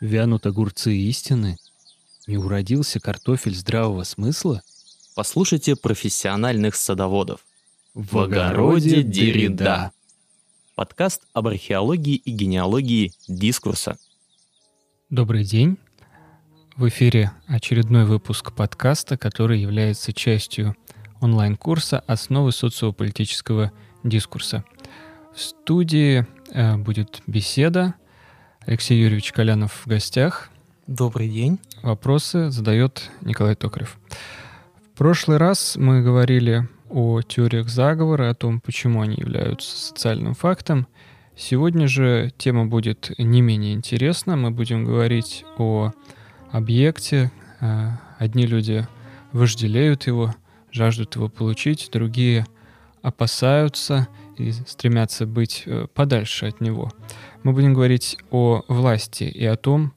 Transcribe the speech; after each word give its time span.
Вянут 0.00 0.44
огурцы 0.44 0.94
истины? 0.94 1.56
Не 2.26 2.36
уродился 2.36 3.00
картофель 3.00 3.54
здравого 3.54 4.02
смысла? 4.02 4.62
Послушайте 5.14 5.74
профессиональных 5.74 6.74
садоводов. 6.74 7.40
В 7.94 8.18
огороде 8.18 9.02
Деррида. 9.02 9.92
Подкаст 10.74 11.22
об 11.32 11.46
археологии 11.48 12.16
и 12.16 12.30
генеалогии 12.30 13.12
дискурса. 13.26 13.96
Добрый 15.08 15.44
день. 15.44 15.78
В 16.76 16.86
эфире 16.88 17.32
очередной 17.46 18.04
выпуск 18.04 18.54
подкаста, 18.54 19.16
который 19.16 19.62
является 19.62 20.12
частью 20.12 20.76
онлайн-курса 21.22 22.00
«Основы 22.00 22.52
социополитического 22.52 23.72
дискурса». 24.04 24.62
В 25.34 25.40
студии 25.40 26.26
э, 26.52 26.76
будет 26.76 27.22
беседа. 27.26 27.94
Алексей 28.66 29.00
Юрьевич 29.00 29.30
Колянов 29.30 29.82
в 29.84 29.86
гостях. 29.86 30.50
Добрый 30.88 31.28
день. 31.28 31.60
Вопросы 31.82 32.50
задает 32.50 33.10
Николай 33.20 33.54
Токарев. 33.54 33.96
В 34.92 34.98
прошлый 34.98 35.36
раз 35.36 35.76
мы 35.76 36.02
говорили 36.02 36.68
о 36.90 37.22
теориях 37.22 37.68
заговора, 37.68 38.28
о 38.28 38.34
том, 38.34 38.60
почему 38.60 39.02
они 39.02 39.14
являются 39.18 39.78
социальным 39.78 40.34
фактом. 40.34 40.88
Сегодня 41.36 41.86
же 41.86 42.32
тема 42.38 42.66
будет 42.66 43.12
не 43.18 43.40
менее 43.40 43.72
интересна. 43.72 44.34
Мы 44.34 44.50
будем 44.50 44.84
говорить 44.84 45.44
о 45.58 45.92
объекте. 46.50 47.30
Э, 47.60 47.90
одни 48.18 48.46
люди 48.46 48.84
вожделеют 49.30 50.08
его, 50.08 50.34
жаждут 50.72 51.14
его 51.14 51.28
получить, 51.28 51.88
другие 51.92 52.44
опасаются 53.00 54.08
и 54.38 54.52
стремятся 54.52 55.26
быть 55.26 55.62
э, 55.66 55.86
подальше 55.92 56.46
от 56.46 56.60
него. 56.60 56.92
Мы 57.42 57.52
будем 57.52 57.74
говорить 57.74 58.18
о 58.30 58.64
власти 58.68 59.24
и 59.24 59.44
о 59.44 59.56
том, 59.56 59.92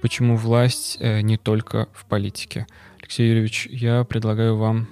почему 0.00 0.36
власть 0.36 0.96
э, 1.00 1.20
не 1.20 1.36
только 1.36 1.88
в 1.92 2.06
политике. 2.06 2.66
Алексей 2.98 3.28
Юрьевич, 3.28 3.66
я 3.70 4.04
предлагаю 4.04 4.56
вам 4.56 4.88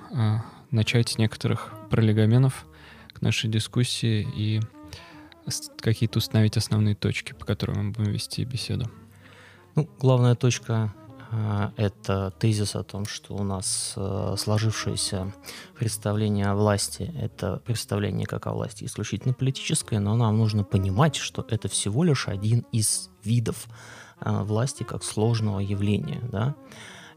начать 0.70 1.08
с 1.08 1.18
некоторых 1.18 1.72
пролегоменов 1.90 2.66
к 3.12 3.22
нашей 3.22 3.48
дискуссии 3.48 4.26
и 4.36 4.60
какие-то 5.80 6.18
установить 6.18 6.56
основные 6.56 6.94
точки, 6.94 7.32
по 7.32 7.44
которым 7.44 7.86
мы 7.86 7.92
будем 7.92 8.12
вести 8.12 8.44
беседу. 8.44 8.90
Ну, 9.74 9.88
главная 9.98 10.34
точка 10.34 10.92
это 11.76 12.32
тезис 12.38 12.74
о 12.74 12.82
том, 12.82 13.06
что 13.06 13.34
у 13.34 13.44
нас 13.44 13.94
э, 13.96 14.34
сложившееся 14.36 15.32
представление 15.78 16.46
о 16.46 16.56
власти– 16.56 17.14
это 17.20 17.62
представление 17.64 18.26
как 18.26 18.48
о 18.48 18.52
власти 18.52 18.84
исключительно 18.84 19.32
политическое, 19.32 20.00
но 20.00 20.16
нам 20.16 20.36
нужно 20.36 20.64
понимать, 20.64 21.14
что 21.14 21.46
это 21.48 21.68
всего 21.68 22.02
лишь 22.02 22.26
один 22.26 22.66
из 22.72 23.10
видов 23.22 23.68
э, 24.20 24.42
власти 24.42 24.82
как 24.82 25.04
сложного 25.04 25.60
явления. 25.60 26.20
Да? 26.32 26.56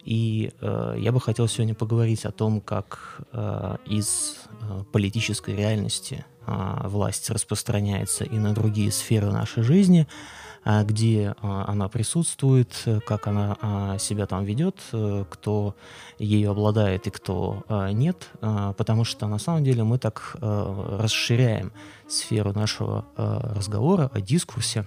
И 0.03 0.51
э, 0.61 0.95
я 0.99 1.11
бы 1.11 1.19
хотел 1.19 1.47
сегодня 1.47 1.73
поговорить 1.73 2.25
о 2.25 2.31
том, 2.31 2.61
как 2.61 3.21
э, 3.31 3.77
из 3.87 4.35
э, 4.61 4.83
политической 4.91 5.55
реальности 5.55 6.23
э, 6.45 6.87
власть 6.87 7.31
распространяется 7.31 8.25
и 8.25 8.37
на 8.37 8.53
другие 8.53 8.91
сферы 8.91 9.31
нашей 9.31 9.63
жизни– 9.63 10.07
а, 10.17 10.42
где 10.65 11.35
а, 11.41 11.65
она 11.67 11.89
присутствует, 11.89 12.85
как 13.05 13.27
она 13.27 13.57
а, 13.61 13.97
себя 13.97 14.25
там 14.25 14.45
ведет, 14.45 14.77
э, 14.93 15.25
кто 15.29 15.75
ею 16.19 16.51
обладает 16.51 17.07
и 17.07 17.09
кто 17.09 17.63
нет, 17.91 18.29
потому 18.39 19.03
что 19.03 19.27
на 19.27 19.39
самом 19.39 19.63
деле 19.63 19.83
мы 19.83 19.97
так 19.97 20.37
э, 20.39 20.97
расширяем 21.01 21.71
сферу 22.07 22.53
нашего 22.53 23.05
разговора 23.15 24.09
о 24.13 24.21
дискурсе, 24.21 24.85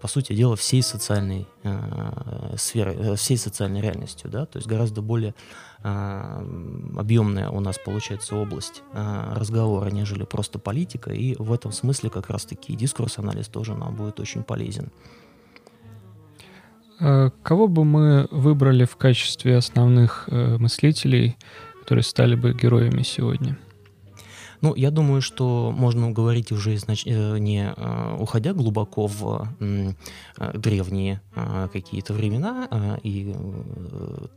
по 0.00 0.08
сути 0.08 0.32
дела, 0.32 0.56
всей 0.56 0.82
социальной 0.82 1.46
сферы, 2.56 2.94
э, 2.94 3.16
всей 3.16 3.36
социальной 3.36 3.80
реальностью, 3.80 4.30
да, 4.30 4.46
то 4.46 4.58
есть 4.58 4.68
гораздо 4.68 5.02
более 5.02 5.34
а, 5.82 6.44
объемная 6.96 7.48
у 7.48 7.60
нас 7.60 7.78
получается 7.78 8.36
область 8.36 8.82
а, 8.92 9.34
разговора, 9.34 9.88
нежели 9.90 10.24
просто 10.24 10.58
политика, 10.58 11.10
и 11.10 11.34
в 11.38 11.52
этом 11.52 11.72
смысле 11.72 12.10
как 12.10 12.28
раз-таки 12.28 12.74
дискурс-анализ 12.76 13.48
тоже 13.48 13.74
нам 13.74 13.94
будет 13.94 14.20
очень 14.20 14.42
полезен. 14.42 14.90
А 17.00 17.30
кого 17.42 17.66
бы 17.66 17.84
мы 17.84 18.28
выбрали 18.30 18.84
в 18.84 18.96
качестве 18.96 19.56
основных 19.56 20.28
э, 20.30 20.58
мыслителей, 20.58 21.38
которые 21.80 22.04
стали 22.04 22.34
бы 22.34 22.52
героями 22.52 23.02
сегодня? 23.02 23.56
Ну, 24.60 24.74
я 24.74 24.90
думаю, 24.90 25.22
что 25.22 25.72
можно 25.74 26.10
говорить 26.10 26.52
уже 26.52 26.74
изнач... 26.74 27.04
Э, 27.06 27.38
не 27.38 27.72
э, 27.74 28.16
уходя 28.18 28.52
глубоко 28.52 29.06
в 29.06 29.48
э, 29.58 29.92
древние 30.54 31.20
какие-то 31.72 32.12
времена 32.12 32.98
и 33.02 33.34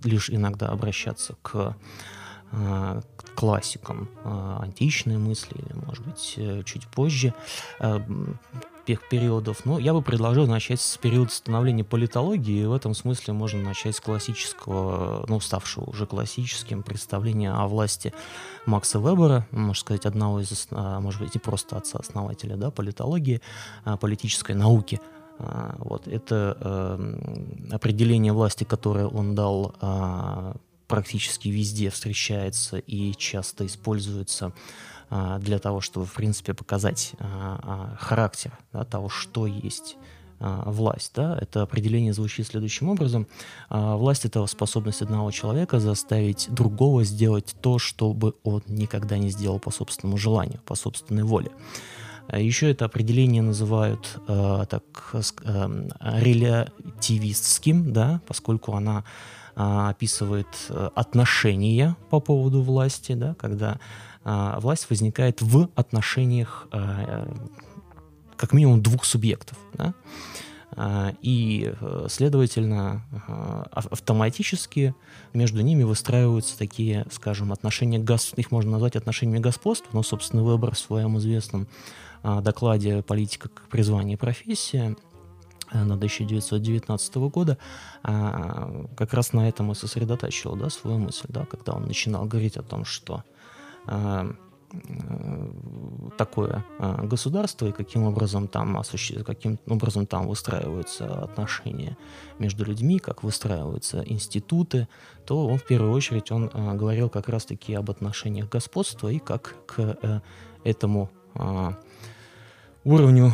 лишь 0.03 0.29
иногда 0.29 0.69
обращаться 0.69 1.35
к 1.41 1.75
классикам 3.35 4.09
античной 4.23 5.17
мысли 5.17 5.55
или, 5.57 5.73
может 5.85 6.05
быть, 6.05 6.65
чуть 6.65 6.87
позже 6.87 7.33
тех 8.85 9.07
периодов. 9.07 9.65
Но 9.65 9.79
я 9.79 9.93
бы 9.93 10.01
предложил 10.01 10.45
начать 10.45 10.81
с 10.81 10.97
периода 10.97 11.31
становления 11.31 11.83
политологии, 11.83 12.63
и 12.63 12.65
в 12.65 12.73
этом 12.73 12.93
смысле 12.93 13.33
можно 13.33 13.61
начать 13.61 13.95
с 13.95 14.01
классического, 14.01 15.25
ну, 15.27 15.39
ставшего 15.39 15.85
уже 15.85 16.05
классическим 16.05 16.83
представления 16.83 17.51
о 17.51 17.67
власти 17.67 18.13
Макса 18.65 18.99
Вебера, 18.99 19.47
можно 19.51 19.73
сказать, 19.73 20.05
одного 20.05 20.41
из, 20.41 20.67
может 20.71 21.21
быть, 21.21 21.33
не 21.33 21.39
просто 21.39 21.77
отца-основателя 21.77 22.57
да, 22.57 22.71
политологии, 22.71 23.41
политической 23.99 24.53
науки. 24.53 24.99
Вот, 25.39 26.07
это 26.07 26.57
э, 26.59 27.71
определение 27.71 28.33
власти, 28.33 28.65
которое 28.65 29.07
он 29.07 29.33
дал 29.33 29.73
э, 29.81 30.53
практически 30.93 31.47
везде 31.47 31.89
встречается 31.89 32.77
и 32.77 33.15
часто 33.15 33.65
используется 33.65 34.53
а, 35.09 35.39
для 35.39 35.57
того, 35.57 35.81
чтобы, 35.81 36.05
в 36.05 36.13
принципе, 36.13 36.53
показать 36.53 37.13
а, 37.17 37.95
а, 37.97 37.97
характер 37.99 38.51
да, 38.71 38.83
того, 38.83 39.09
что 39.09 39.47
есть 39.47 39.97
власть. 40.39 41.13
Да? 41.15 41.35
Это 41.41 41.63
определение 41.63 42.13
звучит 42.13 42.45
следующим 42.45 42.89
образом. 42.89 43.27
Власть— 43.69 44.25
это 44.27 44.45
способность 44.45 45.01
одного 45.01 45.31
человека 45.31 45.79
заставить 45.79 46.47
другого 46.49 47.05
сделать 47.05 47.55
то, 47.61 47.79
что 47.79 48.13
бы 48.13 48.33
он 48.43 48.61
никогда 48.67 49.17
не 49.17 49.29
сделал 49.29 49.59
по 49.59 49.71
собственному 49.71 50.17
желанию, 50.17 50.59
по 50.65 50.75
собственной 50.75 51.23
воле. 51.23 51.49
Еще 52.31 52.69
это 52.71 52.85
определение 52.85 53.41
называют 53.41 54.19
э, 54.27 54.65
так, 54.69 54.83
э, 55.13 55.89
релятивистским, 56.01 57.93
да, 57.93 58.21
поскольку 58.27 58.73
она 58.73 59.05
э, 59.55 59.89
описывает 59.89 60.47
отношения 60.95 61.95
по 62.09 62.19
поводу 62.19 62.61
власти, 62.61 63.13
да, 63.13 63.35
когда 63.35 63.79
а, 64.25 64.59
власть 64.59 64.89
возникает 64.89 65.41
в 65.41 65.69
отношениях 65.75 66.67
а, 66.71 67.27
как 68.37 68.53
минимум 68.53 68.81
двух 68.81 69.05
субъектов. 69.05 69.57
Да? 69.73 69.93
А, 70.75 71.13
и, 71.21 71.71
э, 71.79 72.07
следовательно, 72.09 73.05
автоматически 73.71 74.95
между 75.33 75.61
ними 75.61 75.83
выстраиваются 75.83 76.57
такие, 76.57 77.05
скажем, 77.11 77.51
отношения, 77.51 77.99
гос... 77.99 78.33
их 78.35 78.49
можно 78.49 78.71
назвать 78.71 78.95
отношениями 78.95 79.39
господства, 79.39 79.89
но, 79.93 80.03
собственно, 80.03 80.43
выбор 80.43 80.73
в 80.73 80.79
своем 80.79 81.17
известном 81.19 81.67
докладе 82.23 83.03
«Политика 83.03 83.49
как 83.49 83.67
призвание 83.67 84.15
и 84.15 84.17
профессия» 84.17 84.95
на 85.73 85.95
1919 85.95 87.15
года 87.15 87.57
как 88.03 89.13
раз 89.13 89.33
на 89.33 89.47
этом 89.47 89.71
и 89.71 89.75
сосредотачивал 89.75 90.55
да, 90.55 90.69
свою 90.69 90.97
мысль, 90.97 91.27
да, 91.29 91.45
когда 91.45 91.73
он 91.73 91.83
начинал 91.83 92.25
говорить 92.25 92.57
о 92.57 92.63
том, 92.63 92.85
что 92.85 93.23
а, 93.85 94.27
э, 94.71 95.49
такое 96.17 96.65
а, 96.79 97.03
государство 97.05 97.67
и 97.67 97.71
каким 97.71 98.03
образом 98.03 98.47
там 98.47 98.77
осуществ... 98.77 99.23
каким 99.25 99.59
образом 99.67 100.05
там 100.05 100.27
выстраиваются 100.27 101.23
отношения 101.23 101.97
между 102.39 102.65
людьми, 102.65 102.99
как 102.99 103.23
выстраиваются 103.23 104.03
институты, 104.05 104.87
то 105.25 105.47
он 105.47 105.57
в 105.57 105.65
первую 105.65 105.91
очередь 105.91 106.31
он 106.31 106.49
а, 106.53 106.73
говорил 106.75 107.09
как 107.09 107.29
раз-таки 107.29 107.73
об 107.73 107.91
отношениях 107.91 108.49
господства 108.49 109.09
и 109.09 109.19
как 109.19 109.55
к 109.65 109.79
э, 109.79 110.21
этому 110.63 111.09
уровню 112.83 113.33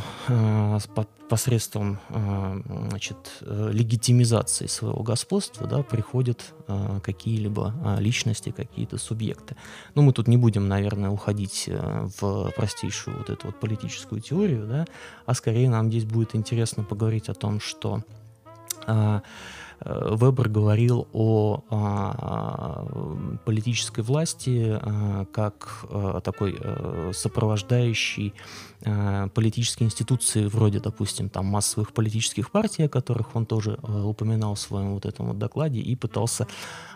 посредством 1.30 2.00
э, 2.10 2.62
значит, 2.90 3.18
э, 3.42 3.70
легитимизации 3.72 4.68
своего 4.68 5.04
господства 5.04 5.68
да, 5.68 5.84
приходят 5.84 6.54
э, 6.68 7.00
какие-либо 7.02 7.74
личности, 8.00 8.52
какие-то 8.52 8.98
субъекты. 8.98 9.56
Но 9.96 10.02
мы 10.02 10.12
тут 10.12 10.28
не 10.28 10.38
будем, 10.38 10.68
наверное, 10.68 11.12
уходить 11.12 11.70
в 12.20 12.52
простейшую 12.56 13.18
вот 13.18 13.30
эту 13.30 13.48
вот 13.48 13.60
политическую 13.60 14.22
теорию, 14.22 14.68
да, 14.68 14.86
а 15.26 15.34
скорее 15.34 15.70
нам 15.70 15.90
здесь 15.90 16.06
будет 16.06 16.36
интересно 16.36 16.84
поговорить 16.84 17.30
о 17.30 17.34
том, 17.34 17.60
что 17.60 18.04
Вебер 19.86 20.50
говорил 20.50 21.08
о 21.14 21.64
а, 21.70 23.38
политической 23.46 24.02
власти 24.02 24.78
а, 24.82 25.26
как 25.32 25.86
а, 25.90 26.22
такой 26.22 26.60
сопровождающий 27.14 28.34
а, 28.86 29.28
политические 29.30 29.88
институции 29.88 30.46
вроде, 30.46 30.80
допустим, 30.80 31.30
там 31.30 31.46
массовых 31.46 31.94
политических 31.94 32.52
партий, 32.52 32.84
о 32.84 32.90
которых 32.90 33.36
он 33.36 33.46
тоже 33.46 33.80
упоминал 33.84 34.56
в 34.56 34.60
своем 34.60 34.94
вот 34.94 35.06
этом 35.06 35.28
вот 35.28 35.38
докладе, 35.38 35.80
и 35.80 35.96
пытался 35.96 36.48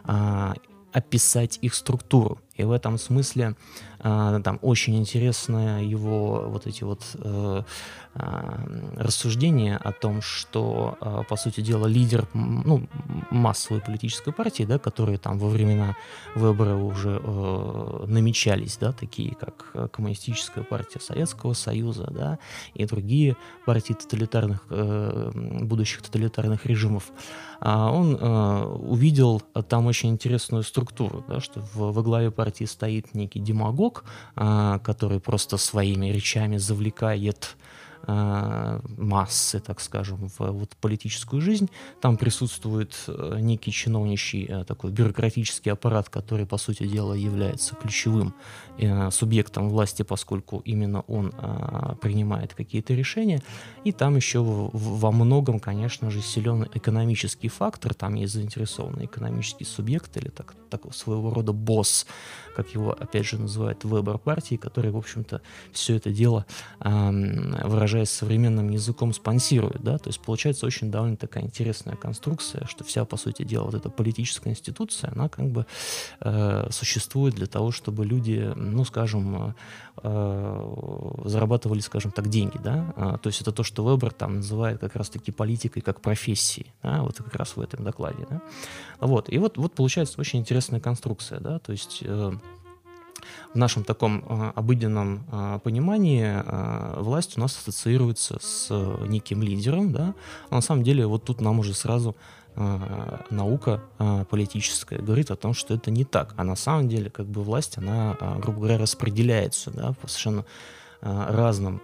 а, 0.03 0.53
описать 0.93 1.59
их 1.61 1.73
структуру. 1.73 2.39
И 2.55 2.63
в 2.63 2.71
этом 2.71 2.99
смысле 2.99 3.45
э, 3.45 3.92
там 4.03 4.59
очень 4.61 4.97
интересно 4.97 5.81
его 5.81 6.45
вот 6.49 6.67
эти 6.67 6.83
вот 6.83 7.01
э, 7.15 7.63
э, 8.15 8.21
рассуждения 8.97 9.77
о 9.77 9.93
том, 9.93 10.21
что, 10.21 10.97
э, 10.99 11.23
по 11.29 11.37
сути 11.37 11.61
дела, 11.61 11.87
лидер 11.87 12.27
ну, 12.33 12.85
массовой 13.31 13.79
политической 13.79 14.33
партии, 14.33 14.63
да, 14.63 14.77
которые 14.77 15.17
там 15.17 15.39
во 15.39 15.47
времена 15.47 15.95
выбора 16.35 16.75
уже 16.75 17.21
э, 17.23 18.05
намечались, 18.07 18.77
да, 18.77 18.91
такие 18.91 19.35
как 19.35 19.91
Коммунистическая 19.91 20.63
партия 20.63 20.99
Советского 20.99 21.53
Союза, 21.53 22.07
да, 22.11 22.39
и 22.73 22.85
другие 22.85 23.37
партии 23.65 23.93
тоталитарных, 23.93 24.65
э, 24.69 25.31
будущих 25.61 26.01
тоталитарных 26.01 26.65
режимов, 26.65 27.11
э, 27.61 27.69
он 27.69 28.17
э, 28.19 28.63
увидел 28.65 29.41
там 29.69 29.85
очень 29.85 30.09
интересную 30.09 30.63
структуру, 30.63 31.23
да, 31.27 31.39
что 31.39 31.61
во 31.73 32.03
главе 32.03 32.31
партии 32.31 32.65
стоит 32.65 33.13
некий 33.13 33.39
демагог, 33.39 33.92
а, 34.35 34.79
который 34.79 35.19
просто 35.19 35.57
своими 35.57 36.07
речами 36.07 36.57
завлекает 36.57 37.55
массы, 38.05 39.59
так 39.59 39.79
скажем, 39.79 40.27
в 40.27 40.39
вот 40.39 40.75
политическую 40.81 41.41
жизнь. 41.41 41.69
Там 42.01 42.17
присутствует 42.17 42.95
э, 43.07 43.37
некий 43.39 43.71
чиновничий 43.71 44.45
э, 44.45 44.63
такой 44.65 44.91
бюрократический 44.91 45.71
аппарат, 45.71 46.09
который, 46.09 46.45
по 46.45 46.57
сути 46.57 46.85
дела, 46.85 47.13
является 47.13 47.75
ключевым 47.75 48.33
субъектом 49.11 49.69
власти, 49.69 50.01
поскольку 50.01 50.63
именно 50.65 51.01
он 51.01 51.31
принимает 52.01 52.55
какие-то 52.55 52.95
решения. 52.95 53.43
И 53.83 53.91
там 53.91 54.15
еще 54.15 54.39
во 54.41 55.11
многом, 55.11 55.59
конечно 55.59 56.09
же, 56.09 56.21
силен 56.21 56.67
экономический 56.73 57.49
фактор. 57.49 57.93
Там 57.93 58.15
есть 58.15 58.33
заинтересованный 58.33 59.05
экономический 59.05 59.65
субъект 59.65 60.17
или 60.17 60.29
так, 60.29 60.55
так, 60.71 60.91
своего 60.95 61.31
рода 61.31 61.53
босс, 61.53 62.07
как 62.55 62.73
его, 62.73 62.93
опять 62.99 63.27
же, 63.27 63.37
называют 63.37 63.83
выбор 63.83 64.17
партии, 64.17 64.55
который, 64.55 64.89
в 64.89 64.97
общем-то, 64.97 65.41
все 65.71 65.95
это 65.95 66.09
дело 66.09 66.47
выражает 66.79 67.92
выражаясь 67.93 68.09
современным 68.09 68.69
языком, 68.69 69.13
спонсирует, 69.13 69.83
да, 69.83 69.97
то 69.97 70.09
есть 70.09 70.19
получается 70.19 70.65
очень 70.65 70.89
довольно 70.89 71.15
такая 71.15 71.43
интересная 71.43 71.95
конструкция, 71.95 72.65
что 72.65 72.83
вся, 72.83 73.05
по 73.05 73.17
сути 73.17 73.43
дела, 73.43 73.65
вот 73.65 73.75
эта 73.75 73.89
политическая 73.89 74.49
институция, 74.49 75.11
она 75.11 75.29
как 75.29 75.49
бы 75.49 75.65
э, 76.21 76.67
существует 76.71 77.35
для 77.35 77.45
того, 77.45 77.71
чтобы 77.71 78.05
люди, 78.05 78.51
ну, 78.55 78.83
скажем, 78.85 79.55
э, 80.01 81.21
зарабатывали, 81.25 81.81
скажем 81.81 82.11
так, 82.11 82.29
деньги, 82.29 82.57
да, 82.63 82.93
а, 82.95 83.17
то 83.17 83.27
есть 83.29 83.41
это 83.41 83.51
то, 83.51 83.63
что 83.63 83.83
Вебер 83.83 84.11
там 84.11 84.37
называет 84.37 84.79
как 84.79 84.95
раз-таки 84.95 85.31
политикой 85.31 85.81
как 85.81 86.01
профессией, 86.01 86.73
да, 86.81 87.03
вот 87.03 87.17
как 87.17 87.35
раз 87.35 87.55
в 87.55 87.61
этом 87.61 87.83
докладе, 87.83 88.25
да, 88.29 88.41
вот, 88.99 89.31
и 89.31 89.37
вот, 89.37 89.57
вот 89.57 89.73
получается 89.75 90.19
очень 90.19 90.39
интересная 90.39 90.79
конструкция, 90.79 91.39
да, 91.39 91.59
то 91.59 91.71
есть 91.71 91.99
э, 92.01 92.31
в 93.53 93.57
нашем 93.57 93.83
таком 93.83 94.23
э, 94.27 94.51
обыденном 94.55 95.25
э, 95.31 95.59
понимании 95.63 96.25
э, 96.25 97.01
власть 97.01 97.37
у 97.37 97.41
нас 97.41 97.57
ассоциируется 97.57 98.37
с 98.41 98.69
неким 99.07 99.41
лидером, 99.41 99.91
да, 99.91 100.15
а 100.49 100.55
на 100.55 100.61
самом 100.61 100.83
деле 100.83 101.05
вот 101.05 101.23
тут 101.23 101.41
нам 101.41 101.59
уже 101.59 101.73
сразу 101.73 102.15
наука 103.31 103.81
политическая 104.29 104.99
говорит 104.99 105.31
о 105.31 105.35
том, 105.35 105.55
что 105.55 105.73
это 105.73 105.89
не 105.89 106.05
так. 106.05 106.35
А 106.37 106.43
на 106.43 106.55
самом 106.55 106.87
деле, 106.87 107.09
как 107.09 107.25
бы 107.25 107.41
власть, 107.41 107.79
она, 107.79 108.15
грубо 108.37 108.59
говоря, 108.59 108.77
распределяется, 108.77 109.71
да, 109.71 109.93
по 109.93 110.07
совершенно 110.07 110.45
разным 111.01 111.81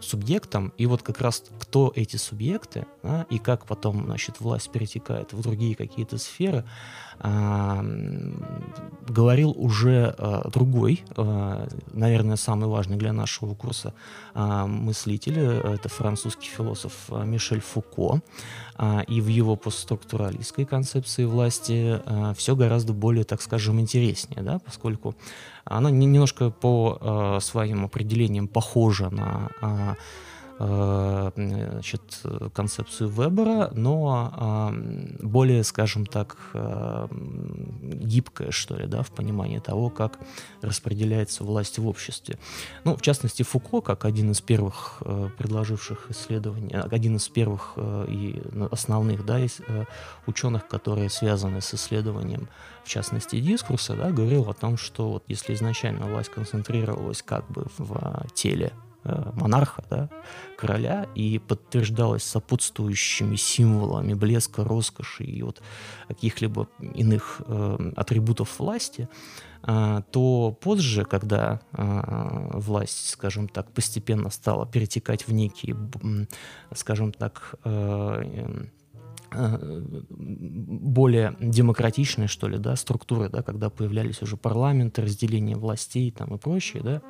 субъектам, 0.00 0.72
и 0.76 0.86
вот 0.86 1.02
как 1.02 1.20
раз 1.20 1.44
кто 1.60 1.92
эти 1.94 2.16
субъекты, 2.16 2.84
да, 3.04 3.26
и 3.30 3.38
как 3.38 3.64
потом, 3.64 4.06
значит, 4.06 4.40
власть 4.40 4.72
перетекает 4.72 5.32
в 5.32 5.40
другие 5.40 5.76
какие-то 5.76 6.18
сферы, 6.18 6.64
говорил 9.10 9.54
уже 9.56 10.14
а, 10.16 10.48
другой, 10.48 11.02
а, 11.16 11.68
наверное, 11.92 12.36
самый 12.36 12.68
важный 12.68 12.96
для 12.96 13.12
нашего 13.12 13.54
курса 13.54 13.92
а, 14.34 14.66
мыслитель, 14.66 15.38
это 15.38 15.88
французский 15.88 16.48
философ 16.48 16.92
Мишель 17.10 17.60
Фуко, 17.60 18.22
и 19.08 19.20
в 19.20 19.26
его 19.26 19.56
постструктуралистской 19.56 20.64
концепции 20.64 21.26
власти 21.26 22.00
все 22.34 22.56
гораздо 22.56 22.94
более, 22.94 23.24
так 23.24 23.42
скажем, 23.42 23.78
интереснее, 23.78 24.42
да, 24.42 24.58
поскольку 24.58 25.14
она 25.64 25.90
немножко 25.90 26.50
по 26.50 27.38
своим 27.42 27.84
определениям 27.84 28.48
похожа 28.48 29.10
на 29.10 29.96
значит, 30.60 32.02
концепцию 32.52 33.08
Вебера, 33.08 33.70
но 33.74 34.72
более, 35.20 35.64
скажем 35.64 36.04
так, 36.04 36.36
э, 36.52 37.08
гибкая, 37.82 38.50
что 38.50 38.76
ли, 38.76 38.86
да, 38.86 39.02
в 39.02 39.10
понимании 39.10 39.58
того, 39.58 39.88
как 39.88 40.18
распределяется 40.60 41.44
власть 41.44 41.78
в 41.78 41.86
обществе. 41.86 42.38
Ну, 42.84 42.96
в 42.96 43.02
частности, 43.02 43.42
Фуко, 43.42 43.80
как 43.80 44.04
один 44.04 44.32
из 44.32 44.40
первых 44.42 44.98
э, 45.00 45.30
предложивших 45.38 46.10
исследований, 46.10 46.74
один 46.74 47.16
из 47.16 47.28
первых 47.28 47.78
и 48.08 48.42
основных, 48.70 49.24
да, 49.24 49.40
ученых, 50.26 50.68
которые 50.68 51.08
связаны 51.08 51.60
с 51.62 51.72
исследованием, 51.74 52.48
в 52.84 52.88
частности, 52.88 53.40
дискурса, 53.40 53.94
да, 53.94 54.10
говорил 54.10 54.48
о 54.50 54.54
том, 54.54 54.76
что 54.76 55.10
вот 55.10 55.24
если 55.28 55.54
изначально 55.54 56.06
власть 56.06 56.30
концентрировалась 56.30 57.22
как 57.22 57.48
бы 57.50 57.66
в 57.78 58.26
теле 58.34 58.72
Э, 58.72 58.89
монарха, 59.04 59.82
да, 59.90 60.08
короля, 60.56 61.06
и 61.14 61.38
подтверждалось 61.38 62.22
сопутствующими 62.24 63.36
символами 63.36 64.14
блеска, 64.14 64.64
роскоши 64.64 65.24
и 65.24 65.42
вот 65.42 65.62
каких-либо 66.08 66.68
иных 66.94 67.40
э, 67.46 67.92
атрибутов 67.96 68.58
власти, 68.58 69.08
э, 69.62 70.02
то 70.10 70.56
позже, 70.60 71.04
когда 71.04 71.60
э, 71.72 72.50
власть, 72.54 73.10
скажем 73.10 73.48
так, 73.48 73.70
постепенно 73.72 74.30
стала 74.30 74.66
перетекать 74.66 75.26
в 75.26 75.32
некие, 75.32 75.76
скажем 76.74 77.12
так, 77.12 77.54
э, 77.64 78.00
Э, 78.10 78.64
более 79.32 81.36
демократичные, 81.40 82.28
что 82.28 82.48
ли, 82.48 82.58
да, 82.58 82.76
структуры, 82.76 83.28
да, 83.28 83.42
когда 83.42 83.70
появлялись 83.70 84.22
уже 84.22 84.36
парламенты, 84.36 85.02
разделение 85.02 85.56
властей 85.56 86.10
там 86.10 86.34
и 86.34 86.38
прочее, 86.38 86.82
да, 86.82 87.02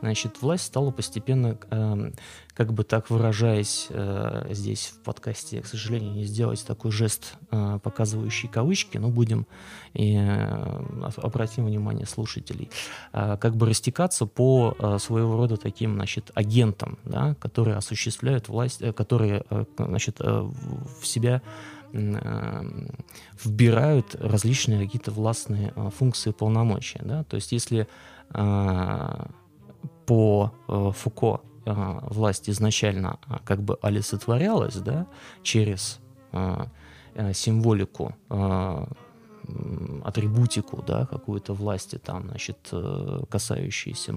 значит, 0.00 0.40
власть 0.40 0.64
стала 0.64 0.90
постепенно, 0.90 1.58
э, 1.70 2.12
как 2.60 2.74
бы 2.74 2.84
так 2.84 3.08
выражаясь 3.08 3.86
э, 3.88 4.48
здесь 4.50 4.92
в 4.94 5.02
подкасте, 5.02 5.62
к 5.62 5.66
сожалению, 5.66 6.12
не 6.12 6.24
сделать 6.24 6.62
такой 6.66 6.90
жест, 6.90 7.38
э, 7.50 7.78
показывающий 7.82 8.50
кавычки, 8.50 8.98
но 8.98 9.08
будем 9.08 9.46
э, 9.94 10.82
обратим 11.16 11.64
внимание 11.64 12.04
слушателей, 12.04 12.68
э, 13.14 13.38
как 13.38 13.56
бы 13.56 13.64
растекаться 13.64 14.26
по 14.26 14.76
э, 14.78 14.98
своего 14.98 15.38
рода 15.38 15.56
таким, 15.56 15.94
значит, 15.94 16.30
агентам, 16.34 16.98
да, 17.04 17.34
которые 17.40 17.78
осуществляют 17.78 18.48
власть, 18.48 18.82
э, 18.82 18.92
которые, 18.92 19.42
э, 19.48 19.64
значит, 19.78 20.16
э, 20.20 20.50
в 21.00 21.06
себя 21.06 21.40
Э, 21.92 22.62
вбирают 23.42 24.14
различные 24.20 24.84
какие-то 24.84 25.10
властные 25.10 25.72
э, 25.74 25.90
функции 25.96 26.30
полномочия. 26.30 27.00
Да? 27.02 27.24
То 27.24 27.36
есть 27.36 27.52
если 27.52 27.88
э, 28.32 29.26
по 30.06 30.52
Фуко 30.66 31.40
власть 31.64 32.48
изначально 32.50 33.18
как 33.44 33.62
бы 33.62 33.78
олицетворялась 33.82 34.76
да, 34.76 35.06
через 35.42 36.00
символику 37.32 38.14
атрибутику, 40.04 40.82
да, 40.86 41.06
какую-то 41.06 41.54
власти, 41.54 41.96
там, 41.96 42.28
значит, 42.28 42.68
э, 42.72 43.22
касающиеся 43.28 44.14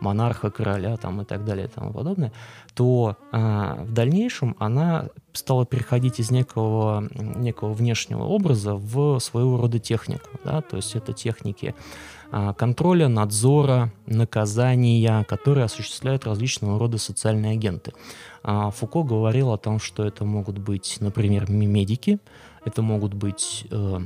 монарха, 0.00 0.50
короля, 0.50 0.96
там, 0.96 1.20
и 1.22 1.24
так 1.24 1.44
далее, 1.44 1.66
и 1.66 1.68
тому 1.68 1.92
подобное, 1.92 2.32
то 2.74 3.16
э, 3.32 3.84
в 3.84 3.92
дальнейшем 3.92 4.56
она 4.58 5.08
стала 5.32 5.66
переходить 5.66 6.20
из 6.20 6.30
некого, 6.30 7.08
некого 7.14 7.72
внешнего 7.72 8.24
образа 8.24 8.74
в 8.74 9.18
своего 9.20 9.56
рода 9.56 9.78
технику, 9.78 10.28
да, 10.44 10.60
то 10.60 10.76
есть 10.76 10.94
это 10.94 11.12
техники 11.12 11.74
э, 11.74 11.74
контроля, 12.30 13.08
надзора, 13.08 13.92
наказания, 14.06 15.24
которые 15.24 15.64
осуществляют 15.64 16.24
различного 16.24 16.78
рода 16.78 16.98
социальные 16.98 17.52
агенты. 17.52 17.92
Э, 18.44 18.70
Фуко 18.74 19.02
говорил 19.02 19.50
о 19.50 19.58
том, 19.58 19.78
что 19.80 20.04
это 20.04 20.24
могут 20.24 20.58
быть, 20.58 20.98
например, 21.00 21.50
медики, 21.50 22.18
это 22.64 22.82
могут 22.82 23.14
быть 23.14 23.66
э, 23.70 24.00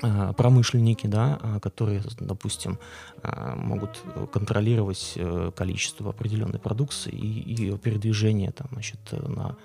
Э, 0.00 0.32
промышленники, 0.36 1.06
да, 1.06 1.38
э, 1.42 1.60
которые, 1.60 2.02
допустим, 2.18 2.78
э, 3.22 3.54
могут 3.56 4.02
контролировать 4.32 5.18
количество 5.54 6.10
определенной 6.10 6.58
продукции 6.58 7.12
и 7.12 7.54
ее 7.54 7.76
передвижение, 7.76 8.52
там, 8.52 8.68
значит, 8.72 8.98
на 9.12 9.56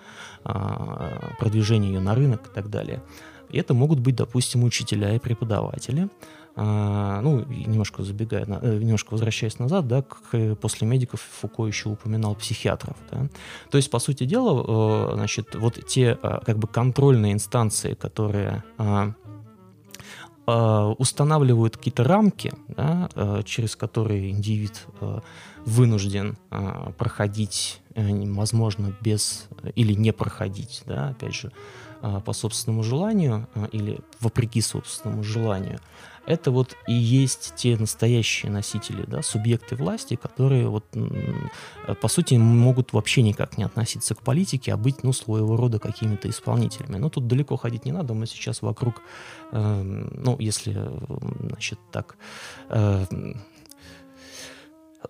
продвижение 1.39 1.93
ее 1.93 1.99
на 1.99 2.15
рынок 2.15 2.47
и 2.47 2.55
так 2.55 2.69
далее. 2.69 3.01
И 3.49 3.57
это 3.57 3.73
могут 3.73 3.99
быть, 3.99 4.15
допустим, 4.15 4.63
учителя 4.63 5.15
и 5.15 5.19
преподаватели. 5.19 6.09
Ну, 6.57 7.45
немножко 7.45 8.01
забегая, 8.01 8.45
немножко 8.45 9.11
возвращаясь 9.11 9.59
назад, 9.59 9.87
да, 9.87 10.01
к, 10.01 10.55
после 10.55 10.87
медиков 10.87 11.21
Фуко 11.21 11.67
еще 11.67 11.89
упоминал 11.89 12.33
психиатров. 12.33 12.97
Да. 13.11 13.27
То 13.69 13.77
есть, 13.77 13.91
по 13.91 13.99
сути 13.99 14.23
дела, 14.23 15.13
значит, 15.13 15.53
вот 15.53 15.85
те 15.85 16.15
как 16.15 16.57
бы 16.57 16.67
контрольные 16.67 17.33
инстанции, 17.33 17.93
которые 17.93 18.63
Э, 20.49 20.93
устанавливают 20.97 21.75
какие-то 21.75 22.05
рамки, 22.05 22.53
да, 22.69 23.09
э, 23.15 23.41
через 23.43 23.75
которые 23.75 24.29
индивид 24.31 24.87
э, 25.01 25.19
вынужден 25.65 26.37
проходить, 26.97 27.81
возможно, 27.93 28.95
без 29.01 29.49
или 29.75 29.91
не 29.91 30.13
проходить, 30.13 30.83
да, 30.85 31.09
опять 31.09 31.35
же, 31.35 31.51
по 32.23 32.31
собственному 32.31 32.83
желанию 32.83 33.49
или 33.73 33.99
вопреки 34.21 34.61
собственному 34.61 35.23
желанию 35.23 35.79
это 36.27 36.51
вот 36.51 36.75
и 36.87 36.93
есть 36.93 37.53
те 37.55 37.77
настоящие 37.77 38.51
носители, 38.51 39.05
да, 39.07 39.21
субъекты 39.21 39.75
власти, 39.75 40.15
которые 40.15 40.67
вот, 40.67 40.85
по 42.01 42.07
сути, 42.07 42.35
могут 42.35 42.93
вообще 42.93 43.21
никак 43.21 43.57
не 43.57 43.63
относиться 43.63 44.13
к 44.13 44.21
политике, 44.21 44.73
а 44.73 44.77
быть, 44.77 45.03
ну, 45.03 45.13
своего 45.13 45.55
рода 45.55 45.79
какими-то 45.79 46.29
исполнителями. 46.29 46.97
Но 46.97 47.09
тут 47.09 47.27
далеко 47.27 47.55
ходить 47.55 47.85
не 47.85 47.93
надо, 47.93 48.13
мы 48.13 48.27
сейчас 48.27 48.61
вокруг, 48.61 49.01
э, 49.51 49.81
ну, 49.83 50.35
если, 50.39 50.77
значит, 51.39 51.79
так, 51.91 52.17
э, 52.69 53.05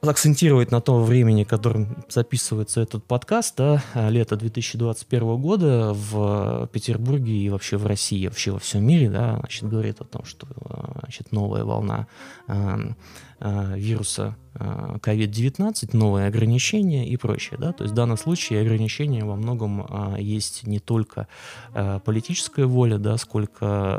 акцентировать 0.02 0.72
на 0.72 0.82
том 0.82 1.04
времени, 1.04 1.44
которым 1.44 2.04
записывается 2.10 2.82
этот 2.82 3.04
подкаст, 3.06 3.56
да, 3.58 3.82
лето 4.10 4.36
2021 4.36 5.38
года 5.38 5.94
в 5.94 6.70
Петербурге 6.72 7.34
и 7.34 7.50
вообще 7.50 7.78
в 7.78 7.86
России, 7.86 8.28
вообще 8.28 8.52
во 8.52 8.60
всем 8.60 8.86
мире, 8.86 9.10
да, 9.10 9.38
значит, 9.40 9.68
говорит 9.68 10.02
о 10.02 10.06
том, 10.06 10.26
что 10.26 10.48
значит, 11.02 11.32
новая 11.32 11.64
волна 11.64 12.08
Э, 12.48 12.78
вируса 13.40 14.36
COVID-19, 14.56 15.90
э, 15.94 15.98
новые 15.98 16.28
ограничения 16.28 17.08
и 17.08 17.18
прочее. 17.18 17.60
Да? 17.60 17.72
То 17.72 17.84
есть 17.84 17.94
в 17.94 17.96
данном 17.96 18.18
случае 18.18 18.62
ограничения 18.62 19.24
во 19.24 19.36
многом 19.36 19.86
а, 19.88 20.16
есть 20.18 20.66
не 20.66 20.80
только 20.80 21.28
политическая 22.06 22.66
воля, 22.66 22.98
да, 22.98 23.18
сколько 23.18 23.98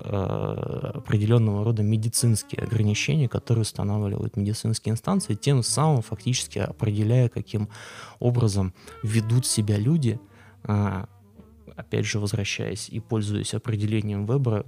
определенного 0.97 1.65
рода 1.65 1.83
медицинские 1.83 2.63
ограничения, 2.63 3.29
которые 3.29 3.63
устанавливают 3.63 4.37
медицинские 4.37 4.93
инстанции, 4.93 5.35
тем 5.35 5.63
самым 5.63 6.03
фактически 6.03 6.59
определяя, 6.59 7.29
каким 7.29 7.69
образом 8.19 8.75
ведут 9.05 9.47
себя 9.47 9.77
люди, 9.79 10.19
опять 10.63 12.05
же 12.05 12.19
возвращаясь 12.19 12.89
и 12.89 12.99
пользуясь 12.99 13.55
определением 13.55 14.27
Вебера, 14.27 14.65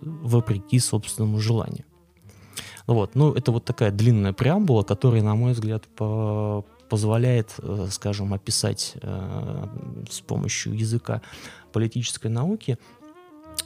вопреки 0.00 0.78
собственному 0.78 1.38
желанию. 1.38 1.84
Вот. 2.90 3.14
Ну, 3.14 3.32
это 3.32 3.52
вот 3.52 3.64
такая 3.64 3.92
длинная 3.92 4.32
преамбула, 4.32 4.82
которая, 4.82 5.22
на 5.22 5.36
мой 5.36 5.52
взгляд, 5.52 5.84
по 5.96 6.64
позволяет, 6.88 7.54
э, 7.58 7.86
скажем, 7.88 8.34
описать 8.34 8.94
э, 9.00 9.66
с 10.10 10.20
помощью 10.20 10.76
языка 10.76 11.22
политической 11.72 12.26
науки 12.26 12.78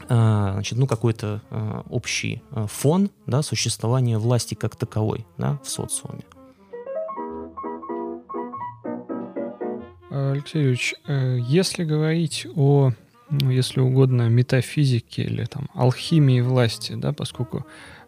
э, 0.02 0.06
значит, 0.08 0.78
ну, 0.78 0.86
какой-то 0.86 1.40
общий 1.88 2.42
фон 2.50 3.10
да, 3.26 3.40
существования 3.40 4.18
власти 4.18 4.54
как 4.54 4.76
таковой 4.76 5.24
да, 5.38 5.58
в 5.64 5.70
социуме. 5.70 6.24
Алексей 10.10 10.58
Юрьевич, 10.58 10.94
если 11.08 11.84
говорить 11.84 12.46
о, 12.54 12.92
ну, 13.30 13.50
если 13.50 13.80
угодно, 13.80 14.28
метафизике 14.28 15.22
или 15.22 15.46
там 15.46 15.70
алхимии 15.72 16.42
власти, 16.42 16.92
да, 16.94 17.14
поскольку 17.14 17.64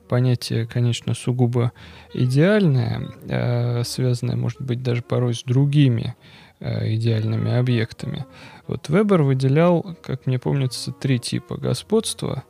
понятие, 0.07 0.67
конечно, 0.67 1.15
сугубо 1.15 1.73
идеальное, 2.15 3.11
э, 3.29 3.85
связанное, 3.85 4.37
может 4.37 4.61
быть, 4.61 4.83
даже 4.83 5.03
порой 5.03 5.35
с 5.35 5.43
другими 5.43 6.15
э, 6.61 6.95
идеальными 6.95 7.53
объектами. 7.53 8.25
Вот 8.67 8.89
Вебер 8.89 9.23
выделял, 9.23 9.97
как 10.03 10.27
мне 10.27 10.39
помнится, 10.39 10.93
три 10.93 11.19
типа 11.19 11.57
господства. 11.57 12.45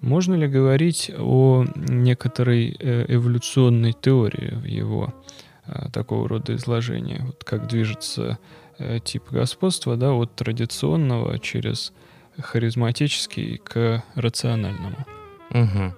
Можно 0.00 0.34
ли 0.34 0.46
говорить 0.46 1.10
о 1.16 1.64
некоторой 1.76 2.76
э, 2.78 3.04
эволюционной 3.08 3.92
теории 3.92 4.54
в 4.54 4.64
его 4.64 5.12
такого 5.92 6.28
рода 6.28 6.54
изложении? 6.56 7.20
Вот 7.22 7.44
как 7.44 7.68
движется 7.68 8.38
тип 9.04 9.24
господства 9.30 9.96
да, 9.96 10.12
от 10.12 10.34
традиционного 10.34 11.38
через 11.38 11.92
харизматический 12.38 13.58
к 13.58 14.02
рациональному? 14.14 14.96
Угу. 15.50 15.94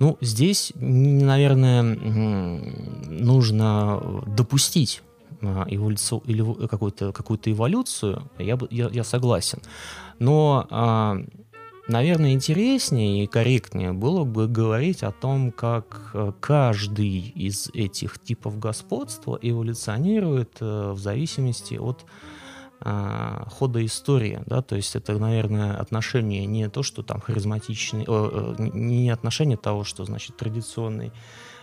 Ну, 0.00 0.16
здесь, 0.22 0.72
наверное, 0.76 1.82
нужно 1.82 4.22
допустить 4.26 5.02
а, 5.42 5.66
эволюцию 5.68 6.22
или 6.24 6.66
какую-то 6.66 7.12
какую 7.12 7.38
эволюцию, 7.44 8.30
я, 8.38 8.58
я, 8.70 8.88
я 8.88 9.04
согласен. 9.04 9.60
Но, 10.18 10.66
а, 10.70 11.18
наверное, 11.86 12.32
интереснее 12.32 13.24
и 13.24 13.26
корректнее 13.26 13.92
было 13.92 14.24
бы 14.24 14.48
говорить 14.48 15.02
о 15.02 15.12
том, 15.12 15.52
как 15.52 16.12
э, 16.14 16.32
каждый 16.40 17.32
из 17.34 17.68
этих 17.74 18.18
типов 18.18 18.58
господства 18.58 19.38
эволюционирует 19.42 20.56
э, 20.60 20.92
в 20.92 20.98
зависимости 20.98 21.74
от 21.74 22.06
хода 22.82 23.84
истории, 23.84 24.42
да, 24.46 24.62
то 24.62 24.76
есть 24.76 24.96
это, 24.96 25.18
наверное, 25.18 25.76
отношение 25.76 26.46
не 26.46 26.68
то, 26.70 26.82
что 26.82 27.02
там 27.02 27.20
харизматичный, 27.20 28.04
о, 28.08 28.54
не 28.58 29.10
отношение 29.10 29.58
того, 29.58 29.84
что, 29.84 30.04
значит, 30.04 30.36
традиционный 30.36 31.12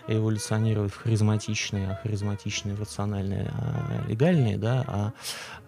эволюционирует 0.08 0.92
в 0.92 0.96
харизматичные, 0.96 1.90
а 1.90 1.96
харизматичные 1.96 2.74
в 2.74 2.80
рациональные, 2.80 3.52
а 3.52 4.04
легальные, 4.08 4.56
да, 4.56 4.84
а, 4.86 5.12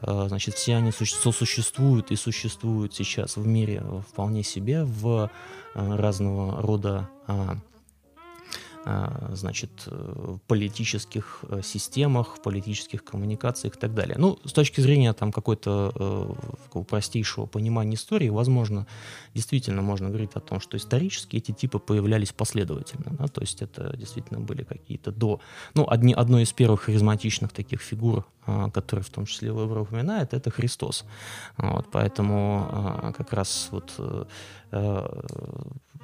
а 0.01 0.29
значит, 0.29 0.55
все 0.55 0.77
они 0.77 0.93
сосуществуют 0.93 2.11
и 2.11 2.17
существуют 2.17 2.95
сейчас 2.95 3.37
в 3.37 3.47
мире 3.47 3.85
вполне 4.09 4.43
себе 4.43 4.85
в 4.85 5.31
а, 5.75 5.97
разного 5.97 6.63
рода 6.63 7.09
а, 7.27 7.57
значит, 8.85 9.71
э, 9.87 10.39
политических 10.47 11.45
э, 11.49 11.61
системах, 11.63 12.41
политических 12.43 13.05
коммуникациях 13.05 13.77
и 13.77 13.79
так 13.79 13.95
далее. 13.95 14.17
Ну, 14.19 14.39
с 14.45 14.53
точки 14.53 14.81
зрения 14.81 15.13
там 15.13 15.33
какой-то 15.33 15.93
э, 16.75 16.83
простейшего 16.85 17.47
понимания 17.47 17.95
истории, 17.95 18.31
возможно, 18.31 18.87
действительно 19.35 19.83
можно 19.83 20.09
говорить 20.09 20.31
о 20.35 20.41
том, 20.41 20.61
что 20.61 20.77
исторически 20.77 21.37
эти 21.37 21.53
типы 21.53 21.79
появлялись 21.79 22.33
последовательно, 22.33 23.17
да, 23.19 23.27
то 23.27 23.43
есть 23.43 23.63
это 23.63 23.97
действительно 23.97 24.41
были 24.41 24.65
какие-то 24.65 25.13
до... 25.13 25.41
Ну, 25.75 25.87
одни, 25.89 26.15
одной 26.15 26.43
из 26.43 26.53
первых 26.53 26.83
харизматичных 26.83 27.53
таких 27.53 27.83
фигур, 27.83 28.25
э, 28.47 28.71
которые 28.73 29.05
в 29.05 29.11
том 29.11 29.27
числе 29.27 29.53
Вебер 29.53 29.79
упоминает, 29.79 30.33
это 30.33 30.51
Христос. 30.51 31.05
Вот, 31.59 31.87
поэтому 31.93 32.67
э, 32.73 33.13
как 33.13 33.33
раз 33.35 33.69
вот 33.71 33.93
э, 33.99 34.25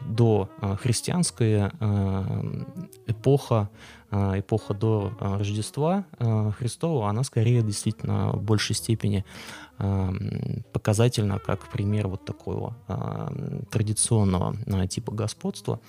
до 0.06 0.48
э, 0.60 0.76
христианская 0.76 1.72
э, 1.78 2.64
эпоха, 3.06 3.68
э, 4.10 4.40
эпоха 4.40 4.74
до 4.74 5.12
Рождества 5.20 6.04
Христова, 6.58 7.08
она 7.08 7.24
скорее 7.24 7.62
действительно 7.62 8.32
в 8.32 8.42
большей 8.42 8.74
степени 8.74 9.24
показательна 10.72 11.38
как 11.38 11.68
пример 11.68 12.08
вот 12.08 12.24
такого 12.24 12.74
традиционного 13.70 14.56
типа 14.88 15.12
господства. 15.12 15.80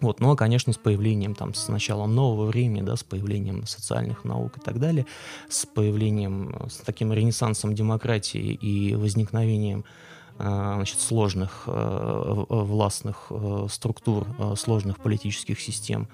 Вот, 0.00 0.18
но, 0.18 0.34
конечно, 0.34 0.72
с 0.72 0.76
появлением, 0.76 1.36
там, 1.36 1.54
с 1.54 1.68
началом 1.68 2.12
нового 2.12 2.46
времени, 2.46 2.82
да, 2.82 2.96
с 2.96 3.04
появлением 3.04 3.66
социальных 3.66 4.24
наук 4.24 4.56
и 4.56 4.60
так 4.60 4.80
далее, 4.80 5.06
с 5.48 5.64
появлением, 5.64 6.56
с 6.68 6.78
таким 6.78 7.12
ренессансом 7.12 7.72
демократии 7.72 8.52
и 8.52 8.96
возникновением 8.96 9.84
Э, 9.84 10.13
значит, 10.38 11.00
сложных 11.00 11.64
э, 11.66 12.44
властных 12.48 13.26
э, 13.30 13.66
структур, 13.70 14.26
сложных 14.56 14.98
политических 14.98 15.60
систем 15.60 16.08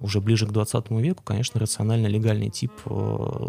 уже 0.00 0.20
ближе 0.20 0.48
к 0.48 0.50
20 0.50 0.90
веку, 0.90 1.22
конечно, 1.22 1.60
рационально-легальный 1.60 2.50
тип 2.50 2.72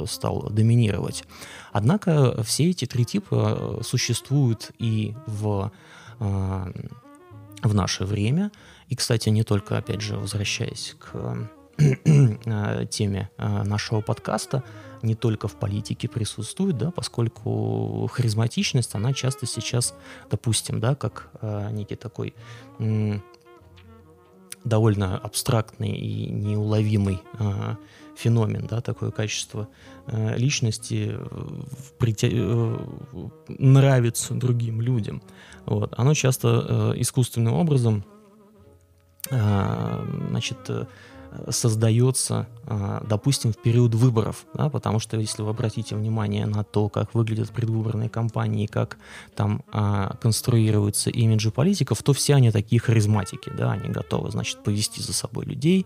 стал 0.05 0.51
доминировать. 0.51 1.23
Однако 1.71 2.43
все 2.43 2.69
эти 2.69 2.85
три 2.85 3.05
типа 3.05 3.79
существуют 3.81 4.69
и 4.77 5.15
в, 5.25 5.71
в 6.19 7.73
наше 7.73 8.05
время. 8.05 8.51
И, 8.89 8.95
кстати, 8.95 9.29
не 9.29 9.41
только, 9.41 9.79
опять 9.79 10.01
же, 10.01 10.17
возвращаясь 10.17 10.95
к 10.99 11.49
теме 12.91 13.31
нашего 13.39 14.01
подкаста, 14.01 14.63
не 15.01 15.15
только 15.15 15.47
в 15.47 15.55
политике 15.55 16.07
присутствует, 16.07 16.77
да, 16.77 16.91
поскольку 16.91 18.09
харизматичность, 18.11 18.95
она 18.95 19.13
часто 19.13 19.45
сейчас, 19.45 19.93
допустим, 20.29 20.79
да, 20.79 20.95
как 20.95 21.29
э, 21.41 21.69
некий 21.71 21.95
такой 21.95 22.33
м- 22.79 23.23
довольно 24.63 25.17
абстрактный 25.17 25.91
и 25.91 26.29
неуловимый 26.29 27.21
э, 27.39 27.75
феномен, 28.15 28.67
да, 28.67 28.81
такое 28.81 29.11
качество 29.11 29.67
э, 30.07 30.37
личности 30.37 31.17
притя... 31.97 32.27
э, 32.31 32.77
нравится 33.47 34.33
другим 34.33 34.81
людям. 34.81 35.21
Вот. 35.65 35.93
Оно 35.97 36.13
часто 36.13 36.93
э, 36.95 37.01
искусственным 37.01 37.53
образом 37.53 38.03
э, 39.29 40.05
значит, 40.29 40.57
э, 40.69 40.85
создается, 41.49 42.47
а, 42.65 43.03
допустим, 43.07 43.53
в 43.53 43.57
период 43.57 43.95
выборов, 43.95 44.45
да, 44.53 44.69
потому 44.69 44.99
что 44.99 45.17
если 45.17 45.41
вы 45.41 45.49
обратите 45.49 45.95
внимание 45.95 46.45
на 46.45 46.63
то, 46.63 46.89
как 46.89 47.13
выглядят 47.13 47.49
предвыборные 47.51 48.09
кампании, 48.09 48.65
как 48.65 48.97
там 49.35 49.63
а, 49.71 50.15
конструируются 50.21 51.09
имиджи 51.09 51.51
политиков, 51.51 52.01
то 52.03 52.13
все 52.13 52.35
они 52.35 52.51
такие 52.51 52.79
харизматики, 52.79 53.51
да, 53.55 53.71
они 53.71 53.89
готовы, 53.89 54.31
значит, 54.31 54.63
повести 54.63 55.01
за 55.01 55.13
собой 55.13 55.45
людей, 55.45 55.85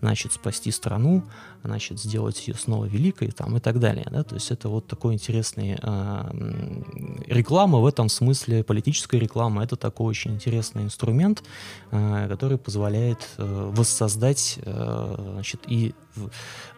значит, 0.00 0.32
спасти 0.32 0.70
страну, 0.70 1.24
значит, 1.64 2.00
сделать 2.00 2.46
ее 2.48 2.54
снова 2.54 2.84
великой 2.84 3.30
там, 3.30 3.56
и 3.56 3.60
так 3.60 3.78
далее. 3.80 4.06
Да? 4.10 4.22
То 4.22 4.34
есть 4.34 4.50
это 4.50 4.68
вот 4.68 4.86
такой 4.86 5.14
интересный 5.14 5.78
э, 5.80 6.82
реклама 7.26 7.78
в 7.78 7.86
этом 7.86 8.08
смысле, 8.08 8.64
политическая 8.64 9.18
реклама, 9.18 9.64
это 9.64 9.76
такой 9.76 10.08
очень 10.08 10.34
интересный 10.34 10.82
инструмент, 10.82 11.42
э, 11.90 12.28
который 12.28 12.58
позволяет 12.58 13.28
э, 13.38 13.70
воссоздать 13.74 14.58
э, 14.62 15.30
значит, 15.34 15.60
и 15.66 15.94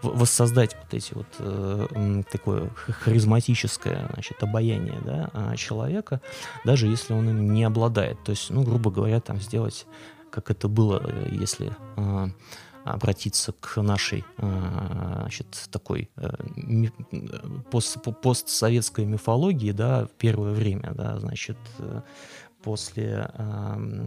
воссоздать 0.02 0.76
вот 0.82 0.94
эти 0.94 1.14
вот 1.14 1.26
э, 1.38 2.22
такое 2.30 2.70
харизматическое 2.86 4.08
значит, 4.12 4.42
обаяние 4.42 5.00
да, 5.04 5.56
человека, 5.56 6.20
даже 6.64 6.86
если 6.86 7.12
он 7.12 7.28
им 7.28 7.52
не 7.52 7.64
обладает. 7.64 8.22
То 8.24 8.30
есть, 8.30 8.50
ну, 8.50 8.62
грубо 8.62 8.90
говоря, 8.90 9.20
там 9.20 9.40
сделать, 9.40 9.86
как 10.30 10.50
это 10.50 10.68
было, 10.68 11.02
э, 11.04 11.28
если 11.32 11.72
э, 11.96 12.28
обратиться 12.84 13.52
к 13.52 13.80
нашей 13.82 14.24
э, 14.38 15.16
значит, 15.20 15.68
такой 15.70 16.10
э, 16.16 16.30
пост, 17.70 17.98
постсоветской 18.22 19.04
мифологии, 19.04 19.72
да, 19.72 20.06
в 20.06 20.10
первое 20.10 20.52
время, 20.52 20.92
да, 20.94 21.18
значит, 21.20 21.58
э, 21.78 22.00
после 22.62 23.30
э, 23.34 24.06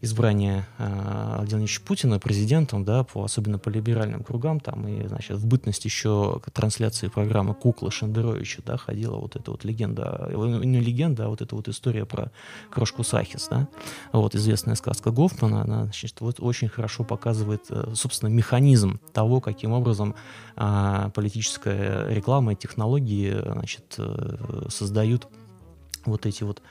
избрания 0.00 0.66
э, 0.78 1.36
Владимира 1.38 1.68
Путина 1.84 2.18
президентом, 2.18 2.84
да, 2.84 3.04
по, 3.04 3.24
особенно 3.24 3.58
по 3.58 3.68
либеральным 3.68 4.24
кругам, 4.24 4.60
там, 4.60 4.88
и, 4.88 5.06
значит, 5.06 5.36
в 5.36 5.46
бытность 5.46 5.84
еще 5.84 6.40
к 6.42 6.50
трансляции 6.50 7.08
программы 7.08 7.54
«Кукла» 7.54 7.90
Шендеровича, 7.90 8.62
да, 8.64 8.76
ходила 8.76 9.16
вот 9.16 9.36
эта 9.36 9.50
вот 9.50 9.64
легенда, 9.64 10.28
э, 10.30 10.34
не 10.64 10.80
легенда, 10.80 11.26
а 11.26 11.28
вот 11.28 11.42
эта 11.42 11.54
вот 11.54 11.68
история 11.68 12.06
про 12.06 12.30
крошку 12.70 13.04
Сахис, 13.04 13.48
да, 13.50 13.68
вот, 14.12 14.34
известная 14.34 14.74
сказка 14.74 15.10
Гофмана, 15.10 15.62
она, 15.62 15.84
значит, 15.84 16.20
вот 16.20 16.40
очень 16.40 16.68
хорошо 16.68 17.04
показывает, 17.04 17.66
э, 17.68 17.92
собственно, 17.94 18.30
механизм 18.30 19.00
того, 19.12 19.40
каким 19.40 19.72
образом 19.72 20.14
э, 20.56 21.10
политическая 21.14 22.08
реклама 22.08 22.54
и 22.54 22.56
технологии, 22.56 23.36
значит, 23.44 23.98
создают 24.68 25.28
вот 26.06 26.26
эти 26.26 26.44
вот 26.44 26.62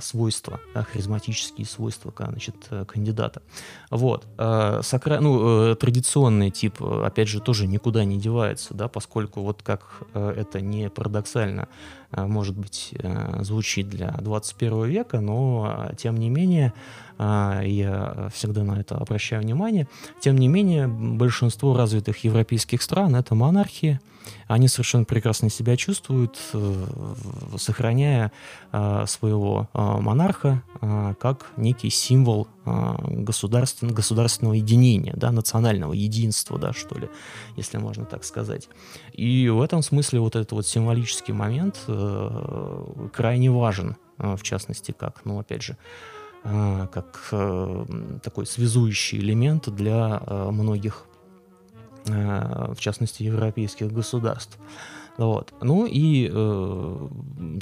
свойства, 0.00 0.60
да, 0.74 0.82
харизматические 0.82 1.66
свойства 1.66 2.12
значит, 2.16 2.56
э, 2.70 2.84
кандидата. 2.86 3.42
Вот. 3.90 4.26
Э, 4.38 4.80
сакра... 4.82 5.20
ну, 5.20 5.72
э, 5.72 5.74
традиционный 5.76 6.50
тип, 6.50 6.82
опять 6.82 7.28
же, 7.28 7.40
тоже 7.40 7.66
никуда 7.66 8.04
не 8.04 8.18
девается, 8.18 8.74
да, 8.74 8.88
поскольку 8.88 9.42
вот 9.42 9.62
как 9.62 10.02
э, 10.14 10.34
это 10.36 10.60
не 10.60 10.88
парадоксально, 10.88 11.68
э, 12.10 12.26
может 12.26 12.56
быть, 12.56 12.94
э, 12.98 13.42
звучит 13.42 13.88
для 13.88 14.12
21 14.12 14.84
века, 14.84 15.20
но, 15.20 15.88
э, 15.90 15.96
тем 15.96 16.16
не 16.16 16.30
менее, 16.30 16.72
э, 17.18 17.62
я 17.64 18.30
всегда 18.32 18.64
на 18.64 18.80
это 18.80 18.96
обращаю 18.96 19.42
внимание, 19.42 19.88
тем 20.20 20.36
не 20.36 20.48
менее, 20.48 20.88
большинство 20.88 21.76
развитых 21.76 22.24
европейских 22.24 22.82
стран— 22.82 23.14
это 23.16 23.34
монархии, 23.34 24.00
они 24.46 24.68
совершенно 24.68 25.04
прекрасно 25.04 25.50
себя 25.50 25.76
чувствуют, 25.76 26.38
э, 26.52 26.86
сохраняя 27.56 28.32
э, 28.72 29.04
своего 29.06 29.68
э, 29.72 29.78
монарха 29.80 30.62
как 31.18 31.46
некий 31.56 31.88
символ 31.88 32.46
государственного, 32.66 33.94
государственного 33.94 34.54
единения, 34.54 35.14
да, 35.16 35.30
национального 35.30 35.94
единства, 35.94 36.58
да, 36.58 36.72
что 36.74 36.98
ли, 36.98 37.08
если 37.56 37.78
можно 37.78 38.04
так 38.04 38.24
сказать. 38.24 38.68
И 39.12 39.48
в 39.48 39.62
этом 39.62 39.82
смысле 39.82 40.20
вот 40.20 40.36
этот 40.36 40.52
вот 40.52 40.66
символический 40.66 41.32
момент 41.32 41.80
крайне 43.14 43.50
важен, 43.50 43.96
в 44.18 44.42
частности, 44.42 44.92
как, 44.92 45.24
ну, 45.24 45.38
опять 45.38 45.62
же, 45.62 45.78
как 46.42 47.32
такой 48.22 48.46
связующий 48.46 49.18
элемент 49.18 49.74
для 49.74 50.20
многих 50.28 51.06
в 52.04 52.76
частности, 52.78 53.22
европейских 53.22 53.92
государств. 53.92 54.58
Вот. 55.16 55.54
Ну 55.60 55.86
и, 55.86 56.28
э, 56.32 57.08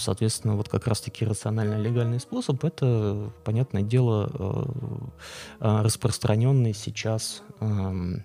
соответственно, 0.00 0.57
вот 0.57 0.68
как 0.68 0.87
раз-таки 0.87 1.26
рационально-легальный 1.26 2.18
способ– 2.18 2.64
это, 2.64 3.31
понятное 3.44 3.83
дело, 3.83 5.12
э, 5.61 5.83
распространенный 5.85 6.72
сейчас 6.72 7.42
эм, 7.61 8.24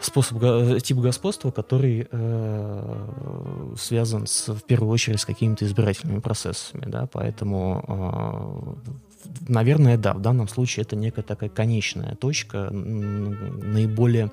способ, 0.00 0.38
тип 0.82 0.98
господства, 0.98 1.50
который 1.50 2.06
э, 2.10 3.74
связан 3.78 4.26
с, 4.26 4.48
в 4.48 4.62
первую 4.64 4.92
очередь 4.92 5.20
с 5.20 5.24
какими-то 5.24 5.64
избирательными 5.64 6.20
процессами, 6.20 6.84
да, 6.86 7.08
поэтому, 7.10 8.76
э, 8.84 9.30
наверное, 9.48 9.96
да, 9.96 10.12
в 10.12 10.20
данном 10.20 10.48
случае 10.48 10.82
это 10.82 10.96
некая 10.96 11.22
такая 11.22 11.48
конечная 11.48 12.14
точка, 12.16 12.68
наиболее 12.70 14.30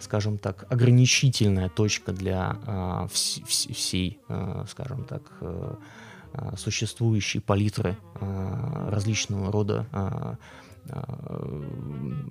скажем 0.00 0.38
так, 0.38 0.66
ограничительная 0.70 1.68
точка 1.68 2.12
для 2.12 2.56
э, 2.66 3.08
вс 3.12 3.40
всей, 3.46 4.18
э, 4.28 4.64
скажем 4.68 5.04
так, 5.04 5.22
э, 5.40 5.74
существующей 6.56 7.40
палитры 7.40 7.96
э, 8.20 8.88
различного 8.90 9.50
рода 9.52 9.86
э, 9.92 10.34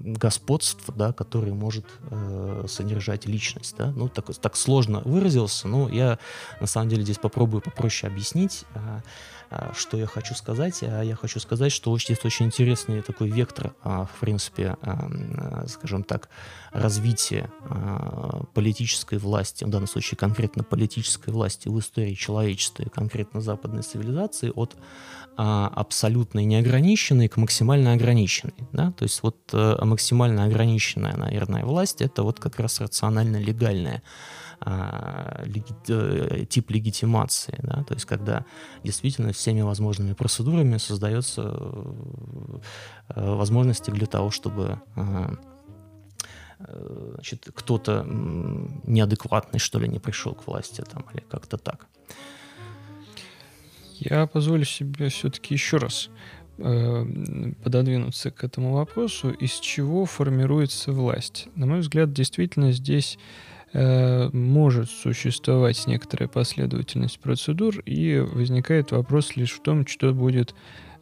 господств, 0.01 0.89
да, 0.95 1.13
который 1.13 1.53
может 1.53 1.85
э, 2.09 2.65
содержать 2.67 3.25
личность. 3.25 3.75
Да? 3.77 3.91
Ну, 3.95 4.09
так, 4.09 4.33
так 4.35 4.55
сложно 4.55 5.01
выразился, 5.01 5.67
но 5.67 5.89
я 5.89 6.17
на 6.59 6.67
самом 6.67 6.89
деле 6.89 7.03
здесь 7.03 7.17
попробую 7.17 7.61
попроще 7.61 8.11
объяснить. 8.11 8.65
А, 8.73 9.01
что 9.75 9.97
я 9.97 10.05
хочу 10.05 10.35
сказать? 10.35 10.83
А, 10.83 11.01
я 11.01 11.15
хочу 11.15 11.39
сказать, 11.39 11.71
что 11.71 11.95
есть 11.95 12.25
очень 12.25 12.45
интересный 12.45 13.01
такой 13.01 13.29
вектор, 13.29 13.73
а, 13.83 14.05
в 14.05 14.19
принципе, 14.19 14.77
скажем 15.67 16.03
так, 16.03 16.29
развития 16.71 17.49
политической 18.53 19.17
власти, 19.17 19.63
в 19.63 19.69
данном 19.69 19.87
случае 19.87 20.17
конкретно 20.17 20.63
политической 20.63 21.31
власти 21.31 21.67
в 21.67 21.79
истории 21.79 22.13
человечества 22.13 22.83
и 22.83 22.89
конкретно 22.89 23.41
западной 23.41 23.83
цивилизации 23.83 24.51
от 24.53 24.75
абсолютно 25.35 26.43
неограниченной 26.43 27.29
к 27.29 27.37
максимально 27.37 27.93
ограниченной. 27.93 28.67
Да? 28.73 28.91
То 28.91 29.03
есть 29.03 29.23
вот 29.23 29.37
э, 29.53 29.85
максимально 29.85 30.43
ограниченная, 30.43 31.15
наверное, 31.15 31.63
власть— 31.63 32.01
это 32.01 32.23
вот 32.23 32.41
как 32.41 32.59
раз 32.59 32.81
рационально-легальная 32.81 34.03
а, 34.61 35.43
леги, 35.45 35.73
э, 35.87 36.45
тип 36.45 36.69
легитимации, 36.71 37.57
да, 37.63 37.83
то 37.83 37.93
есть 37.93 38.05
когда 38.05 38.45
действительно 38.83 39.31
всеми 39.31 39.61
возможными 39.61 40.13
процедурами 40.13 40.77
создается 40.77 41.43
э, 41.43 43.35
возможности 43.35 43.89
для 43.91 44.05
того, 44.05 44.31
чтобы 44.31 44.81
а, 44.97 45.33
э, 46.59 47.11
значит, 47.13 47.47
кто-то 47.55 48.05
неадекватный, 48.05 49.59
что 49.59 49.79
ли, 49.79 49.87
не 49.87 49.99
пришел 49.99 50.33
к 50.33 50.45
власти 50.45 50.83
там, 50.91 51.05
или 51.13 51.21
как-то 51.21 51.57
так. 51.57 51.87
Я 53.95 54.27
позволю 54.27 54.65
себе 54.65 55.07
все-таки 55.09 55.53
еще 55.53 55.77
раз 55.77 56.09
пододвинуться 56.57 58.31
к 58.31 58.43
этому 58.43 58.73
вопросу, 58.73 59.29
из 59.29 59.53
чего 59.53 60.05
формируется 60.05 60.91
власть. 60.91 61.47
На 61.55 61.65
мой 61.65 61.79
взгляд, 61.79 62.11
действительно 62.11 62.73
здесь 62.73 63.17
Э, 63.17 63.48
может 63.73 64.89
существовать 64.89 65.85
некоторая 65.85 66.27
последовательность 66.27 67.19
процедур, 67.19 67.79
и 67.85 68.17
возникает 68.19 68.91
вопрос 68.91 69.35
лишь 69.35 69.51
в 69.51 69.61
том, 69.61 69.85
что 69.85 70.13
будет 70.13 70.55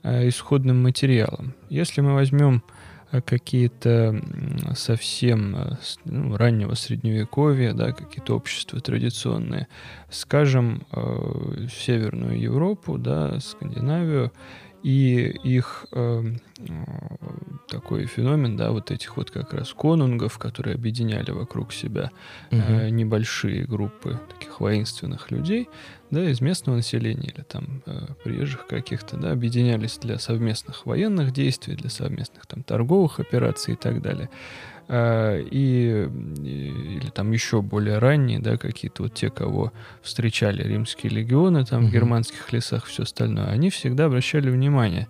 э, 0.04 0.28
исходным 0.28 0.84
материалом. 0.84 1.54
Если 1.70 2.02
мы 2.02 2.14
возьмем 2.14 2.64
э, 3.12 3.22
какие-то 3.22 4.22
совсем 4.76 5.78
ну, 6.04 6.36
раннего 6.36 6.74
средневековья, 6.74 7.74
да, 7.74 7.94
какие-то 7.94 8.36
общества 8.36 8.82
традиционные, 8.82 9.68
скажем, 10.10 10.86
Северную 11.72 12.40
Европу, 12.40 12.98
да, 12.98 13.40
Скандинавию, 13.40 14.34
и 14.88 15.38
их 15.44 15.86
такой 17.68 18.06
феномен, 18.06 18.56
да, 18.56 18.72
вот 18.72 18.90
этих 18.90 19.18
вот 19.18 19.32
как 19.32 19.54
раз 19.54 19.74
конунгов, 19.74 20.38
которые 20.38 20.76
объединяли 20.76 21.32
вокруг 21.32 21.74
себя 21.74 22.10
Мгм. 22.52 22.62
э, 22.62 22.90
небольшие 22.90 23.66
группы 23.66 24.18
таких 24.30 24.62
воинственных 24.62 25.30
людей, 25.30 25.68
да, 26.10 26.30
из 26.30 26.40
местного 26.40 26.78
населения 26.78 27.28
или 27.36 27.44
там 27.44 27.84
э, 27.86 28.08
приезжих 28.24 28.66
каких-то, 28.66 29.18
да, 29.18 29.32
объединялись 29.32 29.98
для 29.98 30.20
совместных 30.20 30.86
военных 30.86 31.34
действий, 31.34 31.76
для 31.76 31.90
совместных 31.90 32.46
там 32.46 32.64
торговых 32.64 33.20
операций 33.20 33.74
и 33.74 33.78
так 33.78 34.02
далее. 34.02 34.30
А, 34.90 35.38
и, 35.40 36.08
или 36.46 37.10
там 37.10 37.32
еще 37.34 37.62
более 37.62 37.98
ранние, 37.98 38.40
да, 38.40 38.58
какие-то 38.58 39.04
вот 39.04 39.14
те, 39.14 39.30
кого 39.30 39.74
встречали 40.02 40.64
римские 40.64 41.12
легионы 41.12 41.66
там 41.66 41.82
в 41.82 41.84
Мгм. 41.86 41.92
германских 41.94 42.54
лесах, 42.54 42.86
все 42.86 43.04
остальное, 43.04 43.48
они 43.48 43.70
всегда 43.70 44.06
обращали 44.06 44.50
внимание 44.50 45.08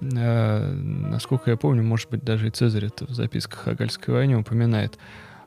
а, 0.00 0.72
насколько 0.74 1.50
я 1.50 1.56
помню, 1.56 1.82
может 1.82 2.10
быть, 2.10 2.22
даже 2.22 2.48
и 2.48 2.50
Цезарь 2.50 2.84
это 2.86 3.06
в 3.06 3.10
записках 3.14 3.66
о 3.66 3.74
Гальской 3.74 4.12
войне 4.14 4.36
упоминает, 4.36 4.98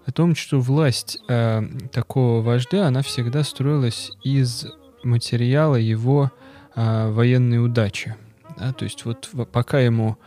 о 0.06 0.12
том, 0.12 0.36
что 0.36 0.60
власть 0.60 1.20
а, 1.30 1.64
такого 1.92 2.42
вождя, 2.42 2.88
она 2.88 3.02
всегда 3.04 3.44
строилась 3.44 4.12
из 4.24 4.66
материала 5.04 5.76
его 5.76 6.32
а, 6.76 7.12
военной 7.12 7.64
удачи. 7.64 8.16
Да, 8.58 8.74
то 8.74 8.84
есть 8.84 9.06
вот 9.06 9.30
в- 9.32 9.46
пока 9.46 9.80
ему 9.80 10.18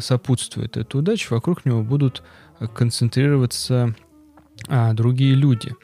сопутствует 0.00 0.76
эта 0.76 0.98
удача, 0.98 1.32
вокруг 1.34 1.64
него 1.64 1.82
будут 1.82 2.22
концентрироваться 2.74 3.94
а, 4.68 4.92
другие 4.92 5.34
люди. 5.34 5.74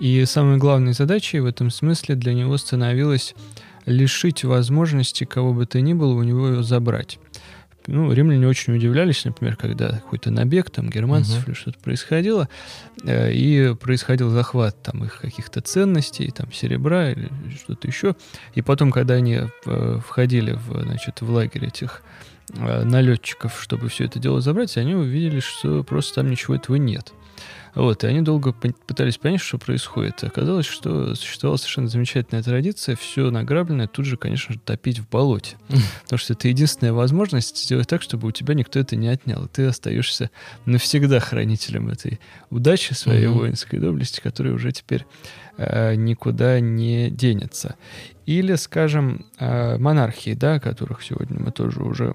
И 0.00 0.24
самой 0.26 0.58
главной 0.58 0.92
задачей 0.92 1.40
в 1.40 1.46
этом 1.46 1.70
смысле 1.70 2.14
для 2.14 2.34
него 2.34 2.56
становилось 2.56 3.34
лишить 3.86 4.44
возможности 4.44 5.24
кого 5.24 5.52
бы 5.52 5.66
то 5.66 5.80
ни 5.80 5.94
было 5.94 6.14
у 6.14 6.22
него 6.22 6.48
ее 6.48 6.62
забрать. 6.62 7.18
Ну, 7.88 8.12
римляне 8.12 8.48
очень 8.48 8.74
удивлялись, 8.74 9.24
например, 9.24 9.54
когда 9.54 9.90
какой-то 9.90 10.32
набег 10.32 10.70
там 10.70 10.90
германцев 10.90 11.38
Мгм. 11.42 11.44
или 11.46 11.54
что-то 11.54 11.78
происходило, 11.78 12.48
э, 13.04 13.32
и 13.32 13.76
происходил 13.76 14.30
захват 14.30 14.82
там 14.82 15.04
их 15.04 15.20
каких-то 15.20 15.60
ценностей, 15.60 16.32
там 16.32 16.52
серебра 16.52 17.12
или 17.12 17.30
что-то 17.62 17.86
еще. 17.86 18.16
И 18.56 18.62
потом, 18.62 18.90
когда 18.90 19.14
они 19.14 19.42
э, 19.66 20.00
входили 20.04 20.52
в, 20.52 20.82
значит, 20.82 21.20
в 21.20 21.30
лагерь 21.30 21.66
этих 21.66 22.02
налетчиков, 22.54 23.60
чтобы 23.60 23.88
все 23.88 24.04
это 24.04 24.18
дело 24.18 24.40
забрать, 24.40 24.76
они 24.76 24.94
увидели, 24.94 25.40
что 25.40 25.82
просто 25.84 26.16
там 26.16 26.30
ничего 26.30 26.54
этого 26.54 26.76
нет. 26.76 27.12
Вот, 27.74 28.04
и 28.04 28.06
они 28.06 28.22
долго 28.22 28.52
пытались 28.54 29.18
понять, 29.18 29.42
что 29.42 29.58
происходит. 29.58 30.22
И 30.22 30.26
Оказалось, 30.26 30.64
что 30.64 31.14
существовала 31.14 31.58
совершенно 31.58 31.88
замечательная 31.88 32.42
традиция 32.42 32.96
все 32.96 33.30
награбленное 33.30 33.86
тут 33.86 34.06
же, 34.06 34.16
конечно 34.16 34.54
же, 34.54 34.60
топить 34.60 34.98
в 34.98 35.06
болоте. 35.10 35.56
Потому 36.04 36.18
что 36.18 36.32
это 36.32 36.48
единственная 36.48 36.94
возможность 36.94 37.58
сделать 37.58 37.86
так, 37.86 38.00
чтобы 38.00 38.28
у 38.28 38.30
тебя 38.30 38.54
никто 38.54 38.78
это 38.78 38.96
не 38.96 39.08
отнял. 39.08 39.44
И 39.44 39.48
ты 39.48 39.66
остаешься 39.66 40.30
навсегда 40.64 41.20
хранителем 41.20 41.90
этой 41.90 42.18
удачи 42.48 42.94
своей 42.94 43.26
Мгм. 43.26 43.36
воинской 43.40 43.78
доблести, 43.78 44.20
которая 44.22 44.54
уже 44.54 44.72
теперь 44.72 45.04
э, 45.58 45.96
никуда 45.96 46.60
не 46.60 47.10
денется. 47.10 47.76
Или, 48.24 48.54
скажем, 48.54 49.26
э, 49.38 49.76
монархии, 49.76 50.32
да, 50.32 50.54
о 50.54 50.60
которых 50.60 51.02
сегодня 51.02 51.38
мы 51.38 51.50
тоже 51.52 51.82
уже 51.82 52.14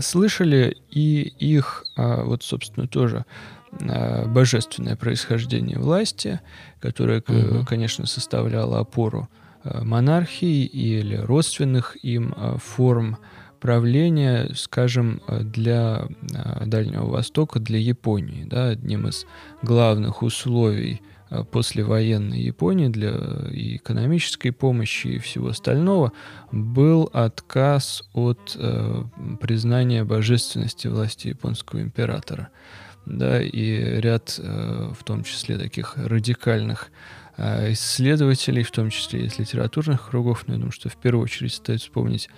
слышали, 0.00 0.76
и 0.90 1.22
их, 1.38 1.84
э, 1.96 2.22
вот, 2.24 2.42
собственно, 2.42 2.86
тоже 2.86 3.24
э, 3.80 4.26
божественное 4.26 4.96
происхождение 4.96 5.78
власти, 5.78 6.40
которое, 6.80 7.22
Мгм. 7.26 7.64
конечно, 7.66 8.06
составляло 8.06 8.78
опору 8.80 9.28
э, 9.64 9.82
монархии 9.82 10.64
или 10.64 11.16
родственных 11.16 11.96
им 12.04 12.34
форм 12.58 13.18
правления, 13.60 14.50
скажем, 14.54 15.22
для 15.40 16.06
Дальнего 16.66 17.06
Востока, 17.06 17.58
для 17.60 17.78
Японии. 17.78 18.44
Да, 18.44 18.68
одним 18.68 19.08
из 19.08 19.26
главных 19.62 20.22
условий 20.22 21.00
послевоенной 21.42 22.40
Японии 22.40 22.88
для 22.88 23.10
э, 23.12 23.50
и 23.52 23.76
экономической 23.76 24.50
помощи 24.50 25.08
и 25.08 25.18
всего 25.18 25.48
остального 25.48 26.12
был 26.52 27.10
отказ 27.12 28.04
от 28.12 28.56
э, 28.56 29.04
признания 29.40 30.04
божественности 30.04 30.86
власти 30.88 31.28
японского 31.28 31.80
императора. 31.80 32.50
Да, 33.06 33.42
и 33.42 34.00
ряд, 34.00 34.38
э, 34.38 34.92
в 34.98 35.04
том 35.04 35.24
числе 35.24 35.58
таких 35.58 35.96
радикальных 35.96 36.90
э, 37.36 37.72
исследователей, 37.72 38.62
в 38.62 38.70
том 38.70 38.90
числе 38.90 39.26
из 39.26 39.38
литературных 39.38 40.08
кругов, 40.08 40.44
но 40.46 40.54
я 40.54 40.58
думаю, 40.58 40.72
что 40.72 40.88
в 40.88 40.96
первую 40.96 41.24
очередь 41.24 41.52
стоит 41.52 41.80
вспомнить 41.80 42.30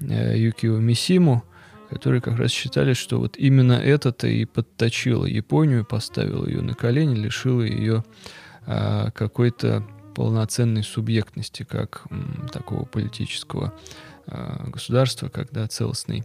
э, 0.00 0.38
Юкио 0.38 0.78
Мисиму, 0.78 1.44
которые 1.92 2.22
как 2.22 2.38
раз 2.38 2.50
считали, 2.50 2.94
что 2.94 3.18
вот 3.18 3.36
именно 3.36 3.74
это-то 3.74 4.26
и 4.26 4.46
подточило 4.46 5.26
Японию, 5.26 5.84
поставило 5.84 6.46
ее 6.46 6.62
на 6.62 6.74
колени, 6.74 7.14
лишило 7.14 7.60
ее 7.60 8.02
а, 8.02 8.41
какой-то 8.64 9.84
полноценной 10.14 10.82
субъектности, 10.82 11.62
как 11.64 12.04
такого 12.52 12.84
политического 12.84 13.72
а, 14.26 14.68
государства, 14.68 15.28
когда 15.28 15.66
целостной 15.66 16.24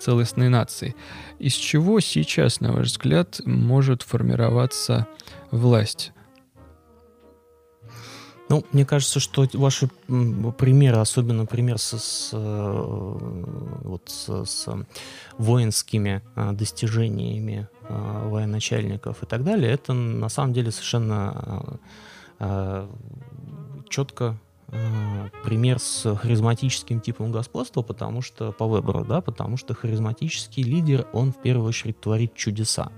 целостной 0.00 0.48
нации. 0.48 0.94
Из 1.38 1.52
чего 1.52 2.00
сейчас, 2.00 2.60
на 2.60 2.72
ваш 2.72 2.88
взгляд, 2.88 3.40
может 3.44 4.02
формироваться 4.02 5.06
власть? 5.50 6.12
Ну, 8.48 8.64
мне 8.72 8.84
кажется, 8.84 9.20
что 9.20 9.46
ваши 9.54 9.88
примеры, 10.06 10.98
особенно 10.98 11.46
пример 11.46 11.78
со- 11.78 11.98
с, 11.98 12.30
э, 12.32 13.18
вот 13.84 14.02
с, 14.06 14.44
с 14.44 14.68
воинскими 15.38 16.22
э, 16.36 16.52
достижениями 16.52 17.68
военачальников 17.88 19.22
и 19.22 19.26
так 19.26 19.44
далее, 19.44 19.72
это 19.72 19.92
на 19.92 20.28
самом 20.28 20.52
деле 20.52 20.70
совершенно 20.70 21.78
э, 22.38 22.88
четко 23.88 24.36
э, 24.68 25.28
пример 25.44 25.78
с 25.78 26.14
харизматическим 26.16 27.00
типом 27.00 27.32
господства, 27.32 27.82
потому 27.82 28.22
что 28.22 28.52
по 28.52 28.66
выбору, 28.66 29.04
да, 29.04 29.20
потому 29.20 29.56
что 29.56 29.74
харизматический 29.74 30.62
лидер, 30.62 31.06
он 31.12 31.32
в 31.32 31.40
первую 31.42 31.68
очередь 31.68 32.00
творит 32.00 32.34
чудеса. 32.34 32.90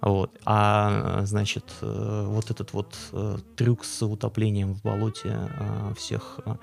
Вот. 0.00 0.30
А, 0.46 1.22
значит, 1.24 1.64
э, 1.82 2.24
вот 2.26 2.50
этот 2.50 2.72
вот 2.72 2.96
э, 3.12 3.36
трюк 3.54 3.84
с 3.84 4.02
утоплением 4.02 4.74
в 4.74 4.82
болоте 4.82 5.28
э, 5.30 5.92
всех, 5.94 6.40
э, 6.46 6.54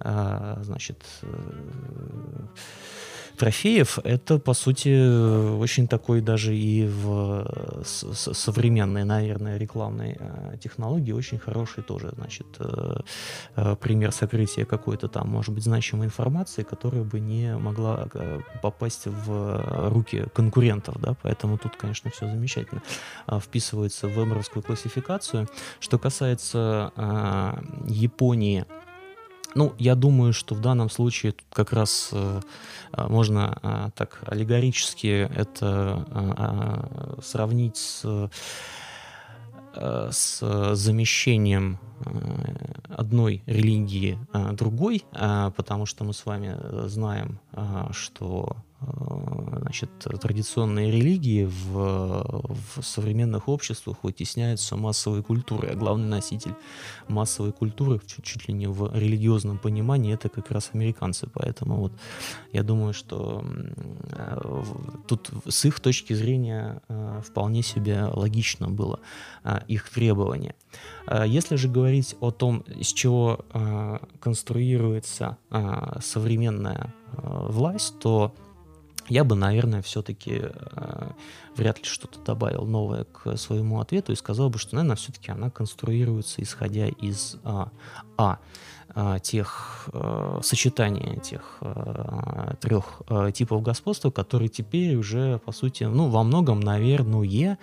э, 0.00 0.56
значит, 0.62 1.04
э, 1.22 2.46
трофеев, 3.40 3.98
это, 4.04 4.38
по 4.38 4.54
сути, 4.54 4.90
э, 4.90 5.56
очень 5.56 5.88
такой 5.88 6.20
даже 6.20 6.54
и 6.54 6.86
в 6.86 7.46
э, 7.46 7.82
современной, 8.34 9.04
наверное, 9.04 9.58
рекламной 9.58 10.16
э, 10.20 10.56
технологии 10.62 11.12
очень 11.12 11.38
хороший 11.38 11.82
тоже, 11.82 12.12
значит, 12.16 12.46
пример 13.80 14.12
сокрытия 14.12 14.64
какой-то 14.64 15.08
там, 15.08 15.28
может 15.28 15.54
быть, 15.54 15.64
значимой 15.64 16.06
информации, 16.06 16.62
которая 16.62 17.02
бы 17.02 17.20
не 17.20 17.56
могла 17.56 18.08
попасть 18.62 19.06
в 19.06 19.88
руки 19.88 20.26
конкурентов, 20.34 21.00
да, 21.00 21.14
поэтому 21.22 21.56
тут, 21.56 21.76
конечно, 21.76 22.10
все 22.10 22.26
замечательно 22.26 22.82
вписывается 23.40 24.06
в 24.06 24.10
веберовскую 24.10 24.62
классификацию. 24.62 25.48
Что 25.80 25.98
касается 25.98 26.92
Японии, 27.86 28.66
ну, 29.54 29.72
я 29.78 29.94
думаю, 29.94 30.32
что 30.32 30.54
в 30.54 30.60
данном 30.60 30.90
случае 30.90 31.32
тут 31.32 31.46
как 31.52 31.72
раз 31.72 32.12
можно 32.96 33.58
а, 33.62 33.90
так 33.90 34.22
аллегорически 34.26 35.28
это 35.34 36.04
а, 36.10 37.16
а, 37.18 37.22
сравнить 37.22 37.76
с, 37.76 38.30
с 39.72 40.74
замещением 40.74 41.78
одной 42.88 43.42
религии 43.46 44.18
а, 44.32 44.52
другой, 44.52 45.04
а, 45.12 45.50
потому 45.50 45.86
что 45.86 46.04
мы 46.04 46.12
с 46.12 46.26
вами 46.26 46.56
э, 46.56 46.84
знаем, 46.88 47.40
а, 47.52 47.90
что 47.92 48.56
значит, 48.80 49.90
традиционные 49.98 50.90
религии 50.90 51.44
в, 51.44 52.46
в 52.76 52.82
современных 52.82 53.48
обществах 53.48 53.98
вытесняются 54.02 54.76
массовой 54.76 55.22
культурой, 55.22 55.72
а 55.72 55.76
главный 55.76 56.08
носитель 56.08 56.54
массовой 57.08 57.52
культуры 57.52 58.00
чуть, 58.06 58.24
чуть 58.24 58.48
ли 58.48 58.54
не 58.54 58.66
в 58.66 58.92
религиозном 58.96 59.58
понимании 59.58 60.14
это 60.14 60.28
как 60.28 60.50
раз 60.50 60.70
американцы, 60.72 61.28
поэтому 61.32 61.76
вот 61.76 61.92
я 62.52 62.62
думаю, 62.62 62.94
что 62.94 63.44
э, 63.44 64.62
тут 65.06 65.30
с 65.46 65.64
их 65.64 65.80
точки 65.80 66.14
зрения 66.14 66.80
э, 66.88 67.20
вполне 67.24 67.62
себе 67.62 68.04
логично 68.04 68.68
было 68.68 69.00
э, 69.44 69.60
их 69.68 69.88
требование. 69.90 70.54
Э, 71.06 71.24
Если 71.26 71.56
же 71.56 71.68
говорить 71.68 72.16
о 72.20 72.30
том, 72.30 72.64
из 72.66 72.88
чего 72.88 73.44
э, 73.52 73.98
конструируется 74.20 75.36
э, 75.50 75.98
современная 76.00 76.94
э, 77.12 77.46
власть, 77.48 77.98
то 77.98 78.34
я 79.10 79.24
бы, 79.24 79.36
наверное, 79.36 79.82
все-таки 79.82 80.42
вряд 81.56 81.78
ли 81.78 81.84
что-то 81.84 82.20
добавил 82.20 82.64
новое 82.64 83.04
к 83.04 83.36
своему 83.36 83.80
ответу 83.80 84.12
и 84.12 84.16
сказал 84.16 84.50
бы, 84.50 84.58
что, 84.58 84.76
наверное, 84.76 84.96
все-таки 84.96 85.30
она 85.30 85.50
конструируется 85.50 86.42
исходя 86.42 86.86
из 86.86 87.36
а, 87.44 87.70
а 88.16 88.38
а, 88.94 89.18
тех 89.18 89.88
а, 89.92 90.40
сочетания 90.42 91.16
тех 91.20 91.58
а, 91.60 92.54
трех 92.60 93.02
а, 93.08 93.30
типов 93.30 93.62
господства, 93.62 94.10
которые 94.10 94.48
теперь 94.48 94.96
уже, 94.96 95.38
по 95.38 95.52
сути, 95.52 95.84
ну, 95.84 96.08
во 96.08 96.22
многом, 96.24 96.60
наверное, 96.60 97.58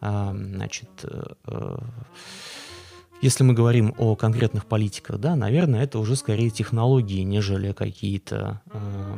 а, 0.00 0.32
значит, 0.32 0.88
а, 1.46 1.82
если 3.20 3.42
мы 3.42 3.52
говорим 3.54 3.94
о 3.98 4.14
конкретных 4.14 4.66
политиках, 4.66 5.18
да, 5.18 5.34
наверное, 5.34 5.82
это 5.82 5.98
уже 5.98 6.14
скорее 6.14 6.50
технологии, 6.50 7.22
нежели 7.22 7.72
какие-то, 7.72 8.60
э, 8.72 9.14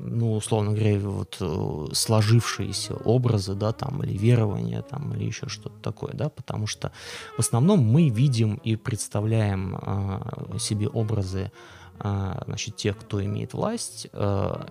ну, 0.00 0.34
условно 0.34 0.72
говоря, 0.72 0.98
вот 1.00 1.36
э, 1.40 1.86
сложившиеся 1.92 2.94
образы, 2.94 3.54
да, 3.54 3.72
там, 3.72 4.02
или 4.04 4.16
верования, 4.16 4.82
там, 4.82 5.12
или 5.14 5.24
еще 5.24 5.48
что-то 5.48 5.76
такое, 5.82 6.12
да, 6.12 6.28
потому 6.28 6.66
что 6.66 6.92
в 7.36 7.40
основном 7.40 7.80
мы 7.80 8.08
видим 8.10 8.60
и 8.62 8.76
представляем 8.76 9.76
э, 9.80 10.58
себе 10.58 10.88
образы 10.88 11.50
э, 11.98 12.42
значит, 12.46 12.76
тех, 12.76 12.96
кто 12.96 13.24
имеет 13.24 13.54
власть, 13.54 14.06
э, 14.12 14.66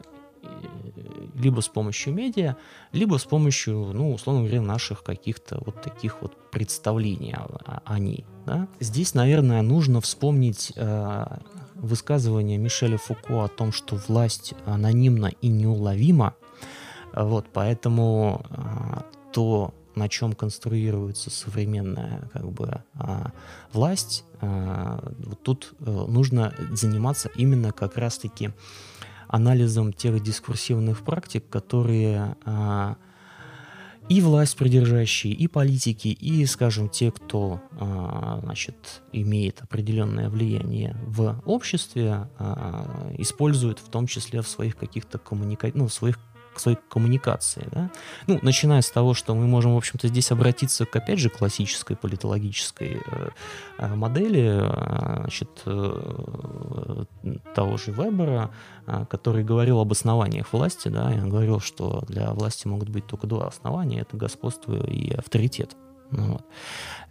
либо 1.36 1.62
с 1.62 1.68
помощью 1.68 2.14
медиа, 2.14 2.56
либо 2.92 3.18
с 3.18 3.26
помощью, 3.26 3.92
ну, 3.94 4.14
условно 4.14 4.44
говоря, 4.44 4.62
наших 4.62 5.04
каких-то 5.04 5.62
вот 5.66 5.82
таких 5.82 6.22
вот 6.22 6.52
представлений 6.52 7.34
о, 7.34 7.82
о 7.84 8.00
ней. 8.00 8.26
Да? 8.46 8.68
Здесь, 8.80 9.14
наверное, 9.14 9.62
нужно 9.62 10.02
вспомнить 10.02 10.72
э, 10.76 11.26
высказывание 11.76 12.58
Мишеля 12.58 12.98
Фуко 12.98 13.46
о 13.46 13.48
том, 13.48 13.72
что 13.72 13.96
власть 14.08 14.54
анонимна 14.66 15.32
и 15.42 15.48
неуловима. 15.48 16.36
Вот, 17.14 17.48
поэтому 17.52 18.46
э, 18.50 19.02
то, 19.34 19.74
на 19.96 20.10
чем 20.10 20.34
конструируется 20.34 21.30
современная 21.30 22.30
как 22.34 22.52
бы 22.52 22.84
а, 22.96 23.32
власть, 23.72 24.26
а, 24.42 25.14
вот 25.20 25.44
тут 25.44 25.74
а, 25.80 26.08
нужно 26.08 26.54
заниматься 26.72 27.30
именно 27.36 27.72
как 27.72 27.98
раз-таки 27.98 28.52
анализом 29.34 29.94
тех 29.94 30.22
дискурсивных 30.22 31.04
практик, 31.04 31.44
которые 31.50 32.38
а, 32.46 32.98
и 34.08 34.22
власть 34.22 34.56
придержащие, 34.56 35.34
и 35.34 35.48
политики, 35.48 36.10
и, 36.10 36.46
скажем, 36.46 36.88
те, 36.88 37.10
кто 37.10 37.60
а, 37.72 38.42
значит, 38.44 39.02
имеет 39.12 39.60
определенное 39.64 40.30
влияние 40.30 40.96
в 41.08 41.42
обществе, 41.46 42.30
а, 42.38 43.12
используют 43.18 43.80
в 43.80 43.90
том 43.90 44.06
числе 44.06 44.44
в 44.44 44.48
своих 44.48 44.78
каких-то 44.78 45.18
коммуникациях, 45.18 45.82
ну, 45.82 45.88
в 45.88 45.94
своих 45.94 46.20
к 46.54 46.60
своей 46.60 46.78
коммуникации. 46.90 47.68
Да? 47.72 47.90
Ну, 48.28 48.40
начиная 48.42 48.82
с 48.82 48.90
того, 48.90 49.14
что 49.14 49.36
мы 49.36 49.48
можем, 49.48 49.74
в 49.74 49.78
общем-то, 49.78 50.08
здесь 50.08 50.32
обратиться 50.32 50.86
к, 50.86 50.96
опять 50.96 51.20
же, 51.20 51.30
классической 51.30 51.96
политологической 51.96 53.02
э, 53.06 53.30
э 53.80 53.96
модели 53.96 54.62
э, 54.62 55.18
значит, 55.22 55.50
э, 55.66 57.06
того 57.56 57.78
же 57.78 57.92
Вебера, 57.92 58.52
э, 58.88 59.06
который 59.10 59.44
говорил 59.44 59.80
об 59.80 59.92
основаниях 59.92 60.54
власти. 60.54 60.88
Да, 60.90 61.14
и 61.14 61.20
он 61.20 61.30
говорил, 61.30 61.60
что 61.60 62.04
для 62.08 62.32
власти 62.32 62.68
могут 62.68 62.90
быть 62.90 63.08
только 63.08 63.28
два 63.28 63.48
основания. 63.48 64.02
Это 64.02 64.18
господство 64.18 64.76
и 64.86 65.12
авторитет. 65.14 65.76
Ну, 66.12 66.34
вот. 66.34 66.46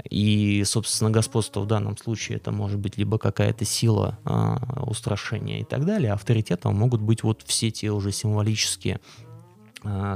И, 0.08 0.62
собственно, 0.64 1.10
господство 1.10 1.60
в 1.60 1.66
данном 1.66 1.96
случае 1.96 2.36
это 2.36 2.52
может 2.52 2.78
быть 2.78 2.96
либо 2.96 3.18
какая-то 3.18 3.64
сила 3.64 4.18
э, 4.24 4.56
устрашения 4.86 5.60
и 5.60 5.64
так 5.64 5.84
далее, 5.84 6.12
а 6.12 6.14
авторитетом 6.14 6.76
могут 6.76 7.00
быть 7.00 7.22
вот 7.22 7.42
все 7.44 7.70
те 7.70 7.90
уже 7.90 8.12
символические 8.12 9.00
Э, 9.00 9.31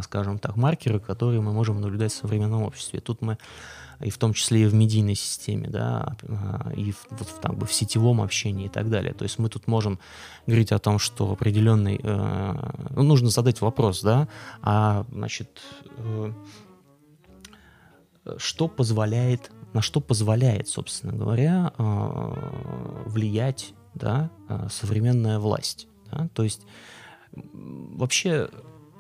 скажем 0.03 0.39
так, 0.39 0.57
маркеры, 0.57 1.01
которые 1.01 1.41
мы 1.41 1.53
можем 1.53 1.81
наблюдать 1.81 2.13
в 2.13 2.17
современном 2.17 2.63
обществе. 2.63 3.01
Тут 3.01 3.23
мы 3.23 3.39
и 4.01 4.11
в 4.11 4.19
том 4.19 4.33
числе 4.33 4.63
и 4.63 4.67
в 4.67 4.75
медийной 4.75 5.15
системе, 5.15 5.69
да, 5.69 6.17
э, 6.23 6.75
и 6.77 6.93
в, 6.93 7.07
вот, 7.11 7.29
в, 7.29 7.55
бы, 7.55 7.67
в 7.67 7.73
сетевом 7.73 8.21
общении 8.21 8.67
и 8.67 8.69
так 8.69 8.91
далее. 8.91 9.15
То 9.15 9.25
есть 9.25 9.39
мы 9.39 9.49
тут 9.49 9.67
можем 9.67 9.99
говорить 10.47 10.73
о 10.73 10.79
том, 10.79 10.99
что 10.99 11.33
определенный... 11.33 12.01
Э, 12.03 12.73
ну, 12.91 13.03
нужно 13.03 13.31
задать 13.31 13.61
вопрос, 13.61 14.03
да, 14.03 14.29
а, 14.63 15.07
значит, 15.11 15.63
э, 15.97 16.33
что 18.39 18.69
позволяет, 18.69 19.51
на 19.73 19.83
что 19.83 20.01
позволяет, 20.01 20.69
собственно 20.69 21.13
говоря, 21.13 21.73
э, 21.79 23.03
влиять, 23.07 23.73
да, 23.95 24.31
э, 24.49 24.69
современная 24.71 25.39
власть, 25.39 25.89
да? 26.11 26.29
То 26.35 26.43
есть 26.43 26.63
вообще 27.33 28.49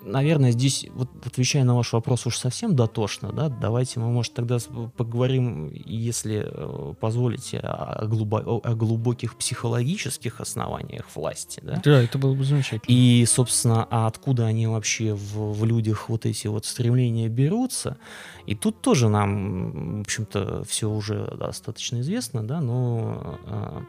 наверное, 0.06 0.52
здесь, 0.52 0.86
вот 0.94 1.08
отвечая 1.24 1.64
на 1.64 1.74
ваш 1.74 1.92
вопрос 1.92 2.26
уж 2.26 2.38
совсем 2.38 2.74
дотошно, 2.76 3.32
да, 3.32 3.48
давайте 3.48 4.00
мы, 4.00 4.10
может, 4.10 4.32
тогда 4.32 4.58
поговорим, 4.96 5.70
если 5.72 6.46
э, 6.46 6.94
позволите, 7.00 7.58
о, 7.58 8.06
глубо, 8.06 8.40
о 8.40 8.74
глубоких 8.74 9.36
психологических 9.36 10.40
основаниях 10.40 11.06
власти, 11.14 11.60
да? 11.62 11.80
Да, 11.84 12.02
это 12.02 12.18
было 12.18 12.34
бы 12.34 12.44
замечательно. 12.44 12.84
И, 12.86 13.24
собственно, 13.26 13.86
а 13.90 14.06
откуда 14.06 14.46
они 14.46 14.66
вообще 14.66 15.14
в, 15.14 15.52
в 15.52 15.64
людях 15.64 16.08
вот 16.08 16.24
эти 16.24 16.46
вот 16.46 16.64
стремления 16.64 17.28
берутся? 17.28 17.98
И 18.46 18.54
тут 18.54 18.80
тоже 18.80 19.08
нам, 19.08 19.98
в 19.98 20.00
общем-то, 20.02 20.64
все 20.64 20.88
уже 20.88 21.36
достаточно 21.36 22.00
известно, 22.00 22.46
да, 22.46 22.60
но 22.60 23.38
э, 23.44 23.80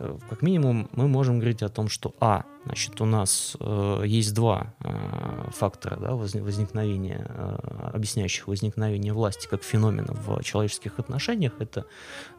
э, 0.00 0.18
как 0.28 0.42
минимум 0.42 0.90
мы 0.92 1.08
можем 1.08 1.38
говорить 1.38 1.62
о 1.62 1.68
том, 1.68 1.88
что, 1.88 2.14
а, 2.20 2.44
Значит, 2.64 3.00
у 3.00 3.04
нас 3.04 3.56
э, 3.58 4.04
есть 4.06 4.34
два 4.34 4.72
э, 4.80 5.48
фактора 5.62 5.96
да, 6.00 6.14
возникновения, 6.16 7.24
э, 7.28 7.90
объясняющих 7.92 8.48
возникновение 8.48 9.12
власти 9.12 9.46
как 9.46 9.62
феномена 9.62 10.12
в 10.12 10.42
человеческих 10.42 10.98
отношениях. 10.98 11.52
Это, 11.60 11.84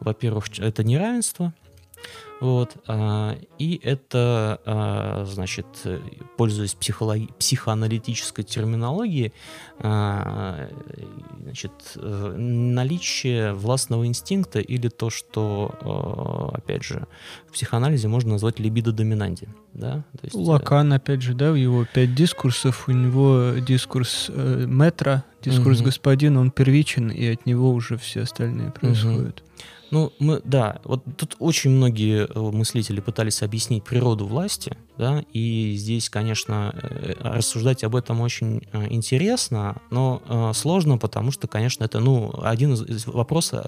во-первых, 0.00 0.44
это 0.58 0.84
неравенство, 0.84 1.54
вот. 2.40 2.76
А, 2.86 3.36
и 3.58 3.80
это, 3.82 4.60
а, 4.66 5.24
значит, 5.26 5.66
пользуясь 6.36 6.74
психологи- 6.74 7.30
психоаналитической 7.38 8.44
терминологией, 8.44 9.32
а, 9.78 10.68
значит, 11.42 11.72
наличие 11.96 13.54
властного 13.54 14.06
инстинкта 14.06 14.60
или 14.60 14.88
то, 14.88 15.10
что, 15.10 16.52
опять 16.52 16.82
же, 16.82 17.06
в 17.48 17.52
психоанализе 17.52 18.08
можно 18.08 18.32
назвать 18.32 18.58
либидо 18.58 18.92
доминанти. 18.92 19.48
Да? 19.72 20.04
То 20.12 20.24
есть, 20.24 20.34
Лакан, 20.34 20.92
опять 20.92 21.22
же, 21.22 21.34
да, 21.34 21.52
в 21.52 21.56
его 21.56 21.84
пять 21.84 22.14
дискурсов, 22.14 22.88
у 22.88 22.92
него 22.92 23.58
дискурс 23.58 24.30
э, 24.32 24.66
метра, 24.68 25.24
дискурс 25.42 25.78
угу. 25.78 25.86
господина, 25.86 26.40
он 26.40 26.50
первичен, 26.50 27.10
и 27.10 27.26
от 27.26 27.46
него 27.46 27.70
уже 27.70 27.96
все 27.96 28.22
остальные 28.22 28.70
происходят. 28.70 29.40
Угу. 29.40 29.50
Ну, 29.90 30.12
мы, 30.18 30.40
да, 30.44 30.80
вот 30.84 31.04
тут 31.16 31.36
очень 31.38 31.70
многие 31.70 32.26
э, 32.26 32.38
мыслители 32.38 33.00
пытались 33.00 33.42
объяснить 33.42 33.84
природу 33.84 34.26
власти, 34.26 34.76
да, 34.98 35.24
и 35.32 35.74
здесь, 35.76 36.08
конечно, 36.08 36.74
э, 36.74 37.14
рассуждать 37.20 37.84
об 37.84 37.94
этом 37.94 38.20
очень 38.20 38.62
э, 38.72 38.86
интересно, 38.90 39.76
но 39.90 40.52
сложно, 40.54 40.98
потому 40.98 41.30
что, 41.30 41.46
конечно, 41.46 41.84
это, 41.84 42.00
ну, 42.00 42.32
один 42.42 42.74
из 42.74 43.06
вопросов, 43.06 43.66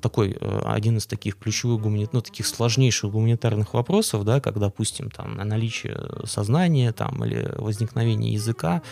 такой, 0.00 0.32
один 0.64 0.98
из 0.98 1.06
таких 1.06 1.38
ключевых, 1.38 1.80
гумани... 1.80 2.08
ну, 2.12 2.20
таких 2.20 2.46
сложнейших 2.46 3.10
гуманитарных 3.10 3.74
вопросов, 3.74 4.24
да, 4.24 4.40
как, 4.40 4.58
допустим, 4.58 5.10
там, 5.10 5.36
наличие 5.36 5.98
сознания, 6.24 6.92
там, 6.92 7.24
или 7.24 7.52
возникновение 7.56 8.32
языка, 8.32 8.82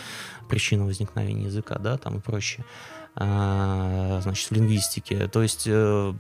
причина 0.49 0.85
возникновения 0.85 1.45
языка, 1.45 1.79
да, 1.79 1.97
там 1.99 2.19
и 2.19 2.21
прочее. 2.21 2.65
А, 3.19 4.21
значит, 4.23 4.51
в 4.51 4.53
лингвистике. 4.53 5.27
То 5.29 5.43
есть, 5.43 5.63
э, 5.67 6.13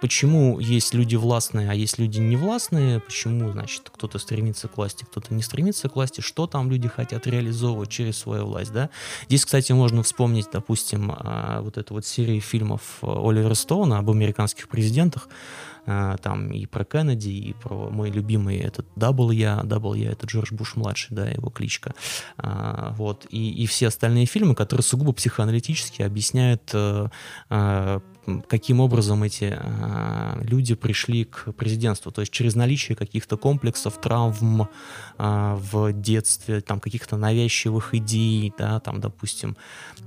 почему 0.00 0.58
есть 0.58 0.92
люди 0.92 1.14
властные, 1.14 1.70
а 1.70 1.74
есть 1.74 1.98
люди 1.98 2.18
невластные, 2.18 2.98
почему, 2.98 3.52
значит, 3.52 3.90
кто-то 3.94 4.18
стремится 4.18 4.66
к 4.66 4.76
власти, 4.76 5.04
кто-то 5.04 5.32
не 5.32 5.42
стремится 5.42 5.88
к 5.88 5.94
власти, 5.94 6.22
что 6.22 6.48
там 6.48 6.68
люди 6.68 6.88
хотят 6.88 7.28
реализовывать 7.28 7.90
через 7.90 8.18
свою 8.18 8.46
власть, 8.46 8.72
да. 8.72 8.90
Здесь, 9.28 9.44
кстати, 9.44 9.70
можно 9.70 10.02
вспомнить, 10.02 10.48
допустим, 10.52 11.12
а, 11.16 11.60
вот 11.60 11.78
эту 11.78 11.94
вот 11.94 12.04
серию 12.04 12.40
фильмов 12.40 12.98
Оливера 13.02 13.54
Стоуна 13.54 13.98
об 13.98 14.10
американских 14.10 14.68
президентах, 14.68 15.28
там 15.86 16.50
и 16.50 16.66
про 16.66 16.84
Кеннеди, 16.84 17.28
и 17.28 17.52
про 17.52 17.90
мой 17.90 18.10
любимый 18.10 18.58
этот 18.58 18.86
Dubya, 18.96 19.30
Dubya 19.30 20.10
это 20.12 20.26
Джордж 20.26 20.52
Буш 20.52 20.76
младший, 20.76 21.14
да, 21.14 21.28
его 21.28 21.50
кличка, 21.50 21.94
а, 22.36 22.92
вот, 22.96 23.26
и, 23.30 23.50
и 23.62 23.66
все 23.66 23.88
остальные 23.88 24.26
фильмы, 24.26 24.54
которые 24.54 24.82
сугубо 24.82 25.12
психоаналитически 25.12 26.02
объясняют 26.02 26.70
э, 26.72 27.08
а, 27.48 28.00
каким 28.48 28.80
образом 28.80 29.22
эти 29.22 29.56
э, 29.58 30.42
люди 30.42 30.74
пришли 30.74 31.24
к 31.24 31.52
президентству, 31.52 32.10
то 32.10 32.20
есть 32.22 32.32
через 32.32 32.54
наличие 32.54 32.96
каких-то 32.96 33.36
комплексов, 33.36 34.00
травм 34.00 34.62
э, 34.62 34.66
в 35.18 35.92
детстве, 35.92 36.60
там 36.60 36.80
каких-то 36.80 37.16
навязчивых 37.16 37.94
идей, 37.94 38.52
да, 38.58 38.80
там, 38.80 39.00
допустим, 39.00 39.56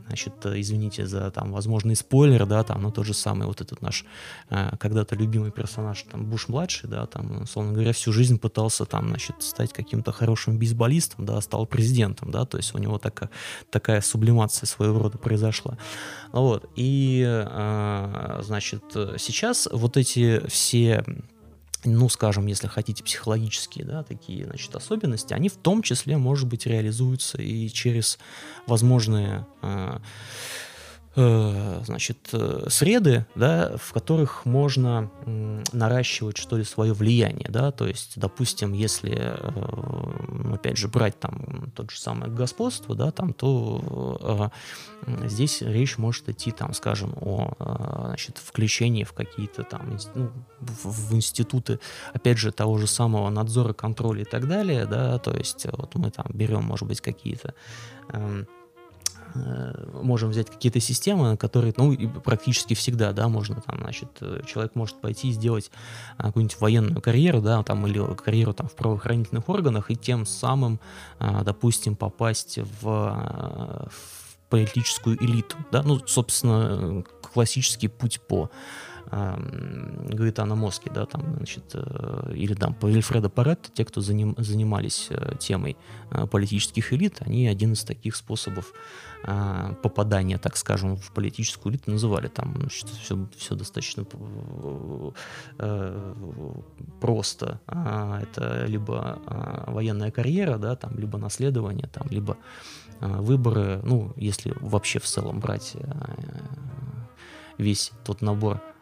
значит, 0.07 0.33
извините 0.45 1.05
за 1.05 1.31
там 1.31 1.51
возможный 1.51 1.95
спойлер, 1.95 2.45
да, 2.45 2.63
там, 2.63 2.81
но 2.81 2.91
тот 2.91 3.05
же 3.05 3.13
самый 3.13 3.47
вот 3.47 3.61
этот 3.61 3.81
наш 3.81 4.05
э, 4.49 4.75
когда-то 4.77 5.15
любимый 5.15 5.51
персонаж, 5.51 6.03
там, 6.03 6.25
Буш-младший, 6.25 6.89
да, 6.89 7.05
там, 7.05 7.43
условно 7.43 7.73
говоря, 7.73 7.93
всю 7.93 8.11
жизнь 8.11 8.37
пытался 8.37 8.85
там, 8.85 9.09
значит, 9.09 9.35
стать 9.39 9.73
каким-то 9.73 10.11
хорошим 10.11 10.57
бейсболистом, 10.57 11.25
да, 11.25 11.39
стал 11.41 11.65
президентом, 11.65 12.31
да, 12.31 12.45
то 12.45 12.57
есть 12.57 12.75
у 12.75 12.77
него 12.77 12.97
такая, 12.97 13.29
такая 13.69 14.01
сублимация 14.01 14.67
своего 14.67 14.99
рода 14.99 15.17
произошла. 15.17 15.77
Вот, 16.31 16.69
и 16.75 17.23
значит, 18.41 18.83
сейчас 19.17 19.67
вот 19.71 19.97
эти 19.97 20.45
все 20.47 21.03
ну, 21.85 22.09
скажем, 22.09 22.45
если 22.47 22.67
хотите, 22.67 23.03
психологические, 23.03 23.85
да, 23.85 24.03
такие, 24.03 24.45
значит, 24.45 24.75
особенности, 24.75 25.33
они 25.33 25.47
в 25.47 25.55
том 25.55 25.81
числе, 25.81 26.17
может 26.17 26.47
быть, 26.47 26.65
реализуются 26.65 27.41
и 27.41 27.69
через 27.69 28.19
возможные 28.67 29.47
э, 29.61 29.99
Э, 31.21 31.81
значит, 31.83 32.29
э, 32.31 32.67
среды, 32.69 33.25
да, 33.35 33.75
в 33.75 33.91
которых 33.91 34.45
можно 34.45 35.11
наращивать, 35.73 36.37
что 36.37 36.55
ли, 36.55 36.63
свое 36.63 36.93
влияние, 36.93 37.47
да, 37.49 37.71
то 37.71 37.85
есть, 37.85 38.17
допустим, 38.17 38.71
если, 38.71 39.11
э, 39.17 40.53
опять 40.53 40.77
же, 40.77 40.87
брать 40.87 41.19
там 41.19 41.73
тот 41.75 41.91
же 41.91 41.99
самое 41.99 42.31
господство, 42.31 42.95
да, 42.95 43.11
там, 43.11 43.33
то 43.33 44.49
здесь 45.25 45.61
речь 45.61 45.97
может 45.97 46.29
идти, 46.29 46.51
там, 46.51 46.73
скажем, 46.73 47.13
о, 47.19 47.53
значит, 48.05 48.37
включении 48.37 49.03
в 49.03 49.11
какие-то 49.11 49.63
там, 49.63 49.97
ну, 50.15 50.31
в, 50.61 51.13
институты, 51.13 51.79
опять 52.13 52.37
же, 52.37 52.53
того 52.53 52.77
же 52.77 52.87
самого 52.87 53.29
надзора, 53.29 53.73
контроля 53.73 54.21
и 54.21 54.25
так 54.25 54.47
далее, 54.47 54.85
да, 54.85 55.17
то 55.17 55.31
есть, 55.31 55.65
вот 55.69 55.95
мы 55.95 56.11
там 56.11 56.27
берем, 56.29 56.63
может 56.63 56.87
быть, 56.87 57.01
какие-то 57.01 57.53
эм, 58.09 58.47
Э, 58.49 58.58
можем 59.93 60.29
взять 60.29 60.49
какие-то 60.49 60.79
системы, 60.79 61.37
которые, 61.37 61.73
ну, 61.77 61.95
практически 62.23 62.73
всегда, 62.73 63.11
да, 63.11 63.27
можно 63.27 63.61
там, 63.61 63.79
значит, 63.81 64.09
э, 64.21 64.41
человек 64.45 64.75
может 64.75 64.99
пойти 65.01 65.29
и 65.29 65.31
сделать 65.31 65.71
а, 66.17 66.27
какую-нибудь 66.27 66.59
военную 66.59 67.01
карьеру, 67.01 67.41
да, 67.41 67.61
там, 67.63 67.85
или 67.87 68.01
карьеру 68.15 68.53
там 68.53 68.67
в 68.67 68.75
правоохранительных 68.75 69.47
органах, 69.49 69.91
и 69.91 69.95
тем 69.95 70.25
самым, 70.25 70.79
а, 71.19 71.43
допустим, 71.43 71.95
попасть 71.95 72.59
в, 72.81 72.81
в 72.81 73.89
политическую 74.49 75.23
элиту, 75.23 75.57
да, 75.71 75.83
ну, 75.83 75.99
собственно, 76.05 77.03
классический 77.21 77.87
путь 77.87 78.19
по 78.21 78.49
Гаэтана 79.11 80.55
Моски, 80.55 80.89
да, 80.93 81.05
там, 81.05 81.35
значит, 81.37 81.71
э, 81.73 82.33
или 82.35 82.53
там 82.53 82.75
Вильфреда 82.81 83.29
Паретто, 83.29 83.71
те, 83.71 83.83
кто 83.85 84.01
заним, 84.01 84.35
занимались 84.37 85.07
э, 85.09 85.35
темой 85.39 85.77
э, 86.11 86.27
политических 86.27 86.93
элит, 86.93 87.17
они 87.21 87.47
один 87.47 87.73
из 87.73 87.83
таких 87.83 88.15
способов 88.15 88.73
попадания, 89.83 90.37
так 90.37 90.55
скажем, 90.55 90.95
в 90.95 91.11
политическую 91.11 91.73
элиту 91.73 91.91
называли. 91.91 92.29
Там 92.29 92.55
значит, 92.55 92.87
все, 92.87 93.27
все 93.35 93.53
достаточно 93.53 94.05
просто. 97.01 97.59
А, 97.67 98.21
это 98.21 98.65
либо 98.65 99.19
военная 99.67 100.11
карьера, 100.11 100.57
да, 100.57 100.77
там, 100.77 100.97
либо 100.97 101.17
наследование, 101.17 101.87
там, 101.87 102.07
либо 102.09 102.37
выборы, 103.01 103.81
ну, 103.83 104.13
если 104.15 104.55
вообще 104.61 104.99
в 104.99 105.05
целом 105.05 105.41
брать 105.41 105.75
весь 107.59 107.91
тот 108.05 108.21
набор 108.21 108.61
а, 108.63 108.78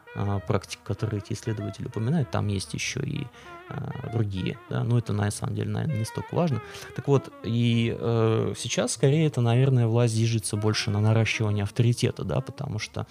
практик, 0.48 0.80
которые 0.84 1.22
эти 1.22 1.34
исследователи 1.34 1.88
упоминают, 1.88 2.32
там 2.32 2.48
есть 2.48 2.74
еще 2.74 3.00
и 3.02 3.28
а, 3.70 4.10
другие, 4.14 4.58
да, 4.70 4.84
но 4.84 4.98
это 4.98 5.14
на 5.14 5.30
самом 5.32 5.56
деле, 5.56 5.70
наверное, 5.70 6.00
не 6.00 6.06
столько 6.06 6.34
важно. 6.36 6.62
Так 6.96 7.08
вот, 7.08 7.32
и 7.44 7.96
э, 8.00 8.54
сейчас 8.58 8.94
скорее 8.94 9.28
это, 9.28 9.42
наверное, 9.42 9.88
власть 9.88 10.16
движется 10.16 10.56
больше 10.56 10.90
на 10.90 11.02
наращивание 11.02 11.64
авторитета, 11.64 12.24
да, 12.24 12.42
потому 12.42 12.80
что 12.80 13.06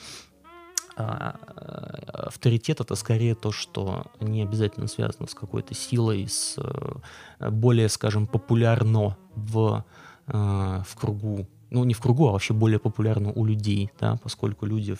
а, 0.97 1.37
авторитет 2.12 2.81
это 2.81 2.95
скорее 2.95 3.35
то, 3.35 3.53
что 3.53 4.07
не 4.21 4.42
обязательно 4.42 4.87
связано 4.87 5.27
с 5.27 5.35
какой-то 5.35 5.75
силой, 5.75 6.27
с 6.27 6.55
э, 6.57 7.51
более, 7.51 7.90
скажем, 7.90 8.27
популярно 8.27 9.19
в, 9.35 9.85
э, 10.27 10.33
в 10.33 10.97
кругу 10.97 11.47
ну, 11.71 11.85
не 11.85 11.95
в 11.95 12.01
кругу, 12.01 12.29
а 12.29 12.33
вообще 12.33 12.55
более 12.55 12.79
популярно 12.79 13.33
у 13.33 13.45
людей, 13.45 13.90
да, 14.01 14.16
поскольку 14.23 14.66
люди 14.66 14.97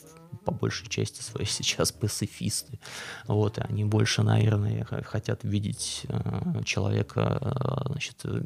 по 0.47 0.53
большей 0.53 0.89
части 0.89 1.21
своей 1.21 1.47
сейчас 1.51 1.93
пацифисты. 1.93 2.79
Вот, 3.27 3.59
и 3.59 3.61
они 3.61 3.85
больше, 3.85 4.23
наверное, 4.23 4.85
хотят 4.85 5.41
видеть 5.43 6.07
э, 6.09 6.63
человека, 6.65 7.39
э, 7.41 7.91
значит, 7.91 8.17
э, 8.25 8.41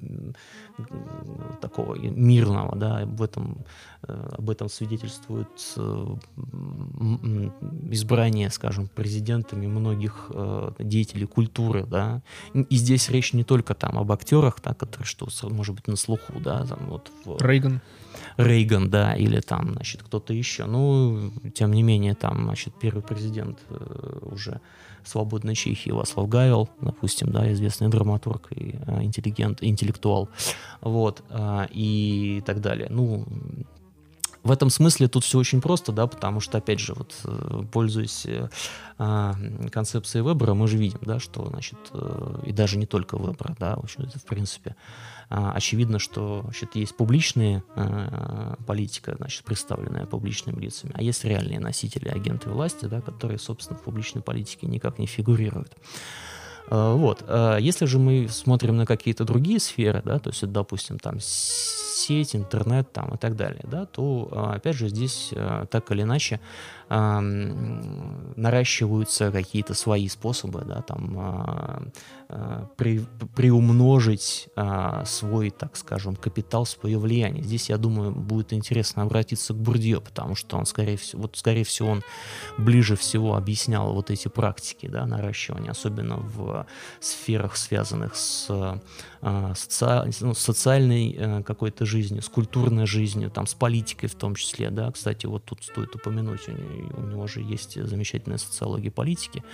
такого 1.61 1.95
мирного, 1.95 2.75
да, 2.77 2.99
об 3.01 3.21
этом, 3.21 3.65
об 4.03 4.49
этом 4.49 4.71
свидетельствует 4.71 5.51
избрание, 7.91 8.51
скажем, 8.51 8.89
президентами 8.89 9.67
многих 9.67 10.31
деятелей 10.79 11.27
культуры, 11.27 11.85
да, 11.85 12.23
и 12.55 12.77
здесь 12.77 13.11
речь 13.11 13.35
не 13.35 13.45
только 13.45 13.75
там 13.75 13.99
об 13.99 14.11
актерах, 14.11 14.57
да, 14.65 14.73
которые, 14.73 15.07
что, 15.07 15.29
может 15.51 15.75
быть, 15.75 15.87
на 15.87 15.97
слуху, 15.97 16.41
да, 16.43 16.65
там 16.65 16.79
вот 16.89 17.11
в... 17.25 17.37
Рейган. 17.43 17.83
Рейган, 18.45 18.91
да, 18.91 19.15
или 19.15 19.41
там, 19.41 19.75
значит, 19.75 20.03
кто-то 20.03 20.33
еще. 20.33 20.65
Ну, 20.67 21.33
тем 21.55 21.73
не 21.73 21.83
менее, 21.83 22.15
там, 22.15 22.45
значит, 22.45 22.75
первый 22.81 23.03
президент 23.03 23.59
э, 23.69 24.19
уже 24.23 24.61
свободной 25.05 25.55
Чехии 25.55 25.91
Васлав 25.91 26.29
Гавел, 26.29 26.69
допустим, 26.81 27.31
да, 27.31 27.51
известный 27.53 27.89
драматург 27.89 28.53
и 28.53 28.77
э, 28.87 29.03
интеллигент, 29.03 29.63
интеллектуал, 29.63 30.29
вот, 30.81 31.23
э, 31.31 31.67
и 31.71 32.43
так 32.47 32.61
далее. 32.61 32.89
Ну, 32.91 33.27
в 34.43 34.51
этом 34.51 34.71
смысле 34.71 35.09
тут 35.09 35.25
все 35.25 35.39
очень 35.39 35.61
просто, 35.61 35.93
да, 35.93 36.07
потому 36.07 36.41
что, 36.41 36.59
опять 36.59 36.81
же, 36.81 36.95
вот, 36.95 37.15
пользуясь 37.71 38.27
э, 38.27 38.49
концепцией 39.71 40.25
Вебера, 40.25 40.55
мы 40.55 40.67
же 40.67 40.79
видим, 40.79 40.99
да, 41.03 41.21
что, 41.21 41.47
значит, 41.47 41.79
э, 41.93 42.43
и 42.47 42.53
даже 42.53 42.79
не 42.79 42.87
только 42.87 43.19
Вебера, 43.19 43.55
да, 43.59 43.77
в 43.77 43.81
общем, 43.81 44.05
это, 44.05 44.19
в 44.19 44.25
принципе, 44.25 44.77
очевидно, 45.31 45.99
что, 45.99 46.43
значит, 46.43 46.75
есть 46.75 46.97
публичные 46.97 47.63
политика, 48.67 49.15
значит, 49.17 49.45
представленная 49.45 50.05
публичными 50.07 50.61
лицами, 50.61 50.93
а 50.95 51.03
есть 51.03 51.25
реальные 51.25 51.61
носители, 51.61 52.09
агенты 52.09 52.51
власти, 52.51 52.87
да, 52.87 53.01
которые, 53.01 53.39
собственно, 53.39 53.79
в 53.79 53.83
публичной 53.83 54.23
политике 54.23 54.67
никак 54.67 54.99
не 54.99 55.07
фигурируют. 55.07 55.77
Вот. 56.71 57.25
Если 57.59 57.87
же 57.87 57.99
мы 57.99 58.29
смотрим 58.29 58.77
на 58.77 58.87
какие-то 58.87 59.25
другие 59.25 59.59
сферы, 59.59 60.03
да, 60.05 60.19
то 60.19 60.31
есть, 60.31 60.47
допустим, 60.51 60.99
там 60.99 61.19
сеть, 61.21 62.37
интернет 62.37 62.93
там 62.93 63.15
и 63.15 63.19
так 63.19 63.37
далее, 63.37 63.65
да, 63.65 63.85
то, 63.85 64.29
а, 64.33 64.55
опять 64.55 64.77
же, 64.77 64.89
здесь 64.89 65.35
так 65.71 65.91
или 65.91 66.03
иначе 66.03 66.41
наращиваются 68.37 69.31
какие-то 69.31 69.75
свои 69.75 70.09
способы, 70.09 70.65
да, 70.67 70.83
там 70.83 71.93
при, 72.77 73.07
приумножить 73.37 74.49
свой, 75.05 75.51
так 75.51 75.77
скажем, 75.77 76.17
капитал, 76.17 76.67
свое 76.67 76.99
влияние. 76.99 77.45
Здесь, 77.45 77.69
я 77.71 77.77
думаю, 77.77 78.11
будет 78.11 78.53
интересно 78.53 79.03
обратиться 79.05 79.55
к 79.55 79.57
Бурдье, 79.57 80.01
потому 80.01 80.35
что 80.35 80.57
он, 80.57 80.67
скорее 80.67 80.97
всего, 80.97 81.23
вот, 81.23 81.37
скорее 81.37 81.63
всего, 81.63 81.91
он 81.91 82.03
ближе 82.59 82.97
всего 82.97 83.37
объяснял 83.37 83.93
вот 83.93 84.11
эти 84.11 84.27
практики, 84.27 84.89
да, 84.89 85.07
наращивания, 85.07 85.71
особенно 85.71 86.17
в 86.17 86.60
сферах, 87.01 87.57
связанных 87.57 88.17
с 88.17 88.81
соци... 89.55 90.25
ну, 90.25 90.35
социальной 90.35 91.15
э, 91.17 91.43
какой-то 91.43 91.85
жизнью, 91.85 92.23
с 92.23 92.29
культурной 92.29 92.87
жизнью, 92.87 93.31
там, 93.31 93.47
с 93.47 93.55
политикой 93.55 94.07
в 94.07 94.15
том 94.15 94.35
числе, 94.35 94.71
да, 94.71 94.91
кстати, 94.91 95.27
вот 95.27 95.45
тут 95.45 95.63
стоит 95.63 95.95
упомянуть, 95.95 96.49
у 96.49 97.03
него, 97.03 97.27
же 97.27 97.41
есть 97.41 97.83
замечательная 97.83 98.39
социология 98.39 98.91
политики, 98.91 99.45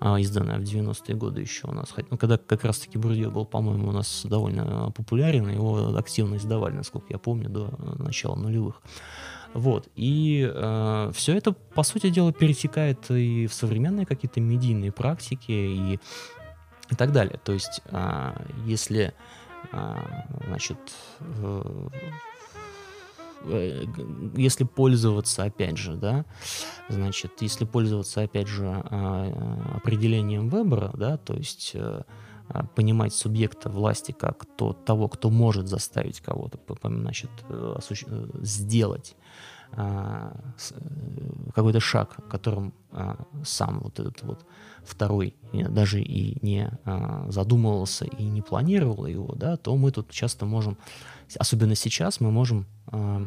а, 0.00 0.20
изданная 0.20 0.58
в 0.58 0.62
90-е 0.62 1.16
годы 1.16 1.40
еще 1.40 1.66
у 1.66 1.72
нас, 1.72 1.92
ну, 2.10 2.16
когда 2.16 2.38
как 2.38 2.64
раз-таки 2.64 2.98
Бурдье 2.98 3.28
был, 3.28 3.44
по-моему, 3.44 3.88
у 3.88 3.92
нас 3.92 4.24
довольно 4.24 4.92
популярен, 4.92 5.48
его 5.48 5.96
активно 5.96 6.36
издавали, 6.36 6.74
насколько 6.74 7.06
я 7.10 7.18
помню, 7.18 7.48
до 7.48 7.74
начала 7.98 8.36
нулевых. 8.36 8.80
Вот. 9.54 9.88
И 9.96 10.48
э, 10.52 11.10
все 11.14 11.36
это, 11.36 11.52
по 11.52 11.82
сути 11.82 12.10
дела, 12.10 12.32
перетекает 12.32 13.10
и 13.10 13.46
в 13.46 13.54
современные 13.54 14.06
какие-то 14.06 14.40
медийные 14.40 14.92
практики, 14.92 15.50
и 15.50 16.00
и 16.90 16.94
так 16.94 17.12
далее. 17.12 17.38
То 17.44 17.52
есть, 17.52 17.82
а, 17.86 18.34
если, 18.64 19.14
а, 19.72 20.26
значит, 20.46 20.78
э, 21.20 21.88
э, 23.44 23.84
если 24.36 24.64
пользоваться, 24.64 25.44
опять 25.44 25.76
же, 25.76 25.94
да, 25.94 26.24
значит, 26.88 27.32
если 27.40 27.64
пользоваться, 27.64 28.22
опять 28.22 28.48
же, 28.48 28.66
а, 28.66 29.76
определением 29.76 30.48
Вебера, 30.48 30.90
да, 30.94 31.16
то 31.18 31.34
есть 31.34 31.72
э, 31.74 32.02
понимать 32.74 33.12
субъекта 33.12 33.68
власти 33.68 34.12
как 34.12 34.46
то, 34.56 34.72
того, 34.72 35.08
кто 35.08 35.28
может 35.28 35.68
заставить 35.68 36.20
кого-то, 36.20 36.58
значит, 36.82 37.30
сделать 38.40 39.16
какой-то 41.54 41.78
шаг, 41.78 42.16
которым 42.30 42.72
сам 43.44 43.80
вот 43.80 44.00
этот 44.00 44.22
вот 44.22 44.46
второй 44.88 45.34
даже 45.52 46.00
и 46.00 46.38
не 46.44 46.70
а, 46.84 47.26
задумывался 47.30 48.04
и 48.04 48.24
не 48.24 48.42
планировал 48.42 49.06
его, 49.06 49.34
да, 49.34 49.56
то 49.56 49.76
мы 49.76 49.90
тут 49.90 50.10
часто 50.10 50.46
можем, 50.46 50.76
особенно 51.38 51.74
сейчас, 51.74 52.20
мы 52.20 52.30
можем 52.30 52.66
а, 52.86 53.26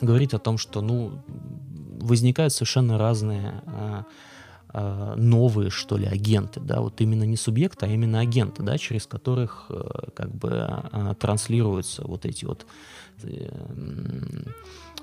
говорить 0.00 0.34
о 0.34 0.38
том, 0.38 0.58
что, 0.58 0.80
ну, 0.80 1.12
возникают 2.00 2.52
совершенно 2.52 2.98
разные 2.98 3.62
а, 3.66 4.04
новые, 5.16 5.70
что 5.70 5.96
ли, 5.96 6.06
агенты, 6.06 6.60
да, 6.60 6.80
вот 6.80 7.00
именно 7.00 7.24
не 7.24 7.36
субъекты, 7.36 7.86
а 7.86 7.88
именно 7.88 8.20
агенты, 8.20 8.62
да, 8.62 8.78
через 8.78 9.06
которых 9.06 9.68
как 10.14 10.32
бы 10.32 11.16
транслируются 11.18 12.06
вот 12.06 12.24
эти 12.24 12.44
вот 12.44 12.66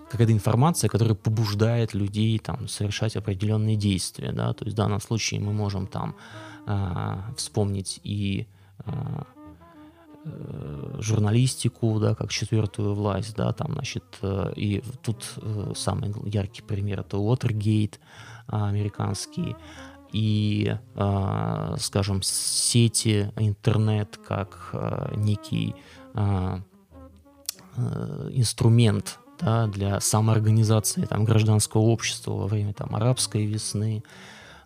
какая-то 0.09 0.31
информация, 0.31 0.89
которая 0.89 1.15
побуждает 1.15 1.93
людей 1.93 2.39
там 2.39 2.67
совершать 2.67 3.15
определенные 3.15 3.75
действия, 3.75 4.31
да, 4.31 4.53
то 4.53 4.65
есть 4.65 4.75
в 4.75 4.77
данном 4.77 5.01
случае 5.01 5.39
мы 5.39 5.53
можем 5.53 5.87
там 5.87 6.15
э, 6.65 7.17
вспомнить 7.35 7.99
и 8.03 8.47
э, 8.85 8.91
журналистику, 10.99 11.99
да, 11.99 12.15
как 12.15 12.31
четвертую 12.31 12.93
власть, 12.95 13.35
да, 13.35 13.53
там, 13.53 13.73
значит, 13.73 14.03
и 14.57 14.83
тут 15.01 15.23
самый 15.75 16.13
яркий 16.25 16.63
пример 16.63 16.99
это 16.99 17.17
Уотергейт 17.17 18.01
американский, 18.47 19.55
и, 20.11 20.75
скажем, 21.77 22.21
сети, 22.23 23.31
интернет 23.37 24.19
как 24.27 24.75
некий 25.15 25.75
инструмент 28.33 29.19
да, 29.39 29.67
для 29.67 29.99
самоорганизации 29.99 31.05
там, 31.05 31.25
гражданского 31.25 31.81
общества 31.81 32.31
во 32.31 32.47
время 32.47 32.73
там, 32.73 32.95
арабской 32.95 33.45
весны, 33.45 34.03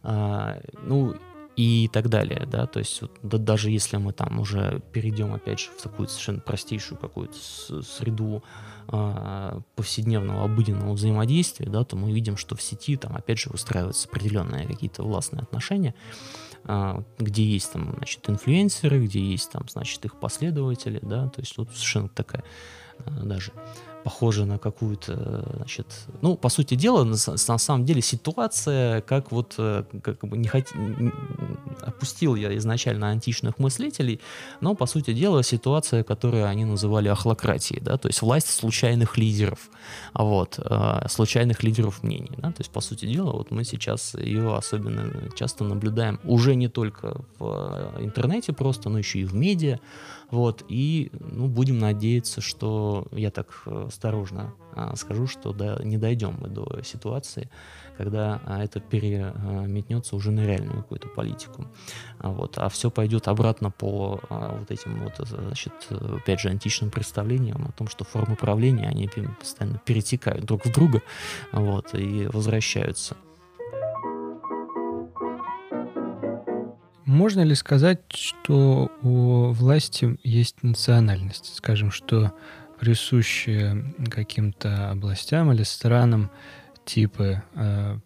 а, 0.03 0.59
ну 0.83 1.15
и 1.55 1.89
так 1.91 2.09
далее, 2.09 2.47
да, 2.49 2.65
то 2.65 2.79
есть 2.79 3.01
вот, 3.01 3.11
да, 3.21 3.37
даже 3.37 3.69
если 3.69 3.97
мы 3.97 4.13
там 4.13 4.39
уже 4.39 4.81
перейдем 4.93 5.33
опять 5.33 5.59
же 5.59 5.69
в 5.77 5.81
такую 5.81 6.07
совершенно 6.07 6.39
простейшую 6.39 6.97
какую-то 6.97 7.37
среду 7.83 8.43
а, 8.87 9.59
повседневного 9.75 10.45
обыденного 10.45 10.93
взаимодействия, 10.93 11.69
да, 11.69 11.83
то 11.83 11.95
мы 11.95 12.11
видим, 12.11 12.37
что 12.37 12.55
в 12.55 12.61
сети 12.61 12.95
там 12.95 13.15
опять 13.15 13.37
же 13.37 13.49
выстраиваются 13.49 14.07
определенные 14.07 14.65
какие-то 14.65 15.03
властные 15.03 15.43
отношения, 15.43 15.93
а, 16.63 17.03
где 17.19 17.43
есть 17.43 17.73
там, 17.73 17.95
значит, 17.97 18.27
инфлюенсеры, 18.29 19.05
где 19.05 19.19
есть 19.19 19.51
там, 19.51 19.65
значит, 19.69 20.03
их 20.05 20.15
последователи, 20.19 20.99
да, 21.01 21.27
то 21.29 21.41
есть 21.41 21.57
вот 21.57 21.69
совершенно 21.69 22.09
такая 22.09 22.43
а, 22.99 23.11
даже 23.11 23.51
похоже 24.03 24.45
на 24.45 24.57
какую-то, 24.57 25.45
значит, 25.55 25.85
ну, 26.21 26.35
по 26.35 26.49
сути 26.49 26.75
дела, 26.75 27.03
на, 27.03 27.15
на 27.47 27.57
самом 27.57 27.85
деле 27.85 28.01
ситуация, 28.01 29.01
как 29.01 29.31
вот, 29.31 29.55
э, 29.57 29.83
как 30.03 30.19
бы 30.19 30.37
не 30.37 30.47
хот... 30.47 30.65
опустил 31.81 32.35
я 32.35 32.55
изначально 32.57 33.09
античных 33.09 33.59
мыслителей, 33.59 34.19
но, 34.61 34.75
по 34.75 34.85
сути 34.85 35.13
дела, 35.13 35.43
ситуация, 35.43 36.03
которую 36.03 36.45
они 36.47 36.65
называли 36.65 37.09
ахлократией, 37.09 37.81
да, 37.81 37.97
то 37.97 38.07
есть 38.07 38.21
власть 38.21 38.49
случайных 38.49 39.17
лидеров, 39.17 39.69
вот, 40.13 40.59
э, 40.59 41.07
случайных 41.09 41.63
лидеров 41.63 42.03
мнений, 42.03 42.31
да, 42.37 42.51
то 42.51 42.59
есть, 42.59 42.71
по 42.71 42.81
сути 42.81 43.05
дела, 43.05 43.31
вот 43.31 43.51
мы 43.51 43.63
сейчас 43.63 44.15
ее 44.15 44.55
особенно 44.55 45.29
часто 45.35 45.63
наблюдаем 45.63 46.19
уже 46.23 46.55
не 46.55 46.67
только 46.67 47.21
в 47.39 47.93
э, 47.97 48.03
интернете 48.03 48.53
просто, 48.53 48.89
но 48.89 48.97
еще 48.97 49.19
и 49.19 49.25
в 49.25 49.33
медиа, 49.33 49.79
вот, 50.31 50.63
и 50.69 51.11
ну, 51.19 51.47
будем 51.47 51.77
надеяться, 51.79 52.39
что 52.39 53.05
я 53.11 53.31
так 53.31 53.63
э, 53.65 53.85
осторожно 53.87 54.53
а, 54.73 54.95
скажу, 54.95 55.27
что 55.27 55.51
да, 55.51 55.77
не 55.83 55.97
дойдем 55.97 56.37
мы 56.39 56.47
до 56.47 56.81
ситуации, 56.83 57.49
когда 57.97 58.41
а, 58.45 58.63
это 58.63 58.79
переметнется 58.79 60.15
уже 60.15 60.31
на 60.31 60.45
реальную 60.45 60.77
какую-то 60.77 61.09
политику. 61.09 61.67
А, 62.19 62.29
вот, 62.29 62.57
а 62.57 62.69
все 62.69 62.89
пойдет 62.89 63.27
обратно 63.27 63.71
по 63.71 64.21
вот 64.29 64.71
этим 64.71 65.03
вот, 65.03 65.27
значит, 65.27 65.73
опять 65.89 66.39
же, 66.39 66.49
античным 66.49 66.91
представлениям 66.91 67.67
о 67.67 67.71
том, 67.73 67.87
что 67.89 68.05
формы 68.05 68.37
правления, 68.37 68.87
они 68.87 69.09
постоянно 69.37 69.79
перетекают 69.79 70.45
друг 70.45 70.65
в 70.65 70.71
друга, 70.71 71.01
вот, 71.51 71.93
и 71.93 72.27
возвращаются. 72.27 73.17
Можно 77.05 77.41
ли 77.41 77.55
сказать, 77.55 77.99
что 78.13 78.91
у 79.01 79.51
власти 79.51 80.17
есть 80.23 80.63
национальность? 80.63 81.55
Скажем, 81.55 81.91
что 81.91 82.33
присущие 82.79 83.93
каким-то 84.09 84.91
областям 84.91 85.51
или 85.51 85.63
странам 85.63 86.31
типы 86.85 87.43
э, 87.53 87.97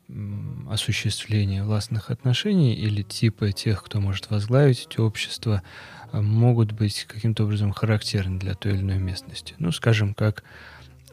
осуществления 0.69 1.63
властных 1.63 2.11
отношений 2.11 2.73
или 2.73 3.01
типы 3.01 3.51
тех, 3.51 3.83
кто 3.83 4.01
может 4.01 4.29
возглавить 4.29 4.87
эти 4.89 4.99
общества, 4.99 5.63
э, 6.11 6.19
могут 6.21 6.73
быть 6.73 7.05
каким-то 7.05 7.45
образом 7.45 7.71
характерны 7.71 8.37
для 8.37 8.53
той 8.53 8.73
или 8.73 8.81
иной 8.81 8.97
местности. 8.97 9.55
Ну, 9.59 9.71
скажем, 9.71 10.13
как 10.13 10.43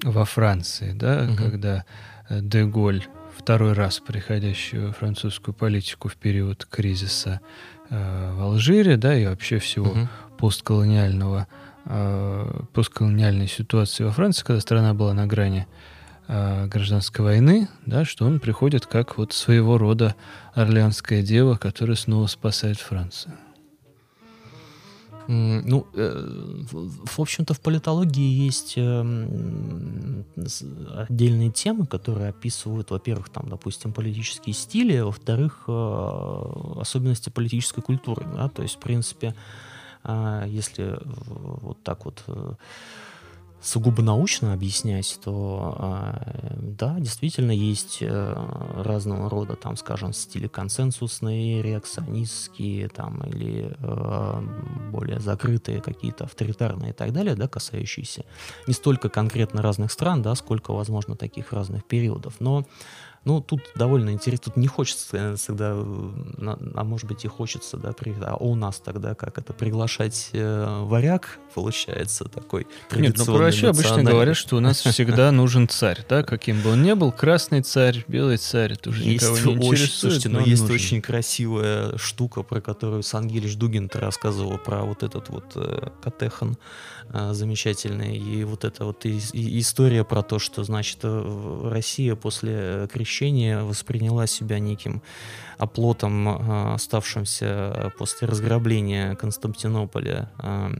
во 0.03 0.25
Франции, 0.25 0.93
да, 0.93 1.29
угу. 1.29 1.37
когда 1.37 1.85
э, 2.29 2.41
Деголь 2.43 3.07
второй 3.37 3.73
раз 3.73 4.01
приходящий 4.01 4.79
во 4.79 4.93
французскую 4.93 5.55
политику 5.55 6.09
в 6.09 6.17
период 6.17 6.65
кризиса 6.65 7.41
э, 7.91 8.33
в 8.35 8.43
Алжире, 8.43 8.97
да, 8.97 9.17
и 9.17 9.27
вообще 9.27 9.59
всего 9.59 9.91
угу. 9.91 10.09
постколониального, 10.39 11.47
э, 11.85 12.61
постколониальной 12.73 13.49
ситуации 13.49 14.05
во 14.05 14.13
Франции, 14.13 14.45
когда 14.45 14.61
страна 14.61 14.95
была 14.95 15.15
на 15.15 15.27
грани 15.27 15.67
э, 16.29 16.67
гражданской 16.67 17.25
войны, 17.25 17.69
да, 17.87 18.05
что 18.05 18.27
он 18.27 18.41
приходит 18.41 18.87
как 18.87 19.19
вот 19.19 19.33
своего 19.33 19.79
рода 19.79 20.15
орлеанская 20.55 21.23
дева, 21.23 21.57
которая 21.57 21.97
снова 21.97 22.27
спасает 22.27 22.79
Францию. 22.79 23.35
Ну, 25.29 25.87
э, 25.95 26.63
в 26.73 27.21
общем-то, 27.21 27.55
в 27.55 27.61
политологии 27.61 28.47
есть 28.47 28.75
эм, 28.77 30.25
отдельные 31.09 31.51
темы, 31.51 31.87
которые 31.87 32.31
описывают, 32.31 32.91
во-первых, 32.91 33.29
там, 33.29 33.49
допустим, 33.49 33.93
политические 33.93 34.55
стили, 34.55 35.01
во-вторых, 35.01 35.65
э, 35.69 36.81
особенности 36.81 37.31
политической 37.31 37.83
культуры. 37.83 38.27
Да? 38.35 38.49
То 38.49 38.63
есть, 38.63 38.77
в 38.77 38.81
принципе, 38.81 39.35
э, 40.05 40.45
если 40.49 40.99
вот 41.05 41.83
так 41.83 42.05
вот 42.05 42.23
сугубо 43.63 44.03
научно 44.03 44.53
объяснять, 44.53 45.19
то 45.25 45.77
э, 45.79 46.55
да, 46.61 46.99
действительно 46.99 47.53
есть 47.53 47.99
э, 48.01 48.35
разного 48.77 49.31
рода, 49.31 49.55
там, 49.55 49.77
скажем, 49.77 50.13
стили 50.13 50.49
консенсусные, 50.49 51.63
реакционистские, 51.63 52.89
там, 52.89 53.23
или 53.25 53.75
э, 53.79 54.43
более 54.91 55.21
закрытые 55.21 55.81
какие-то 55.81 56.25
авторитарные 56.25 56.91
и 56.91 56.95
так 56.95 57.13
далее, 57.13 57.37
да, 57.37 57.47
касающиеся 57.47 58.25
не 58.67 58.75
столько 58.75 59.09
конкретно 59.09 59.63
разных 59.63 59.93
стран, 59.93 60.23
да, 60.23 60.35
сколько, 60.35 60.73
возможно, 60.73 61.17
таких 61.17 61.53
разных 61.53 61.85
периодов. 61.85 62.41
Но 62.41 62.67
ну, 63.25 63.41
тут 63.41 63.61
довольно 63.77 64.11
интересно, 64.11 64.47
тут 64.47 64.57
не 64.57 64.67
хочется 64.67 65.37
всегда, 65.37 65.75
а 65.75 66.85
может 66.85 67.07
быть 67.07 67.25
и 67.25 67.29
хочется, 67.29 67.77
да, 67.77 67.93
при, 67.93 68.15
а 68.21 68.37
у 68.37 68.57
нас 68.57 68.81
тогда 68.81 69.15
как 69.15 69.39
это, 69.39 69.53
приглашать 69.53 70.31
э, 70.33 70.83
варяг, 70.83 71.39
получается, 71.55 72.25
такой 72.25 72.67
Нет, 72.91 73.17
ну 73.19 73.25
вообще 73.25 73.69
обычно 73.69 74.03
говорят, 74.03 74.37
что 74.37 74.57
у 74.57 74.61
нас 74.61 74.81
всегда 74.85 75.31
нужен 75.31 75.69
царь, 75.69 76.05
да, 76.09 76.25
каким 76.25 76.61
бы 76.63 76.73
он 76.73 76.83
ни 76.83 76.93
был, 76.95 77.13
красный 77.13 77.63
царь, 77.63 78.05
белый 78.09 78.39
царь, 78.39 78.73
это 78.73 78.91
уже 78.91 79.05
есть 79.05 79.23
никого 79.23 79.37
не 79.37 79.59
очень, 79.59 79.67
интересует. 79.67 79.93
Слушайте, 79.93 80.29
но, 80.29 80.41
но 80.41 80.47
есть 80.47 80.63
нужен. 80.63 80.75
очень 80.75 81.03
красивая 81.03 81.97
штука, 81.99 82.43
про 82.43 82.61
которую 82.61 83.05
Сангелич 83.05 83.57
Дугин 83.57 83.89
рассказывал, 83.93 84.59
про 84.59 84.83
вот 84.83 85.05
этот 85.05 85.29
вот 85.29 85.53
э, 85.55 85.91
Катехан 86.03 86.57
э, 87.13 87.33
замечательный, 87.33 88.17
и 88.17 88.45
вот 88.45 88.65
эта 88.65 88.85
вот 88.85 89.05
история 89.05 90.05
про 90.05 90.23
то, 90.23 90.39
что, 90.39 90.65
значит, 90.65 90.99
Россия 91.03 92.15
после 92.15 92.53
э, 92.55 92.89
крещения 92.93 93.63
восприняла 93.63 94.27
себя 94.27 94.59
неким 94.59 95.03
оплотом, 95.59 96.29
а, 96.29 96.75
оставшимся 96.75 97.93
после 97.99 98.29
разграбления 98.29 99.15
Константинополя 99.17 100.31
а, 100.39 100.71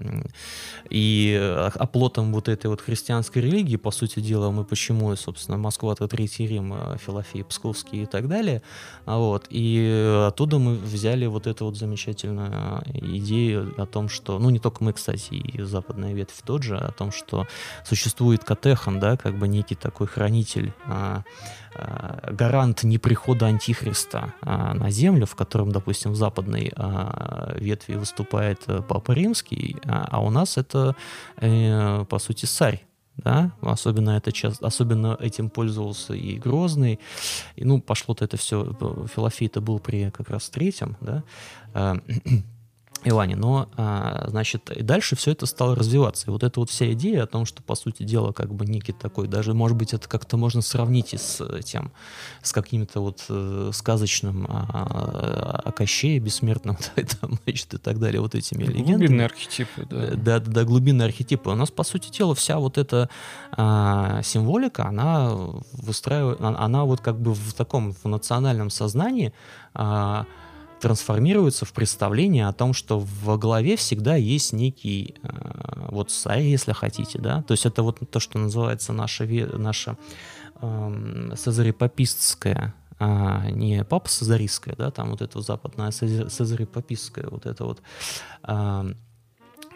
и 0.91 1.69
оплотом 1.75 2.33
вот 2.33 2.49
этой 2.49 2.67
вот 2.67 2.81
христианской 2.81 3.43
религии, 3.43 3.77
по 3.77 3.91
сути 3.91 4.21
дела, 4.21 4.51
мы 4.51 4.65
почему, 4.65 5.15
собственно, 5.17 5.59
Москва, 5.59 5.93
это 5.93 6.09
Третий 6.09 6.47
Рим, 6.47 6.73
а, 6.73 6.97
Филофей, 6.99 7.45
Псковский 7.45 8.03
и 8.03 8.07
так 8.07 8.29
далее, 8.29 8.63
вот, 9.07 9.47
и 9.51 10.25
оттуда 10.29 10.59
мы 10.59 10.77
взяли 10.77 11.27
вот 11.27 11.47
эту 11.47 11.67
вот 11.67 11.77
замечательную 11.77 12.83
идею 12.87 13.75
о 13.77 13.87
том, 13.87 14.09
что, 14.09 14.39
ну, 14.39 14.51
не 14.51 14.59
только 14.59 14.85
мы, 14.85 14.93
кстати, 14.93 15.35
и 15.35 15.63
западная 15.63 16.13
ветвь 16.13 16.43
тот 16.45 16.63
же, 16.63 16.77
о 16.77 16.93
том, 16.93 17.13
что 17.13 17.47
существует 17.85 18.45
Катехан, 18.45 19.01
да, 19.01 19.17
как 19.17 19.39
бы 19.39 19.49
некий 19.49 19.75
такой 19.75 20.07
хранитель 20.07 20.73
Э, 21.75 22.31
гарант 22.31 22.83
неприхода 22.83 23.47
антихриста 23.47 24.35
э, 24.71 24.75
на 24.75 24.91
землю, 24.91 25.27
в 25.27 25.35
котором, 25.35 25.73
допустим, 25.73 26.13
в 26.13 26.17
западной 26.17 26.73
э, 26.75 27.59
ветви 27.59 27.95
выступает 27.95 28.67
Папа 28.89 29.13
Римский, 29.13 29.77
а 29.85 30.21
у 30.23 30.31
нас 30.31 30.57
это, 30.57 30.95
по 31.37 32.19
сути, 32.19 32.47
царь 32.47 32.85
да, 33.17 33.53
особенно 33.61 34.11
это 34.11 34.33
часто, 34.33 34.67
особенно 34.67 35.17
этим 35.21 35.51
пользовался 35.51 36.15
и 36.15 36.39
Грозный, 36.39 36.99
и, 37.57 37.65
ну, 37.65 37.81
пошло-то 37.81 38.25
это 38.25 38.37
все, 38.37 38.75
Филофей-то 39.15 39.61
был 39.61 39.79
при 39.79 40.11
как 40.11 40.31
раз 40.31 40.49
третьем, 40.49 40.97
да, 41.01 41.23
Иване, 43.05 43.37
но, 43.37 43.69
а, 43.77 44.27
значит, 44.29 44.71
и 44.71 44.83
дальше 44.83 45.17
все 45.17 45.33
это 45.33 45.47
стало 45.47 45.75
развиваться. 45.75 46.27
И 46.29 46.31
вот 46.31 46.43
эта 46.45 46.61
вот 46.61 46.71
вся 46.71 46.93
идея 46.93 47.25
о 47.25 47.27
том, 47.27 47.47
что, 47.47 47.63
по 47.63 47.75
сути 47.75 48.05
дела, 48.05 48.33
как 48.33 48.55
бы 48.55 48.65
некий 48.65 48.93
такой, 48.93 49.27
даже, 49.27 49.55
может 49.55 49.77
быть, 49.77 49.93
это 49.93 50.09
как-то 50.09 50.37
можно 50.37 50.63
сравнить 50.63 51.13
и 51.15 51.17
с 51.19 51.45
тем, 51.63 51.91
с 52.43 52.53
каким-то 52.53 53.01
вот 53.01 53.25
э, 53.29 53.71
сказочным 53.73 54.47
а, 54.49 55.61
о 55.65 55.73
Кощее 55.73 56.19
бессмертном, 56.21 56.77
да, 56.97 57.03
и 57.03 57.05
там, 57.05 57.39
значит, 57.45 57.75
и 57.75 57.79
так 57.79 57.99
далее, 57.99 58.21
вот 58.21 58.35
этими 58.35 58.65
Глубинные 58.65 58.97
легендами. 58.97 59.25
архетипы, 59.25 59.87
да. 59.91 59.97
Э, 60.05 60.15
Да, 60.15 60.39
да, 60.39 60.51
да, 60.53 60.65
глубинные 60.65 61.07
архетипы. 61.07 61.51
У 61.51 61.55
нас, 61.55 61.71
по 61.71 61.83
сути 61.85 62.11
дела, 62.11 62.35
вся 62.35 62.59
вот 62.59 62.79
эта 62.79 63.09
а, 63.53 64.23
символика, 64.23 64.87
она 64.87 65.31
выстраивает, 65.73 66.41
она, 66.41 66.59
она 66.59 66.85
вот 66.85 67.01
как 67.01 67.21
бы 67.21 67.35
в 67.35 67.53
таком, 67.55 67.93
в 67.93 68.05
национальном 68.05 68.71
сознании 68.71 69.33
а, 69.75 70.27
трансформируется 70.83 71.65
в 71.65 71.73
представление 71.73 72.49
о 72.49 72.53
том, 72.53 72.75
что 72.75 72.99
во 72.99 73.39
главе 73.39 73.77
всегда 73.77 74.17
есть 74.17 74.53
некий 74.53 75.15
а, 75.23 75.87
вот 75.91 76.11
царь, 76.11 76.43
если 76.43 76.73
хотите, 76.73 77.21
да, 77.21 77.43
то 77.43 77.53
есть 77.53 77.65
это 77.65 77.85
вот 77.85 78.01
то, 78.11 78.19
что 78.19 78.39
называется 78.39 78.93
наша, 78.93 79.25
наша 79.25 79.97
эм, 80.61 81.35
цезарепапистская 81.37 82.75
а, 82.99 83.49
не 83.51 83.85
папа 83.85 84.09
Сазарийская, 84.09 84.75
да, 84.77 84.91
там 84.91 85.11
вот 85.11 85.21
вот 85.21 85.45
западная 85.45 85.93
Цезарепапистская, 85.93 87.29
вот 87.31 87.47
это 87.47 87.65
вот, 87.65 87.81
а, 88.43 88.85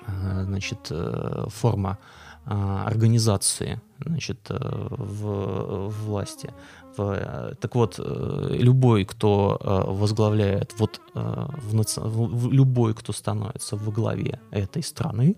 а, 0.07 0.45
значит, 0.45 0.89
э, 0.91 1.47
форма 1.49 1.99
а, 2.45 2.85
организации, 2.85 3.81
значит, 4.05 4.39
э, 4.51 4.57
в, 4.61 5.89
в 5.89 6.05
власти. 6.07 6.53
Э, 6.99 7.55
так 7.61 7.75
вот, 7.75 7.97
э, 7.99 8.57
любой, 8.59 9.05
кто 9.05 9.59
э, 9.61 9.91
возглавляет, 9.91 10.75
вот 10.79 11.01
в 11.15 11.75
наци- 11.75 12.51
любой, 12.51 12.95
кто 12.95 13.13
становится 13.13 13.77
во 13.77 13.93
главе 13.93 14.41
этой 14.51 14.83
страны, 14.83 15.37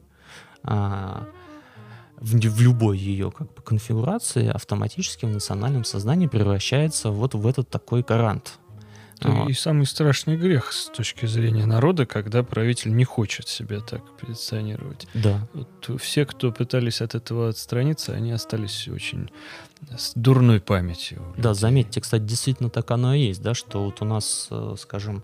а, 0.65 1.27
в, 2.17 2.37
в 2.37 2.61
любой 2.61 2.99
ее 2.99 3.31
как 3.31 3.55
бы, 3.55 3.63
конфигурации 3.63 4.49
автоматически 4.49 5.25
в 5.27 5.31
национальном 5.31 5.85
сознании 5.85 6.27
превращается 6.27 7.11
вот 7.11 7.35
в 7.35 7.47
этот 7.47 7.69
такой 7.71 8.03
гарант. 8.03 8.59
Это 9.19 9.31
Вот. 9.31 9.51
и 9.51 9.53
самый 9.53 9.87
страшный 9.87 10.37
грех 10.37 10.73
с 10.73 10.87
точки 10.87 11.27
зрения 11.27 11.67
народа, 11.67 12.07
когда 12.07 12.43
правитель 12.43 12.95
не 12.95 13.05
хочет 13.05 13.49
себя 13.49 13.81
так 13.81 14.03
позиционировать. 14.19 15.07
Да. 15.15 15.47
Вот 15.55 16.01
все, 16.01 16.25
кто 16.25 16.53
пытались 16.53 17.01
от 17.01 17.15
этого 17.15 17.49
отстраниться, 17.49 18.13
они 18.13 18.31
остались 18.31 18.89
очень 18.89 19.31
с 19.97 20.13
дурной 20.15 20.61
памятью. 20.61 21.23
Да, 21.37 21.55
заметьте, 21.55 22.01
кстати, 22.01 22.23
действительно 22.23 22.71
так 22.71 22.91
оно 22.91 23.15
и 23.15 23.21
есть, 23.21 23.43
да, 23.43 23.55
что 23.55 23.85
вот 23.85 24.03
у 24.03 24.05
нас, 24.05 24.49
э, 24.51 24.75
скажем, 24.79 25.23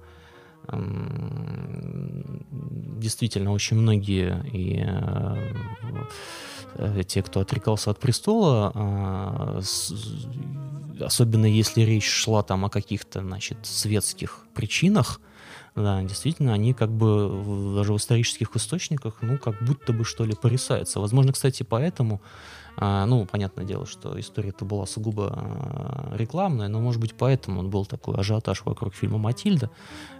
действительно 3.00 3.52
очень 3.52 3.76
многие 3.76 4.44
и 4.52 4.84
э, 6.76 7.02
те, 7.06 7.22
кто 7.22 7.40
отрекался 7.40 7.90
от 7.90 7.98
престола, 8.00 9.60
с- 9.62 9.92
особенно 11.00 11.46
если 11.46 11.82
речь 11.82 12.08
шла 12.08 12.42
там 12.42 12.64
о 12.64 12.70
каких-то, 12.70 13.20
значит, 13.20 13.58
светских 13.62 14.46
причинах, 14.54 15.20
да, 15.74 16.02
действительно, 16.02 16.54
они 16.54 16.72
как 16.72 16.90
бы 16.90 17.74
даже 17.76 17.92
в 17.92 17.96
исторических 17.96 18.54
источниках, 18.54 19.16
ну, 19.22 19.38
как 19.38 19.60
будто 19.62 19.92
бы, 19.92 20.04
что 20.04 20.24
ли, 20.24 20.34
порисаются. 20.34 21.00
Возможно, 21.00 21.32
кстати, 21.32 21.64
поэтому 21.64 22.20
а, 22.76 23.06
ну, 23.06 23.24
понятное 23.26 23.64
дело, 23.64 23.86
что 23.86 24.18
история-то 24.18 24.64
была 24.64 24.86
сугубо 24.86 25.30
а, 25.32 26.14
рекламная, 26.16 26.68
но, 26.68 26.80
может 26.80 27.00
быть, 27.00 27.14
поэтому 27.14 27.60
он 27.60 27.70
был 27.70 27.86
такой 27.86 28.16
ажиотаж 28.16 28.62
вокруг 28.64 28.94
фильма 28.94 29.18
«Матильда», 29.18 29.70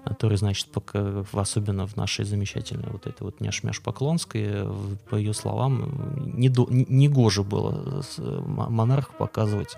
который, 0.05 0.37
значит, 0.37 0.69
пока, 0.69 1.25
особенно 1.33 1.87
в 1.87 1.97
нашей 1.97 2.25
замечательной 2.25 2.91
вот 2.91 3.07
этой 3.07 3.23
вот 3.23 3.41
няш-мяш 3.41 3.81
Поклонской, 3.83 4.67
по 5.11 5.17
ее 5.17 5.33
словам, 5.35 6.15
не, 6.39 6.49
до, 6.49 6.67
не, 6.71 6.85
негоже 6.89 7.43
было 7.43 8.03
с- 8.03 8.19
м- 8.19 8.73
монарх 8.73 9.11
показывать 9.17 9.77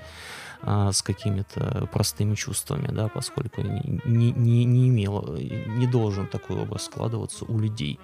а, 0.62 0.92
с 0.92 1.02
какими-то 1.02 1.88
простыми 1.92 2.34
чувствами, 2.34 2.88
да, 2.88 3.08
поскольку 3.08 3.62
не, 3.62 4.32
не, 4.32 4.64
не, 4.64 4.88
имел, 4.88 5.36
не 5.36 5.86
должен 5.86 6.26
такой 6.26 6.56
образ 6.56 6.84
складываться 6.84 7.44
у 7.44 7.58
людей. 7.58 7.98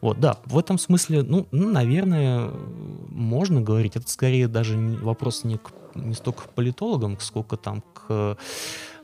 Вот, 0.00 0.20
да, 0.20 0.38
в 0.46 0.58
этом 0.58 0.78
смысле, 0.78 1.22
ну, 1.22 1.46
ну, 1.52 1.70
наверное, 1.70 2.50
можно 3.08 3.60
говорить. 3.60 3.96
Это 3.96 4.08
скорее 4.08 4.48
даже 4.48 4.76
вопрос 4.76 5.44
не, 5.44 5.58
к- 5.58 5.72
не 5.94 6.14
столько 6.14 6.42
к 6.42 6.50
политологам, 6.50 7.18
сколько 7.20 7.56
там 7.56 7.82
к 7.94 8.36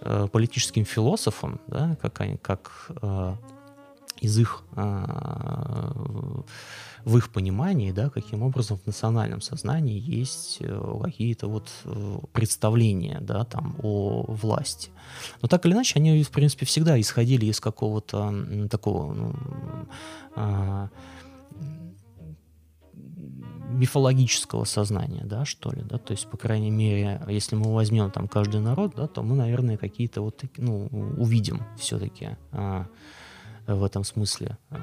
э, 0.00 0.28
политическим 0.32 0.84
философам, 0.84 1.60
да, 1.66 1.96
как, 2.02 2.20
они, 2.20 2.36
как 2.36 2.90
э, 3.00 3.34
из 4.20 4.38
их 4.38 4.62
э, 4.76 6.42
в 7.04 7.16
их 7.16 7.30
понимании, 7.30 7.92
да, 7.92 8.10
каким 8.10 8.42
образом 8.42 8.78
в 8.78 8.86
национальном 8.86 9.40
сознании 9.40 9.98
есть 9.98 10.58
э, 10.60 11.00
какие-то 11.02 11.48
вот 11.48 11.68
э, 11.84 12.18
представления, 12.32 13.18
да, 13.20 13.44
там 13.44 13.76
о 13.82 14.24
власти. 14.28 14.90
Но 15.42 15.48
так 15.48 15.64
или 15.66 15.72
иначе, 15.72 15.98
они, 15.98 16.22
в 16.22 16.30
принципе, 16.30 16.66
всегда 16.66 17.00
исходили 17.00 17.46
из 17.46 17.60
какого-то 17.60 18.68
такого 18.70 19.14
ну, 19.14 19.34
а, 20.36 20.88
мифологического 23.70 24.64
сознания, 24.64 25.22
да, 25.24 25.44
что 25.44 25.70
ли, 25.70 25.82
да, 25.82 25.98
то 25.98 26.12
есть, 26.12 26.28
по 26.28 26.36
крайней 26.36 26.70
мере, 26.70 27.20
если 27.28 27.56
мы 27.56 27.72
возьмем 27.72 28.10
там 28.10 28.28
каждый 28.28 28.60
народ, 28.60 28.94
да, 28.96 29.06
то 29.06 29.22
мы, 29.22 29.36
наверное, 29.36 29.76
какие-то 29.76 30.22
вот, 30.22 30.42
ну, 30.56 30.88
увидим 31.16 31.62
все-таки 31.78 32.36
в 33.74 33.84
этом 33.84 34.04
смысле. 34.04 34.56
А, 34.70 34.78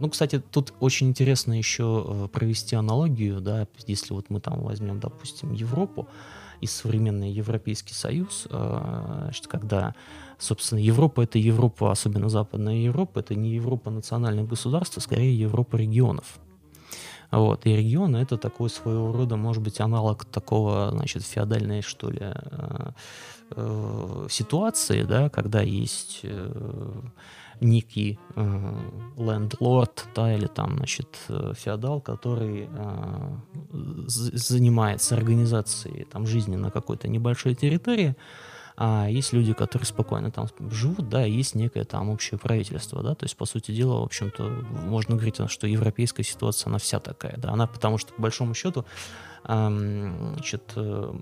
Ну, 0.00 0.08
кстати, 0.08 0.38
тут 0.38 0.72
очень 0.80 1.08
интересно 1.08 1.52
еще 1.52 2.04
э, 2.06 2.28
провести 2.28 2.76
аналогию, 2.76 3.40
да, 3.40 3.66
если 3.86 4.14
вот 4.14 4.30
мы 4.30 4.40
там 4.40 4.62
возьмем, 4.62 5.00
допустим, 5.00 5.52
Европу 5.52 6.08
и 6.60 6.66
современный 6.66 7.30
Европейский 7.30 7.94
Союз, 7.94 8.46
э, 8.50 9.18
значит, 9.22 9.46
когда, 9.46 9.94
собственно, 10.38 10.80
Европа— 10.80 11.20
это 11.22 11.38
Европа, 11.38 11.90
особенно 11.90 12.28
Западная 12.28 12.76
Европа, 12.76 13.20
это 13.20 13.34
не 13.34 13.54
Европа 13.54 13.90
национальных 13.90 14.48
государств, 14.48 14.96
а 14.98 15.00
скорее 15.00 15.38
Европа 15.38 15.76
регионов. 15.76 16.38
Вот. 17.30 17.66
И 17.66 17.76
регионы 17.76 18.18
это 18.18 18.36
такой 18.36 18.70
своего 18.70 19.12
рода, 19.12 19.36
может 19.36 19.62
быть, 19.62 19.80
аналог 19.80 20.24
такого, 20.24 20.90
значит, 20.90 21.22
феодальной, 21.22 21.82
что 21.82 22.10
ли, 22.10 22.20
э, 22.20 22.90
э, 23.50 24.26
ситуации, 24.30 25.02
да, 25.02 25.28
когда 25.28 25.62
есть 25.62 26.24
некий 27.60 28.18
э, 28.36 28.80
лендлорд, 29.16 30.06
да, 30.14 30.34
или 30.34 30.46
там, 30.46 30.76
значит, 30.76 31.18
э, 31.28 31.52
феодал, 31.56 32.00
который 32.00 32.68
э, 32.70 33.36
занимается 33.70 35.16
организацией 35.16 36.04
там 36.04 36.26
жизни 36.26 36.56
на 36.56 36.70
какой-то 36.70 37.08
небольшой 37.08 37.54
территории, 37.54 38.16
а 38.76 39.06
есть 39.08 39.32
люди, 39.32 39.52
которые 39.52 39.86
спокойно 39.86 40.32
там 40.32 40.48
живут, 40.70 41.08
да, 41.08 41.24
есть 41.24 41.54
некое 41.54 41.84
там 41.84 42.10
общее 42.10 42.38
правительство, 42.38 43.02
да, 43.02 43.14
то 43.14 43.24
есть, 43.24 43.36
по 43.36 43.46
сути 43.46 43.70
дела, 43.70 44.00
в 44.00 44.04
общем-то, 44.04 44.42
можно 44.86 45.14
говорить, 45.14 45.38
что 45.48 45.66
европейская 45.66 46.24
ситуация, 46.24 46.70
она 46.70 46.78
вся 46.78 46.98
такая, 46.98 47.36
да, 47.36 47.50
она 47.50 47.66
потому 47.68 47.98
что, 47.98 48.12
по 48.12 48.22
большому 48.22 48.54
счету, 48.54 48.84
значит, 49.46 50.72
э, 50.76 51.14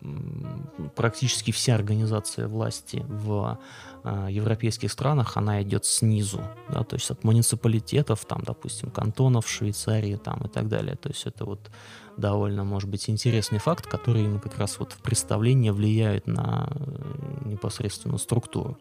практически 0.95 1.51
вся 1.51 1.75
организация 1.75 2.47
власти 2.47 3.05
в 3.09 3.59
а, 4.05 4.29
европейских 4.29 4.91
странах, 4.91 5.37
она 5.37 5.63
идет 5.63 5.85
снизу, 5.85 6.41
да, 6.69 6.83
то 6.83 6.97
есть 6.97 7.11
от 7.11 7.25
муниципалитетов, 7.25 8.25
там, 8.25 8.43
допустим, 8.45 8.91
кантонов, 8.91 9.49
Швейцарии, 9.49 10.17
там, 10.17 10.41
и 10.45 10.49
так 10.49 10.69
далее, 10.69 10.97
то 10.97 11.09
есть 11.09 11.27
это 11.27 11.45
вот 11.45 11.71
довольно, 12.17 12.65
может 12.65 12.89
быть, 12.89 13.09
интересный 13.09 13.59
факт, 13.59 13.87
который 13.87 14.25
им 14.25 14.41
как 14.41 14.59
раз 14.59 14.79
вот 14.79 14.93
в 14.93 14.99
представлении 14.99 15.71
влияет 15.71 16.27
на 16.27 16.69
э, 16.71 17.49
непосредственно 17.49 18.19
структуру. 18.19 18.77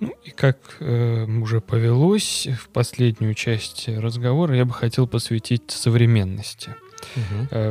Ну 0.00 0.12
и 0.24 0.30
как 0.30 0.58
э, 0.80 1.24
уже 1.26 1.60
повелось 1.60 2.48
в 2.58 2.68
последнюю 2.70 3.34
часть 3.34 3.86
разговора, 3.88 4.56
я 4.56 4.64
бы 4.64 4.72
хотел 4.72 5.06
посвятить 5.06 5.70
современности. 5.70 6.74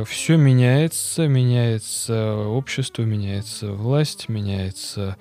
Все 0.06 0.36
меняется, 0.36 1.26
меняется 1.28 2.36
общество, 2.36 3.02
меняется 3.02 3.72
власть, 3.72 4.28
меняется... 4.28 5.16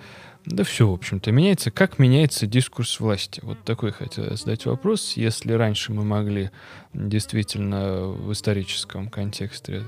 Да 0.46 0.64
все, 0.64 0.88
в 0.88 0.94
общем-то, 0.94 1.32
меняется. 1.32 1.70
Как 1.70 2.00
меняется 2.00 2.48
дискурс 2.48 3.00
власти? 3.00 3.40
Вот 3.44 3.64
такой 3.64 3.92
хотел 3.92 4.36
задать 4.36 4.66
вопрос. 4.66 5.14
Если 5.16 5.54
раньше 5.54 5.94
мы 5.94 6.04
могли 6.04 6.50
действительно 6.94 8.08
в 8.08 8.32
историческом 8.32 9.10
контексте 9.10 9.84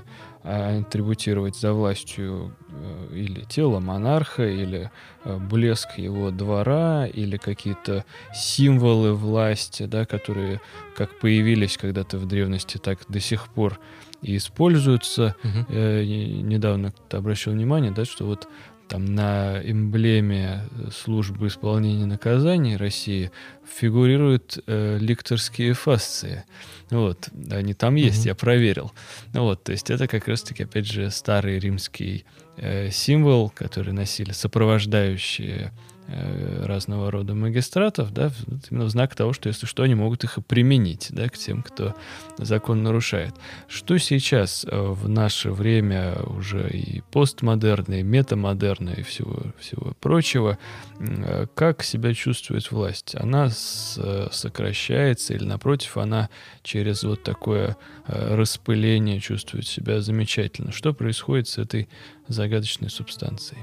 а, 0.46 0.78
атрибутировать 0.80 1.56
за 1.56 1.72
властью 1.72 2.54
э, 2.68 3.14
или 3.14 3.40
тело 3.48 3.80
монарха, 3.80 4.46
или 4.46 4.90
э, 5.24 5.38
блеск 5.38 5.96
его 5.96 6.30
двора, 6.30 7.06
или 7.06 7.38
какие-то 7.38 8.04
символы 8.34 9.14
власти, 9.14 9.84
да, 9.84 10.04
которые 10.04 10.60
как 10.96 11.18
появились 11.18 11.78
когда-то 11.78 12.18
в 12.18 12.26
древности, 12.26 12.76
так 12.76 13.00
до 13.08 13.20
сих 13.20 13.48
пор 13.48 13.80
и 14.24 14.36
используются. 14.36 15.36
Мгм. 15.42 15.66
Э, 15.68 16.02
и 16.02 16.42
недавно 16.42 16.92
обращал 17.10 17.54
внимание, 17.54 17.92
да, 17.92 18.04
что 18.04 18.24
вот 18.24 18.48
там 18.88 19.06
на 19.06 19.60
эмблеме 19.62 20.68
службы 20.92 21.46
исполнения 21.46 22.06
наказаний 22.06 22.76
России 22.76 23.30
фигурируют 23.66 24.58
э, 24.66 24.98
ликторские 24.98 25.72
фасции. 25.72 26.44
Вот, 26.90 27.28
они 27.50 27.72
там 27.72 27.94
есть, 27.94 28.24
mm-hmm. 28.24 28.28
я 28.28 28.34
проверил. 28.34 28.92
Вот, 29.32 29.64
то 29.64 29.72
есть 29.72 29.90
это 29.90 30.06
как 30.06 30.28
раз-таки, 30.28 30.64
опять 30.64 30.86
же, 30.86 31.10
старый 31.10 31.58
римский 31.58 32.24
э, 32.56 32.90
символ, 32.90 33.50
который 33.50 33.94
носили 33.94 34.32
сопровождающие 34.32 35.66
Э, 35.66 35.93
разного 36.06 37.10
рода 37.10 37.34
магистратов, 37.34 38.12
да, 38.12 38.30
именно 38.70 38.84
в 38.84 38.90
знак 38.90 39.14
того, 39.14 39.32
что 39.32 39.48
если 39.48 39.66
что, 39.66 39.82
они 39.82 39.94
могут 39.94 40.24
их 40.24 40.38
и 40.38 40.42
применить, 40.42 41.08
да, 41.10 41.28
к 41.28 41.38
тем, 41.38 41.62
кто 41.62 41.94
закон 42.36 42.82
нарушает. 42.82 43.34
Что 43.68 43.96
сейчас 43.98 44.66
э, 44.68 44.76
в 44.76 45.08
наше 45.08 45.50
время 45.50 46.16
уже 46.26 46.68
и 46.68 47.02
постмодерна, 47.10 48.00
и 48.00 48.02
метамодерна, 48.02 48.90
и 48.90 49.02
всего, 49.02 49.44
всего 49.58 49.94
прочего, 50.00 50.58
э, 50.98 51.46
как 51.54 51.82
себя 51.82 52.12
чувствует 52.12 52.70
власть? 52.70 53.14
Она 53.14 53.48
сокращается 53.50 55.34
или, 55.34 55.44
напротив, 55.44 55.96
она 55.96 56.28
через 56.62 57.02
вот 57.04 57.22
такое 57.22 57.76
распыление 58.06 59.20
чувствует 59.20 59.66
себя 59.66 60.00
замечательно? 60.00 60.72
Что 60.72 60.92
происходит 60.92 61.48
с 61.48 61.58
этой 61.58 61.88
загадочной 62.28 62.90
субстанцией? 62.90 63.62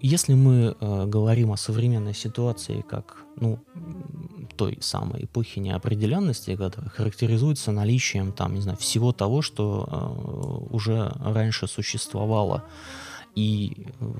Если 0.00 0.34
мы 0.34 0.76
э, 0.80 1.06
говорим 1.06 1.52
о 1.52 1.56
современной 1.56 2.14
ситуации 2.14 2.80
как 2.80 3.16
ну, 3.36 3.58
той 4.56 4.78
самой 4.80 5.24
эпохи 5.24 5.58
неопределенности, 5.58 6.56
которая 6.56 6.90
характеризуется 6.90 7.72
наличием 7.72 8.32
там, 8.32 8.54
не 8.54 8.60
знаю, 8.60 8.78
всего 8.78 9.12
того, 9.12 9.42
что 9.42 9.88
э, 9.90 10.74
уже 10.74 11.12
раньше 11.20 11.66
существовало, 11.66 12.64
и 13.34 13.88
э, 14.00 14.12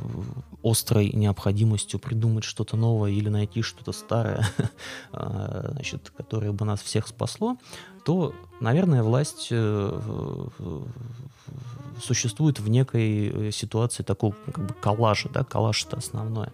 острой 0.62 1.10
необходимостью 1.12 2.00
придумать 2.00 2.44
что-то 2.44 2.76
новое 2.76 3.12
или 3.12 3.28
найти 3.28 3.62
что-то 3.62 3.92
старое, 3.92 4.46
э, 5.12 5.68
значит, 5.72 6.12
которое 6.16 6.52
бы 6.52 6.64
нас 6.64 6.82
всех 6.82 7.06
спасло, 7.06 7.56
то, 8.04 8.34
наверное, 8.60 9.02
власть 9.02 9.48
э, 9.50 10.00
существует 12.02 12.60
в 12.60 12.68
некой 12.68 13.50
ситуации 13.52 14.02
такого 14.02 14.34
как 14.46 14.66
бы 14.66 14.74
коллажа, 14.74 15.28
да, 15.28 15.44
коллаж 15.44 15.84
это 15.86 15.96
основное 15.96 16.52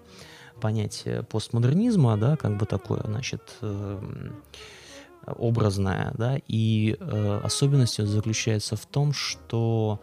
понятие 0.61 1.23
постмодернизма, 1.23 2.17
да, 2.17 2.37
как 2.37 2.57
бы 2.59 2.67
такое, 2.67 3.01
значит, 3.05 3.59
образное, 5.27 6.13
да, 6.19 6.39
и 6.49 6.99
особенность 7.43 8.05
заключается 8.07 8.77
в 8.77 8.85
том, 8.87 9.13
что 9.13 10.01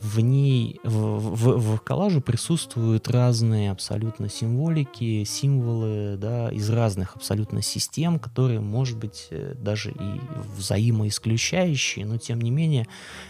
в 0.00 0.20
ней, 0.20 0.80
в, 0.82 1.18
в, 1.18 1.76
в 1.76 1.80
коллаже 1.80 2.20
присутствуют 2.20 3.08
разные 3.08 3.70
абсолютно 3.70 4.30
символики, 4.30 5.24
символы, 5.24 6.16
да, 6.16 6.48
из 6.50 6.70
разных 6.70 7.16
абсолютно 7.16 7.60
систем, 7.60 8.18
которые, 8.18 8.60
может 8.60 8.96
быть, 8.96 9.28
э, 9.30 9.54
даже 9.58 9.90
и 9.90 10.20
взаимоисключающие, 10.56 12.06
но 12.06 12.16
тем 12.16 12.40
не 12.40 12.50
менее 12.50 12.86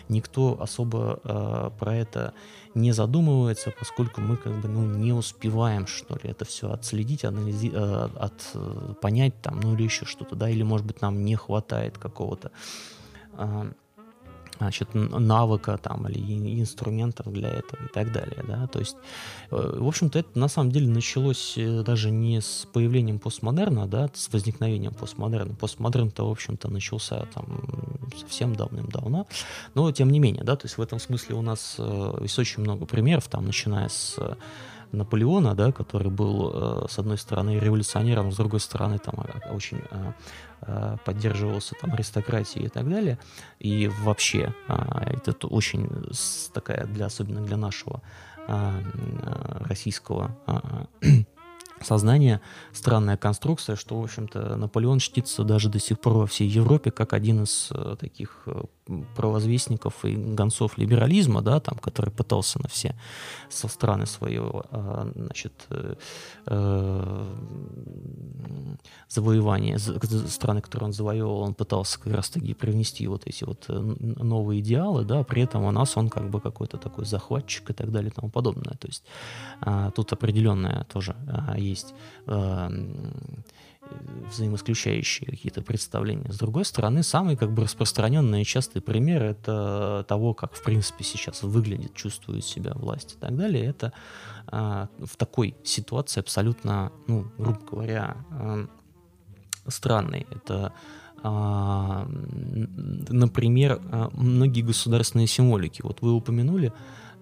никто 0.08 0.60
особо 0.60 1.20
э, 1.24 1.70
про 1.78 1.96
это 1.96 2.34
не 2.74 2.92
задумывается, 2.92 3.72
поскольку 3.76 4.20
мы 4.20 4.36
как 4.36 4.60
бы 4.60 4.68
ну, 4.68 4.84
не 4.84 5.12
успеваем, 5.12 5.88
что 5.88 6.14
ли, 6.22 6.30
это 6.30 6.44
все 6.44 6.70
отследить, 6.70 7.24
анализи- 7.24 7.72
э, 7.74 8.08
от, 8.16 8.48
э, 8.54 8.94
понять 9.02 9.34
там, 9.42 9.58
ну 9.58 9.74
или 9.74 9.82
еще 9.82 10.04
что-то, 10.04 10.36
да, 10.36 10.48
или, 10.48 10.62
может 10.62 10.86
быть, 10.86 11.00
нам 11.00 11.24
не 11.24 11.34
хватает 11.34 11.98
какого-то 11.98 12.52
э, 13.32 13.72
значит, 14.60 14.88
навыка 14.94 15.78
там, 15.78 16.06
или 16.06 16.60
инструментов 16.60 17.32
для 17.32 17.48
этого 17.48 17.82
и 17.82 17.88
так 17.88 18.12
далее. 18.12 18.44
Да? 18.46 18.66
То 18.66 18.78
есть, 18.78 18.96
э, 19.50 19.78
в 19.80 19.88
общем-то, 19.88 20.18
это 20.18 20.38
на 20.38 20.48
самом 20.48 20.70
деле 20.70 20.88
началось 20.88 21.54
э, 21.56 21.82
даже 21.82 22.10
не 22.10 22.40
с 22.40 22.66
появлением 22.72 23.18
постмодерна, 23.18 23.86
да, 23.86 24.10
с 24.12 24.30
возникновением 24.32 24.92
постмодерна. 24.92 25.54
Постмодерн-то, 25.54 26.28
в 26.28 26.30
общем-то, 26.30 26.70
начался 26.70 27.26
там 27.34 27.46
совсем 28.18 28.54
давным-давно. 28.54 29.26
Но, 29.74 29.92
тем 29.92 30.10
не 30.10 30.18
менее, 30.20 30.44
да, 30.44 30.56
то 30.56 30.66
есть 30.66 30.76
в 30.76 30.82
этом 30.82 31.00
смысле 31.00 31.36
у 31.36 31.42
нас 31.42 31.76
э, 31.78 32.18
есть 32.20 32.38
очень 32.38 32.62
много 32.62 32.84
примеров, 32.84 33.28
там, 33.28 33.46
начиная 33.46 33.88
с 33.88 34.18
Наполеона, 34.92 35.54
да, 35.54 35.72
который 35.72 36.10
был, 36.10 36.88
с 36.88 36.98
одной 36.98 37.16
стороны, 37.16 37.60
революционером, 37.60 38.32
с 38.32 38.36
другой 38.36 38.58
стороны, 38.58 38.98
там, 38.98 39.14
очень 39.52 39.80
поддерживался 41.04 41.74
там 41.80 41.92
аристократией 41.92 42.66
и 42.66 42.68
так 42.68 42.88
далее. 42.88 43.18
И 43.58 43.88
вообще 43.88 44.54
а, 44.68 45.02
это 45.06 45.46
очень 45.46 45.88
такая 46.52 46.86
для 46.86 47.06
особенно 47.06 47.40
для 47.40 47.56
нашего 47.56 48.02
а, 48.46 48.80
российского 49.60 50.36
а, 50.46 50.86
сознания 51.80 52.40
странная 52.72 53.16
конструкция, 53.16 53.76
что, 53.76 54.00
в 54.00 54.04
общем-то, 54.04 54.56
Наполеон 54.56 54.98
чтится 54.98 55.44
даже 55.44 55.68
до 55.68 55.78
сих 55.78 56.00
пор 56.00 56.14
во 56.14 56.26
всей 56.26 56.48
Европе 56.48 56.90
как 56.90 57.12
один 57.12 57.44
из 57.44 57.70
э, 57.70 57.96
таких 57.98 58.42
э, 58.46 58.62
провозвестников 59.16 60.04
и 60.04 60.14
гонцов 60.14 60.78
либерализма, 60.78 61.42
да, 61.42 61.60
там, 61.60 61.78
который 61.78 62.10
пытался 62.10 62.60
на 62.62 62.68
все 62.68 62.94
со 63.48 63.68
страны 63.68 64.04
а, 64.20 65.10
значит, 65.14 65.52
э, 65.70 65.94
э, 66.46 67.26
завоевания, 69.08 69.78
страны, 69.78 70.60
которые 70.60 70.86
он 70.86 70.92
завоевал, 70.92 71.40
он 71.40 71.54
пытался 71.54 72.00
как 72.00 72.14
раз-таки 72.14 72.54
привнести 72.54 73.06
вот 73.06 73.26
эти 73.26 73.44
вот 73.44 73.64
э, 73.68 73.78
новые 73.78 74.60
идеалы, 74.60 75.04
да, 75.04 75.22
при 75.22 75.42
этом 75.42 75.64
у 75.64 75.70
нас 75.70 75.96
он 75.96 76.08
как 76.08 76.30
бы 76.30 76.40
какой-то 76.40 76.78
такой 76.78 77.04
захватчик 77.04 77.70
и 77.70 77.72
так 77.72 77.90
далее 77.90 78.10
и 78.10 78.14
тому 78.14 78.30
подобное. 78.30 78.74
То 78.76 78.88
есть 78.88 79.04
а, 79.60 79.90
тут 79.90 80.12
определенная 80.12 80.84
тоже 80.92 81.16
а, 81.28 81.58
есть 81.58 81.94
взаимоисключающие 84.30 85.28
какие-то 85.30 85.62
представления. 85.62 86.32
С 86.32 86.38
другой 86.38 86.64
стороны, 86.64 87.02
самый 87.02 87.36
как 87.36 87.52
бы 87.52 87.64
распространенный 87.64 88.42
и 88.42 88.44
частый 88.44 88.80
пример 88.80 89.22
это 89.22 90.04
того, 90.08 90.34
как 90.34 90.54
в 90.54 90.62
принципе 90.62 91.04
сейчас 91.04 91.42
выглядит, 91.42 91.94
чувствует 91.94 92.44
себя 92.44 92.72
власть 92.74 93.14
и 93.14 93.18
так 93.18 93.36
далее. 93.36 93.66
Это 93.66 93.92
а, 94.46 94.88
в 94.98 95.16
такой 95.16 95.56
ситуации 95.64 96.20
абсолютно, 96.20 96.92
ну, 97.06 97.26
грубо 97.38 97.60
говоря, 97.70 98.16
а, 98.30 98.66
странный. 99.68 100.26
Это 100.30 100.72
а, 101.22 102.06
например, 103.08 103.80
а, 103.90 104.10
многие 104.12 104.62
государственные 104.62 105.26
символики. 105.26 105.82
Вот 105.82 106.00
вы 106.00 106.12
упомянули 106.12 106.72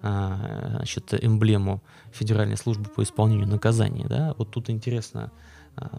а, 0.01 0.75
значит, 0.77 1.13
эмблему 1.21 1.81
Федеральной 2.13 2.57
службы 2.57 2.85
по 2.85 3.03
исполнению 3.03 3.47
наказаний. 3.47 4.05
Да? 4.07 4.33
Вот 4.37 4.51
тут 4.51 4.69
интересно, 4.69 5.31
Э, 5.31 5.48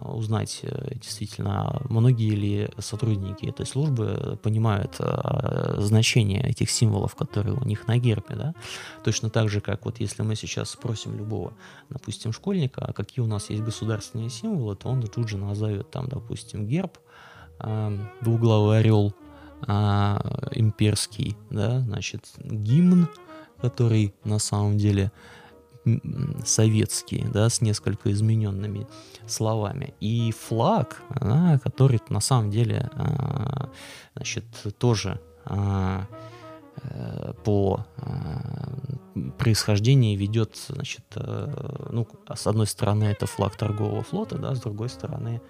узнать 0.01 0.59
э, 0.63 0.95
действительно, 0.95 1.81
многие 1.89 2.35
ли 2.35 2.69
сотрудники 2.77 3.45
этой 3.45 3.65
службы 3.65 4.39
понимают 4.41 4.95
э, 4.99 5.75
значение 5.79 6.41
этих 6.43 6.69
символов, 6.69 7.15
которые 7.15 7.55
у 7.55 7.63
них 7.65 7.87
на 7.87 7.97
гербе, 7.97 8.35
да? 8.35 8.53
Точно 9.03 9.29
так 9.29 9.49
же, 9.49 9.61
как 9.61 9.85
вот 9.85 9.99
если 9.99 10.23
мы 10.23 10.35
сейчас 10.35 10.71
спросим 10.71 11.17
любого, 11.17 11.53
допустим, 11.89 12.33
школьника, 12.33 12.85
а 12.85 12.93
какие 12.93 13.23
у 13.23 13.27
нас 13.27 13.49
есть 13.49 13.63
государственные 13.63 14.29
символы, 14.29 14.75
то 14.75 14.89
он 14.89 15.01
тут 15.01 15.29
же 15.29 15.37
назовет 15.37 15.91
там, 15.91 16.07
допустим, 16.07 16.67
герб, 16.67 16.97
двуглавый 18.21 18.79
орел, 18.79 19.13
имперский, 19.67 21.37
да, 21.51 21.81
значит, 21.81 22.25
гимн, 22.39 23.07
который 23.61 24.15
на 24.23 24.39
самом 24.39 24.77
деле 24.77 25.11
советские, 26.45 27.27
да, 27.29 27.49
с 27.49 27.61
несколько 27.61 28.11
измененными 28.11 28.87
словами. 29.27 29.93
И 29.99 30.31
флаг, 30.31 31.01
да, 31.19 31.59
который 31.63 31.99
на 32.09 32.19
самом 32.19 32.51
деле, 32.51 32.89
а, 32.93 33.69
значит, 34.15 34.45
тоже 34.77 35.19
а, 35.45 36.05
э, 36.83 37.33
по 37.43 37.85
а, 37.97 39.31
происхождению 39.37 40.17
ведет, 40.17 40.55
значит, 40.67 41.05
э, 41.15 41.87
ну, 41.89 42.07
с 42.33 42.45
одной 42.45 42.67
стороны 42.67 43.05
это 43.05 43.25
флаг 43.25 43.55
торгового 43.57 44.03
флота, 44.03 44.37
да, 44.37 44.55
с 44.55 44.61
другой 44.61 44.89
стороны 44.89 45.41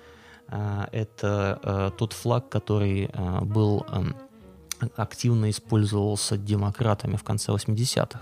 это 0.47 1.59
э, 1.63 1.91
тот 1.97 2.11
флаг, 2.11 2.49
который 2.49 3.09
был 3.43 3.85
активно 4.97 5.49
использовался 5.49 6.37
демократами 6.37 7.15
в 7.15 7.23
конце 7.23 7.53
80-х. 7.53 8.19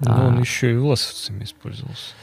Но 0.00 0.14
а, 0.14 0.26
он 0.28 0.40
еще 0.40 0.72
и 0.72 0.76
власовцами 0.76 1.44
использовался. 1.44 2.14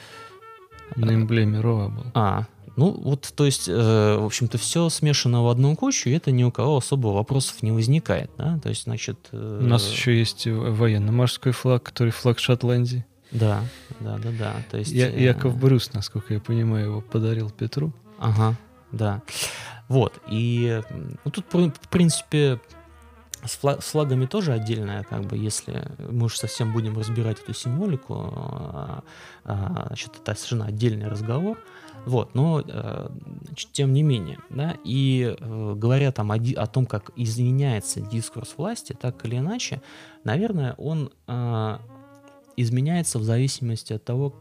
На 0.95 1.13
эмблеме 1.13 1.59
РОА 1.59 1.89
был. 1.89 2.05
А, 2.13 2.45
ну 2.75 2.91
вот, 2.91 3.31
то 3.35 3.45
есть, 3.45 3.69
э, 3.69 4.17
в 4.19 4.25
общем-то, 4.25 4.57
все 4.57 4.89
смешано 4.89 5.43
в 5.43 5.49
одну 5.49 5.75
кучу, 5.75 6.09
и 6.09 6.13
это 6.13 6.31
ни 6.31 6.43
у 6.43 6.51
кого 6.51 6.77
особо 6.77 7.07
вопросов 7.07 7.63
не 7.63 7.71
возникает, 7.71 8.29
да? 8.37 8.59
То 8.61 8.69
есть, 8.69 8.83
значит... 8.83 9.17
Э, 9.31 9.59
у 9.61 9.65
нас 9.65 9.89
еще 9.89 10.17
есть 10.17 10.45
военно-морской 10.45 11.53
флаг, 11.53 11.83
который 11.83 12.11
флаг 12.11 12.39
Шотландии. 12.39 13.05
Да, 13.31 13.63
да, 13.99 14.17
да, 14.17 14.29
да. 14.37 14.55
То 14.71 14.77
есть, 14.77 14.91
я, 14.91 15.09
э, 15.09 15.21
Яков 15.21 15.57
Брюс, 15.57 15.93
насколько 15.93 16.33
я 16.33 16.39
понимаю, 16.39 16.85
его 16.85 17.01
подарил 17.01 17.49
Петру. 17.49 17.93
Ага, 18.19 18.55
да. 18.91 19.21
Вот, 19.87 20.13
и 20.27 20.81
ну, 21.23 21.31
тут, 21.31 21.45
в 21.53 21.87
принципе, 21.89 22.59
с, 23.47 23.55
флаг, 23.55 23.83
с 23.83 23.91
флагами 23.91 24.25
тоже 24.25 24.53
отдельная, 24.53 25.03
как 25.03 25.25
бы, 25.25 25.37
если 25.37 25.83
мы 26.09 26.25
уж 26.25 26.37
совсем 26.37 26.73
будем 26.73 26.97
разбирать 26.97 27.39
эту 27.41 27.53
символику, 27.53 28.15
а, 28.15 29.03
а, 29.43 29.85
значит, 29.87 30.11
это 30.21 30.35
совершенно 30.35 30.65
отдельный 30.65 31.07
разговор. 31.07 31.57
Вот, 32.05 32.35
но 32.35 32.61
э, 32.61 33.09
тем 33.71 33.91
не 33.91 34.03
менее, 34.03 34.37
да, 34.51 34.77
и 34.83 35.35
э, 35.39 35.73
говоря 35.75 36.11
там 36.11 36.31
о, 36.31 36.35
о 36.35 36.67
том, 36.67 36.85
как 36.85 37.09
изменяется 37.15 37.99
дискурс 37.99 38.53
власти, 38.57 38.93
так 38.93 39.25
или 39.25 39.37
иначе, 39.37 39.81
наверное, 40.23 40.73
он 40.73 41.09
э, 41.25 41.77
изменяется 42.57 43.17
в 43.17 43.23
зависимости 43.23 43.93
от 43.93 44.03
того, 44.03 44.35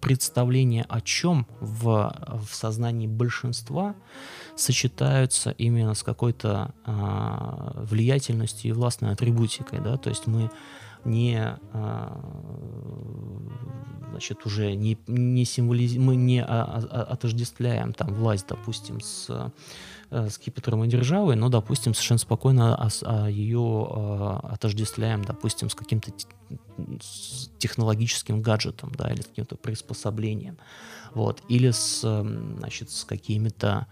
представление 0.00 0.84
о 0.88 1.00
чем 1.00 1.46
в, 1.60 2.14
в 2.46 2.54
сознании 2.54 3.06
большинства 3.06 3.94
сочетаются 4.56 5.50
именно 5.50 5.94
с 5.94 6.02
какой-то 6.02 6.74
э, 6.84 7.84
влиятельностью 7.84 8.70
и 8.70 8.72
властной 8.72 9.12
атрибутикой, 9.12 9.80
да, 9.80 9.96
то 9.96 10.08
есть 10.08 10.26
мы 10.26 10.50
не 11.04 11.58
э, 11.72 12.08
значит 14.10 14.44
уже 14.46 14.74
не 14.74 14.98
не 15.06 15.44
символиз... 15.44 15.96
мы 15.96 16.16
не 16.16 16.42
отождествляем 16.42 17.92
там 17.92 18.14
власть, 18.14 18.46
допустим, 18.48 19.00
с 19.00 19.30
с 20.10 20.30
скипетром 20.30 20.84
и 20.84 20.88
державой, 20.88 21.36
но, 21.36 21.48
допустим, 21.48 21.92
совершенно 21.92 22.18
спокойно 22.18 22.76
а, 22.76 22.88
а 23.02 23.28
ее 23.28 23.88
а, 23.90 24.50
отождествляем, 24.52 25.24
допустим, 25.24 25.68
с 25.68 25.74
каким-то 25.74 26.12
технологическим 27.58 28.40
гаджетом, 28.40 28.92
да, 28.96 29.10
или 29.10 29.22
каким-то 29.22 29.56
приспособлением, 29.56 30.58
вот, 31.14 31.42
или 31.48 31.70
с, 31.70 32.00
значит, 32.02 32.90
с 32.90 33.04
какими-то 33.04 33.86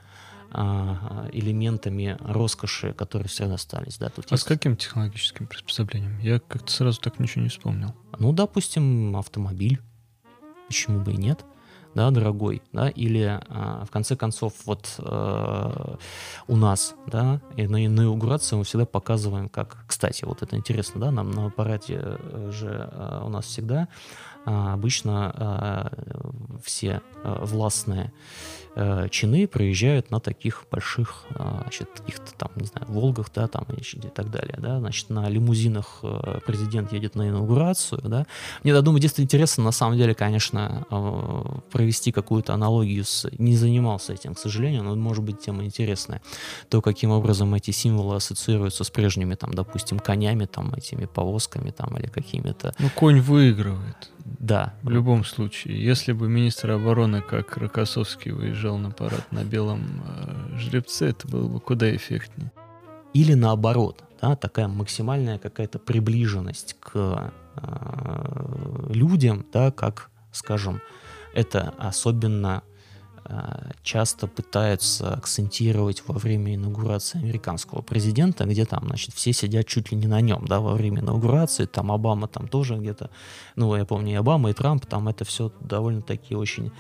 элементами 1.32 2.16
роскоши, 2.20 2.92
которые 2.92 3.28
все 3.28 3.44
равно 3.44 3.56
остались. 3.56 3.98
Да, 3.98 4.08
тут 4.08 4.26
а 4.30 4.34
есть... 4.34 4.44
с 4.44 4.46
каким 4.46 4.76
технологическим 4.76 5.46
приспособлением? 5.46 6.18
Я 6.20 6.38
как-то 6.38 6.70
сразу 6.70 7.00
так 7.00 7.18
ничего 7.18 7.42
не 7.42 7.48
вспомнил. 7.48 7.94
Ну, 8.18 8.32
допустим, 8.32 9.16
автомобиль. 9.16 9.80
Почему 10.68 11.00
бы 11.00 11.12
и 11.12 11.16
нет? 11.16 11.44
да, 11.94 12.10
дорогой, 12.10 12.62
да, 12.72 12.88
или 12.88 13.40
а, 13.48 13.84
в 13.84 13.90
конце 13.90 14.16
концов 14.16 14.52
вот 14.66 14.94
а, 14.98 15.96
у 16.48 16.56
нас, 16.56 16.94
да, 17.06 17.40
и 17.56 17.66
на 17.66 17.86
инаугурации 17.86 18.56
мы 18.56 18.64
всегда 18.64 18.84
показываем, 18.84 19.48
как, 19.48 19.84
кстати, 19.86 20.24
вот 20.24 20.42
это 20.42 20.56
интересно, 20.56 21.00
да, 21.00 21.10
нам 21.10 21.30
на 21.30 21.46
аппарате 21.46 22.00
э, 22.02 22.50
же 22.52 22.88
а, 22.92 23.24
у 23.24 23.28
нас 23.28 23.46
всегда 23.46 23.82
а, 23.82 23.88
обычно 24.44 25.32
а, 25.34 25.92
все 26.62 27.00
а, 27.22 27.44
властные 27.44 28.12
чины 29.10 29.46
проезжают 29.46 30.10
на 30.10 30.18
таких 30.18 30.64
больших, 30.68 31.26
значит, 31.30 31.90
каких-то 31.96 32.34
там, 32.36 32.50
не 32.56 32.66
знаю, 32.66 32.88
Волгах, 32.88 33.28
да, 33.32 33.46
там 33.46 33.64
и 33.68 34.08
так 34.08 34.32
далее, 34.32 34.56
да, 34.58 34.80
значит, 34.80 35.10
на 35.10 35.28
лимузинах 35.28 36.02
президент 36.44 36.92
едет 36.92 37.14
на 37.14 37.28
инаугурацию, 37.28 38.00
да. 38.02 38.26
Мне, 38.64 38.72
я 38.72 38.82
думаю, 38.82 39.00
действительно 39.00 39.26
интересно, 39.26 39.62
на 39.62 39.70
самом 39.70 39.96
деле, 39.96 40.12
конечно, 40.12 40.88
провести 41.70 42.10
какую-то 42.10 42.52
аналогию 42.52 43.04
с... 43.04 43.30
Не 43.38 43.54
занимался 43.54 44.12
этим, 44.12 44.34
к 44.34 44.40
сожалению, 44.40 44.82
но 44.82 44.96
может 44.96 45.22
быть 45.22 45.38
тема 45.38 45.64
интересная. 45.64 46.20
То, 46.68 46.82
каким 46.82 47.12
образом 47.12 47.54
эти 47.54 47.70
символы 47.70 48.16
ассоциируются 48.16 48.82
с 48.82 48.90
прежними, 48.90 49.36
там, 49.36 49.54
допустим, 49.54 50.00
конями, 50.00 50.46
там, 50.46 50.74
этими 50.74 51.04
повозками, 51.04 51.70
там, 51.70 51.96
или 51.96 52.08
какими-то... 52.08 52.74
Ну, 52.80 52.90
конь 52.96 53.20
выигрывает. 53.20 54.10
Да. 54.38 54.74
В 54.82 54.90
любом 54.90 55.24
случае. 55.24 55.82
Если 55.82 56.12
бы 56.12 56.28
министр 56.28 56.72
обороны, 56.72 57.22
как 57.22 57.56
Рокоссовский, 57.56 58.32
выезжал 58.32 58.78
на 58.78 58.90
парад 58.90 59.30
на 59.32 59.44
белом 59.44 60.02
э, 60.06 60.58
жеребце, 60.58 61.06
это 61.06 61.28
было 61.28 61.48
бы 61.48 61.60
куда 61.60 61.94
эффектнее. 61.94 62.52
Или 63.12 63.34
наоборот, 63.34 64.02
да, 64.20 64.36
такая 64.36 64.68
максимальная 64.68 65.38
какая-то 65.38 65.78
приближенность 65.78 66.76
к 66.80 67.32
э, 67.56 68.92
людям, 68.92 69.46
да, 69.52 69.70
как, 69.70 70.10
скажем, 70.32 70.80
это 71.34 71.74
особенно 71.78 72.62
часто 73.82 74.26
пытаются 74.26 75.14
акцентировать 75.14 76.02
во 76.06 76.18
время 76.18 76.54
инаугурации 76.54 77.18
американского 77.18 77.82
президента, 77.82 78.44
где 78.44 78.64
там, 78.64 78.84
значит, 78.86 79.14
все 79.14 79.32
сидят 79.32 79.66
чуть 79.66 79.90
ли 79.92 79.96
не 79.96 80.06
на 80.06 80.20
нем, 80.20 80.44
да, 80.46 80.60
во 80.60 80.74
время 80.74 81.00
инаугурации, 81.00 81.66
там 81.66 81.90
Обама 81.90 82.28
там 82.28 82.48
тоже 82.48 82.76
где-то, 82.76 83.10
ну, 83.56 83.74
я 83.76 83.84
помню, 83.84 84.12
и 84.12 84.16
Обама, 84.16 84.50
и 84.50 84.52
Трамп, 84.52 84.86
там 84.86 85.08
это 85.08 85.24
все 85.24 85.50
довольно-таки 85.60 86.34
очень 86.34 86.72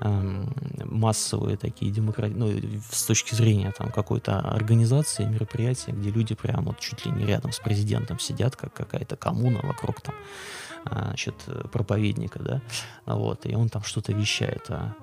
эм, 0.00 0.52
массовые 0.84 1.56
такие 1.56 1.90
демократи... 1.90 2.34
ну, 2.34 2.52
с 2.90 3.04
точки 3.04 3.34
зрения 3.34 3.72
там 3.76 3.90
какой-то 3.90 4.38
организации, 4.38 5.24
мероприятия, 5.24 5.92
где 5.92 6.10
люди 6.10 6.34
прямо 6.34 6.68
вот 6.68 6.80
чуть 6.80 7.06
ли 7.06 7.12
не 7.12 7.24
рядом 7.24 7.52
с 7.52 7.58
президентом 7.58 8.18
сидят, 8.18 8.56
как 8.56 8.72
какая-то 8.72 9.16
коммуна 9.16 9.60
вокруг 9.62 10.00
там. 10.00 10.14
а, 10.14 10.67
значит, 10.84 11.34
проповедника, 11.72 12.38
да, 12.40 12.62
вот, 13.06 13.46
и 13.46 13.54
он 13.54 13.68
там 13.68 13.82
что-то 13.82 14.12
вещает 14.12 14.70
о, 14.70 14.94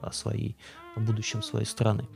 о 0.00 0.12
своей, 0.12 0.56
о 0.96 1.00
будущем 1.00 1.42
своей 1.42 1.66
страны. 1.66 2.06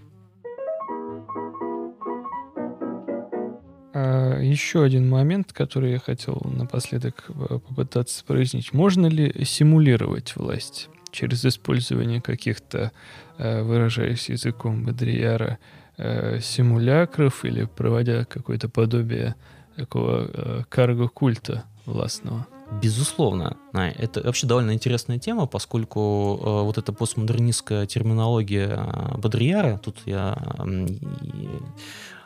А 3.99 4.39
еще 4.41 4.85
один 4.85 5.09
момент, 5.09 5.55
который 5.55 5.93
я 5.93 5.99
хотел 5.99 6.39
напоследок 6.45 7.25
э, 7.31 7.33
попытаться 7.33 8.23
прояснить. 8.27 8.75
Можно 8.75 9.07
ли 9.07 9.33
симулировать 9.47 10.37
власть 10.37 10.91
через 11.13 11.47
использование 11.47 12.21
каких-то, 12.21 12.93
э, 13.39 13.63
выражаясь 13.63 14.29
языком 14.29 14.85
Бодрияра, 14.85 15.59
э, 15.97 16.41
симулякров 16.43 17.43
или 17.47 17.65
проводя 17.65 18.27
какое-то 18.27 18.69
подобие 18.69 19.35
такого 19.77 20.67
карго-культа 20.69 21.65
властного. 21.87 22.47
Безусловно. 22.83 23.57
Это 23.73 24.23
вообще 24.23 24.47
довольно 24.47 24.73
интересная 24.73 25.19
тема, 25.19 25.47
поскольку 25.47 26.39
э, 26.41 26.63
вот 26.63 26.79
эта 26.79 26.93
постмодернистская 26.93 27.87
терминология 27.87 28.77
э, 28.77 29.19
Бодрияра, 29.19 29.79
тут 29.79 29.99
я 30.05 30.33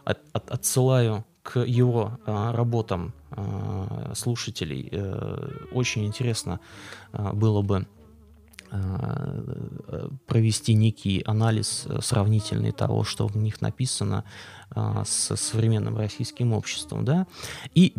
от, 0.05 0.19
от, 0.33 0.51
отсылаю 0.51 1.25
к 1.43 1.61
его 1.61 2.19
э, 2.27 2.51
работам 2.53 3.13
слушателей. 4.15 4.91
Очень 5.73 6.05
интересно 6.05 6.59
было 7.13 7.63
бы 7.63 7.87
провести 10.27 10.75
некий 10.75 11.23
анализ 11.27 11.87
сравнительный 12.01 12.73
того, 12.73 13.05
что 13.05 13.27
в 13.27 13.37
них 13.37 13.61
написано 13.61 14.25
с 15.05 15.37
современным 15.37 15.97
российским 15.97 16.53
обществом, 16.53 17.05
да, 17.05 17.27
и 17.75 17.93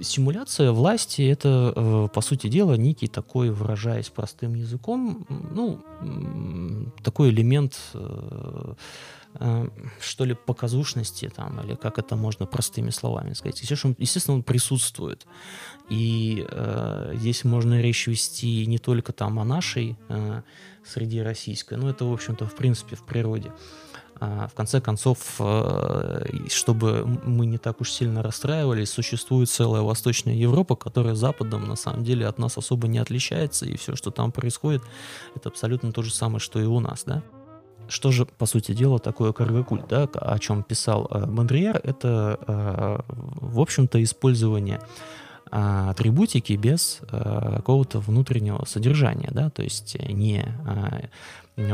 симуляция 0.00 0.72
власти 0.72 1.22
это, 1.22 1.72
э, 1.74 2.08
по 2.12 2.20
сути 2.20 2.48
дела, 2.48 2.74
некий 2.74 3.08
такой, 3.08 3.50
выражаясь 3.50 4.08
простым 4.08 4.54
языком, 4.54 5.26
ну, 5.28 5.82
такой 7.02 7.30
элемент 7.30 7.78
э, 7.94 7.98
э, 7.98 8.74
что 10.00 10.24
ли, 10.24 10.34
показушности 10.34 11.30
там, 11.34 11.60
или 11.60 11.74
как 11.74 11.98
это 11.98 12.16
можно 12.16 12.46
простыми 12.46 12.90
словами 12.90 13.32
сказать. 13.32 13.60
Естественно, 13.60 13.94
естественно 13.98 14.36
он 14.36 14.42
присутствует. 14.42 15.26
И 15.88 16.46
э, 16.48 17.12
здесь 17.16 17.44
можно 17.44 17.80
речь 17.80 18.06
вести 18.06 18.66
не 18.66 18.78
только 18.78 19.12
там 19.12 19.38
о 19.38 19.44
нашей 19.44 19.96
э, 20.08 20.42
среде 20.84 21.22
российской, 21.22 21.74
но 21.74 21.88
это, 21.88 22.04
в 22.04 22.12
общем-то, 22.12 22.46
в 22.46 22.54
принципе, 22.54 22.96
в 22.96 23.04
природе. 23.04 23.52
А, 24.24 24.46
в 24.46 24.54
конце 24.54 24.80
концов, 24.80 25.18
э, 25.40 26.26
чтобы 26.48 27.04
мы 27.24 27.44
не 27.46 27.58
так 27.58 27.80
уж 27.80 27.90
сильно 27.90 28.22
расстраивались, 28.22 28.90
существует 28.90 29.48
целая 29.50 29.82
Восточная 29.82 30.34
Европа, 30.34 30.76
которая 30.76 31.16
Западом 31.16 31.66
на 31.66 31.74
самом 31.74 32.04
деле 32.04 32.26
от 32.26 32.38
нас 32.38 32.56
особо 32.56 32.86
не 32.86 32.98
отличается, 32.98 33.66
и 33.66 33.76
все, 33.76 33.96
что 33.96 34.12
там 34.12 34.30
происходит, 34.30 34.82
это 35.34 35.48
абсолютно 35.48 35.90
то 35.90 36.02
же 36.02 36.14
самое, 36.14 36.38
что 36.38 36.60
и 36.60 36.64
у 36.66 36.78
нас, 36.78 37.02
да. 37.04 37.22
Что 37.88 38.10
же, 38.10 38.26
по 38.26 38.46
сути 38.46 38.72
дела, 38.72 38.98
такое 38.98 39.32
каргокульт, 39.32 39.86
да, 39.88 40.08
о 40.14 40.38
чем 40.38 40.62
писал 40.62 41.08
э, 41.10 41.26
Бодрияр, 41.26 41.80
это, 41.82 42.38
э, 42.46 42.98
в 43.06 43.60
общем-то, 43.60 44.02
использование 44.02 44.80
атрибутики 45.50 46.54
без 46.54 47.02
какого-то 47.10 48.00
внутреннего 48.00 48.64
содержания, 48.64 49.28
да, 49.32 49.50
то 49.50 49.62
есть 49.62 49.98
не 50.00 50.42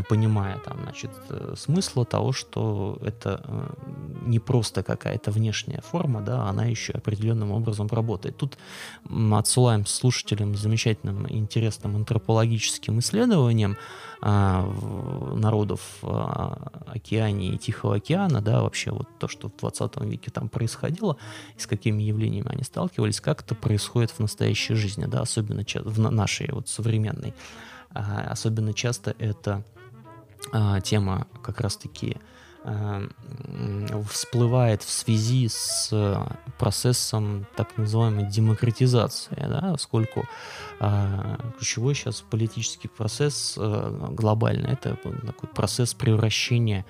понимая 0.08 0.58
там, 0.58 0.78
значит, 0.82 1.10
э, 1.30 1.54
смысла 1.56 2.04
того, 2.04 2.32
что 2.32 2.98
это 3.02 3.40
э, 3.44 3.68
не 4.26 4.40
просто 4.40 4.82
какая-то 4.82 5.30
внешняя 5.30 5.80
форма, 5.80 6.20
да, 6.20 6.48
она 6.48 6.64
еще 6.64 6.92
определенным 6.94 7.52
образом 7.52 7.86
работает. 7.86 8.36
Тут 8.36 8.58
отсылаем 9.32 9.86
слушателям 9.86 10.56
замечательным 10.56 11.26
интересным 11.30 11.94
антропологическим 11.94 12.98
исследованием 12.98 13.76
а, 14.20 14.68
народов 15.48 15.80
а, 16.02 16.84
Океании 16.86 17.54
и 17.54 17.58
Тихого 17.58 17.96
океана, 17.96 18.42
да, 18.42 18.60
вообще 18.60 18.90
вот 18.90 19.08
то, 19.18 19.28
что 19.28 19.48
в 19.48 19.56
20 19.56 19.96
веке 20.04 20.30
там 20.30 20.50
происходило, 20.50 21.16
и 21.56 21.60
с 21.60 21.66
какими 21.66 22.02
явлениями 22.02 22.50
они 22.50 22.64
сталкивались, 22.64 23.20
как 23.20 23.40
это 23.40 23.54
происходит 23.54 24.10
в 24.10 24.20
настоящей 24.20 24.74
жизни, 24.74 25.06
да, 25.06 25.22
особенно 25.22 25.64
в 25.84 25.98
нашей 26.10 26.50
вот 26.52 26.68
современной. 26.68 27.32
А, 27.94 28.26
особенно 28.30 28.74
часто 28.74 29.14
это 29.18 29.64
а, 30.52 30.80
тема 30.82 31.26
как 31.42 31.60
раз-таки 31.62 32.18
всплывает 34.10 34.82
в 34.82 34.90
связи 34.90 35.48
с 35.48 35.90
процессом 36.58 37.46
так 37.56 37.76
называемой 37.76 38.26
демократизации, 38.26 39.36
да, 39.36 39.70
поскольку 39.72 40.26
а, 40.80 41.38
ключевой 41.56 41.94
сейчас 41.94 42.20
политический 42.20 42.88
процесс 42.88 43.54
а, 43.56 44.08
глобальный, 44.10 44.72
это 44.72 44.96
такой 44.96 45.48
процесс 45.48 45.94
превращения 45.94 46.84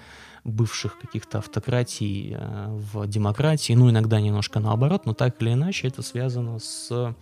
бывших 0.45 0.99
каких-то 0.99 1.39
автократий 1.39 2.37
в 2.39 3.07
демократии, 3.07 3.75
ну, 3.75 3.91
иногда 3.91 4.21
немножко 4.21 4.61
наоборот, 4.61 5.05
но 5.05 5.13
так 5.13 5.41
или 5.43 5.53
иначе 5.53 5.89
это 5.89 6.03
связано 6.03 6.59
с 6.59 7.15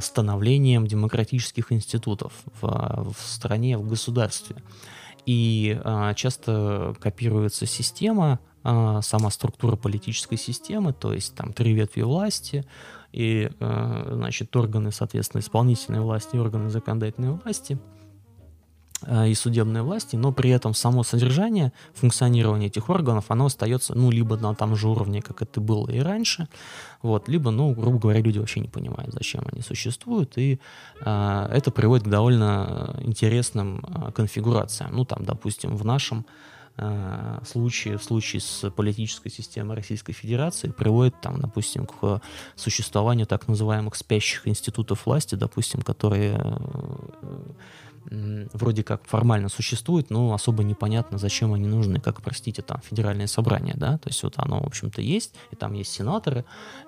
становлением 0.00 0.86
демократических 0.86 1.72
институтов 1.72 2.32
в, 2.60 3.14
в 3.14 3.20
стране, 3.20 3.78
в 3.78 3.88
государстве. 3.88 4.56
И 5.26 5.78
а, 5.84 6.14
часто 6.14 6.94
копируется 7.00 7.66
система, 7.66 8.40
а, 8.62 9.02
сама 9.02 9.30
структура 9.30 9.76
политической 9.76 10.36
системы, 10.36 10.92
то 10.92 11.12
есть 11.12 11.34
там 11.34 11.52
три 11.52 11.72
ветви 11.72 12.02
власти, 12.02 12.64
и, 13.12 13.50
а, 13.60 14.10
значит, 14.12 14.54
органы, 14.56 14.90
соответственно, 14.92 15.40
исполнительной 15.40 16.00
власти, 16.00 16.36
органы 16.36 16.70
законодательной 16.70 17.32
власти– 17.32 17.78
и 19.26 19.34
судебной 19.34 19.82
власти, 19.82 20.16
но 20.16 20.32
при 20.32 20.50
этом 20.50 20.74
само 20.74 21.02
содержание, 21.02 21.72
функционирование 21.94 22.68
этих 22.68 22.88
органов, 22.88 23.26
оно 23.28 23.46
остается, 23.46 23.94
ну, 23.94 24.10
либо 24.10 24.36
на 24.36 24.54
том 24.54 24.76
же 24.76 24.88
уровне, 24.88 25.22
как 25.22 25.42
это 25.42 25.60
было 25.60 25.90
и 25.90 25.98
раньше, 25.98 26.48
вот, 27.02 27.28
либо, 27.28 27.50
ну, 27.50 27.74
грубо 27.74 27.98
говоря, 27.98 28.20
люди 28.20 28.38
вообще 28.38 28.60
не 28.60 28.68
понимают, 28.68 29.12
зачем 29.12 29.42
они 29.52 29.60
существуют, 29.60 30.38
и 30.38 30.58
э, 31.00 31.48
это 31.52 31.70
приводит 31.70 32.06
к 32.06 32.08
довольно 32.08 32.96
интересным 33.00 33.84
э, 33.86 34.12
конфигурациям. 34.12 34.96
Ну, 34.96 35.04
там, 35.04 35.24
допустим, 35.24 35.76
в 35.76 35.84
нашем 35.84 36.24
э, 36.76 37.40
случае, 37.44 37.98
в 37.98 38.02
случае 38.04 38.40
с 38.40 38.70
политической 38.70 39.30
системой 39.30 39.76
Российской 39.76 40.12
Федерации, 40.12 40.70
приводит, 40.70 41.20
там, 41.20 41.40
допустим, 41.40 41.86
к 41.86 42.22
существованию 42.56 43.26
так 43.26 43.48
называемых 43.48 43.94
спящих 43.96 44.48
институтов 44.48 45.06
власти, 45.06 45.34
допустим, 45.34 45.82
которые 45.82 46.40
э, 46.40 46.56
вроде 48.52 48.82
как 48.82 49.04
формально 49.06 49.48
существует, 49.48 50.10
но 50.10 50.34
особо 50.34 50.62
непонятно, 50.62 51.18
зачем 51.18 51.52
они 51.54 51.66
нужны, 51.66 52.00
как, 52.00 52.22
простите, 52.22 52.62
там, 52.62 52.80
федеральное 52.82 53.26
собрание, 53.26 53.74
да, 53.76 53.98
то 53.98 54.08
есть 54.08 54.22
вот 54.22 54.34
оно, 54.36 54.60
в 54.60 54.66
общем-то, 54.66 55.00
есть, 55.00 55.34
и 55.50 55.56
там 55.56 55.72
есть 55.72 55.92
сенаторы, 55.92 56.44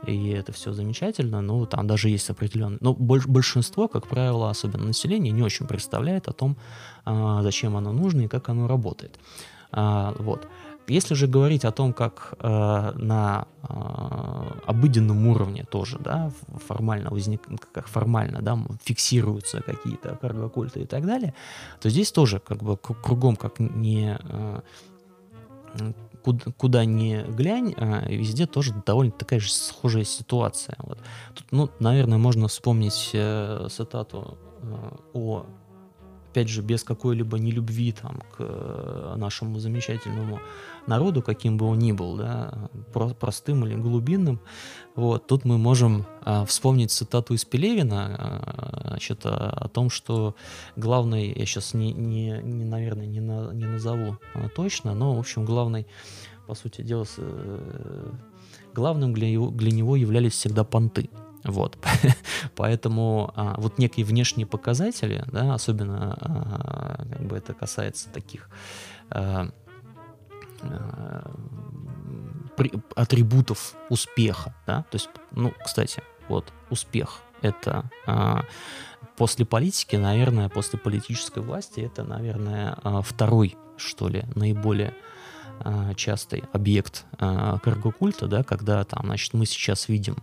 и 0.07 0.29
это 0.29 0.53
все 0.53 0.73
замечательно, 0.73 1.41
но 1.41 1.67
там 1.67 1.87
даже 1.87 2.09
есть 2.09 2.31
определенные, 2.31 2.79
но 2.81 2.95
большинство, 2.95 3.89
как 3.89 4.07
правило, 4.07 4.51
особенно 4.51 4.85
население, 4.85 5.33
не 5.33 5.43
очень 5.43 5.67
представляет 5.67 6.29
о 6.29 6.33
том, 6.33 6.57
а, 7.05 7.43
зачем 7.43 7.77
оно 7.77 7.93
нужно 7.93 8.23
и 8.23 8.29
как 8.29 8.49
оно 8.49 8.67
работает. 8.67 9.19
А, 9.73 10.15
вот. 10.19 10.47
Если 10.89 11.15
же 11.15 11.27
говорить 11.27 11.65
о 11.65 11.73
том, 11.73 11.93
как 11.93 12.35
э, 12.39 12.93
на 12.95 13.47
э, 13.63 13.67
обыденном 14.67 15.27
уровне 15.27 15.65
тоже, 15.65 15.99
да, 15.99 16.31
формально 16.67 17.11
возник, 17.11 17.43
как 17.73 17.89
формально, 17.89 18.41
да, 18.43 18.59
фиксируются 18.85 19.63
какие-то 19.63 20.17
каргокульты 20.21 20.81
и 20.81 20.87
так 20.87 21.05
далее, 21.07 21.35
то 21.81 21.91
здесь 21.91 22.13
тоже 22.13 22.39
как 22.39 22.63
бы 22.63 22.77
кругом 22.77 23.37
как 23.37 23.59
не 23.59 24.19
э, 24.23 24.61
куда, 26.27 26.53
куда 26.57 26.85
ни 26.85 27.23
глянь, 27.37 27.75
э, 27.77 28.15
везде 28.15 28.47
тоже 28.47 28.75
довольно 28.85 29.13
такая 29.13 29.41
же 29.41 29.53
схожая 29.53 30.05
ситуация. 30.05 30.77
Вот. 30.79 30.99
Тут, 31.35 31.47
ну, 31.53 31.71
наверное, 31.79 32.19
можно 32.19 32.49
вспомнить 32.49 33.11
э, 33.13 33.69
цитату 33.71 34.37
э, 34.63 34.91
о 35.15 35.47
опять 36.37 36.49
же, 36.49 36.61
без 36.61 36.85
какой-либо 36.85 37.39
нелюбви 37.39 37.93
там, 37.93 38.23
к 38.37 38.41
э, 38.41 39.15
нашему 39.17 39.59
замечательному 39.59 40.39
народу, 40.87 41.23
каким 41.23 41.57
бы 41.57 41.65
он 41.65 41.79
ни 41.79 41.93
был, 41.93 42.17
да, 42.17 42.69
простым 42.93 43.65
или 43.65 43.75
глубинным. 43.75 44.39
Вот, 44.97 45.27
тут 45.27 45.47
мы 45.47 45.57
можем 45.57 46.05
а, 46.21 46.45
вспомнить 46.45 46.91
цитату 46.91 47.33
из 47.33 47.47
Пелевина 47.47 48.17
а, 48.19 48.89
значит, 48.89 49.21
о, 49.25 49.69
том, 49.73 49.89
что 49.89 50.35
главный, 50.77 51.33
я 51.35 51.47
сейчас, 51.47 51.73
не, 51.73 51.95
не, 51.95 52.39
не, 52.43 52.65
наверное, 52.65 53.07
не, 53.07 53.21
на, 53.21 53.53
не 53.53 53.65
назову 53.65 54.19
точно, 54.55 54.95
но, 54.95 55.15
в 55.15 55.19
общем, 55.19 55.47
главный, 55.47 55.87
по 56.47 56.55
сути 56.55 56.83
дела, 56.83 57.07
э, 57.17 58.11
главным 58.75 59.15
для, 59.15 59.29
его, 59.29 59.49
для 59.49 59.71
него 59.71 59.97
являлись 59.97 60.35
всегда 60.35 60.65
понты. 60.65 61.09
Вот. 61.47 61.79
Поэтому 62.57 63.33
а, 63.37 63.55
вот 63.59 63.79
некие 63.79 64.05
внешние 64.05 64.47
показатели, 64.47 65.25
да, 65.31 65.55
особенно 65.55 66.17
а, 66.21 67.05
как 67.11 67.23
бы 67.23 67.37
это 67.37 67.55
касается 67.55 68.11
таких 68.11 68.51
а, 69.11 69.49
а, 70.63 71.31
при, 72.57 72.73
атрибутов 72.95 73.75
успеха, 73.91 74.55
да, 74.67 74.83
то 74.91 74.97
есть, 74.97 75.09
ну, 75.33 75.53
кстати, 75.65 76.03
вот 76.29 76.53
успех 76.71 77.21
это 77.43 77.91
а, 78.07 78.43
после 79.17 79.47
политики, 79.47 79.97
наверное, 79.97 80.49
после 80.49 80.79
политической 80.79 81.43
власти 81.43 81.81
это, 81.81 82.03
наверное, 82.03 82.77
а, 82.83 83.03
второй, 83.03 83.57
что 83.77 84.09
ли, 84.09 84.25
наиболее 84.35 84.95
а, 85.61 85.95
частый 85.95 86.45
объект 86.53 87.05
а, 87.19 87.59
каргокульта, 87.59 88.27
да, 88.27 88.43
когда 88.43 88.83
там, 88.85 89.07
значит, 89.07 89.35
мы 89.35 89.47
сейчас 89.47 89.89
видим 89.89 90.17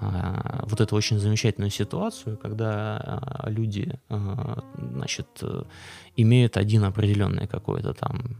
вот 0.00 0.80
эту 0.80 0.96
очень 0.96 1.18
замечательную 1.18 1.70
ситуацию, 1.70 2.36
когда 2.36 2.96
а, 2.98 3.50
люди, 3.50 3.98
а, 4.08 4.62
значит, 4.76 5.42
имеют 6.16 6.56
один 6.56 6.84
определенный 6.84 7.46
какой-то 7.46 7.94
там 7.94 8.36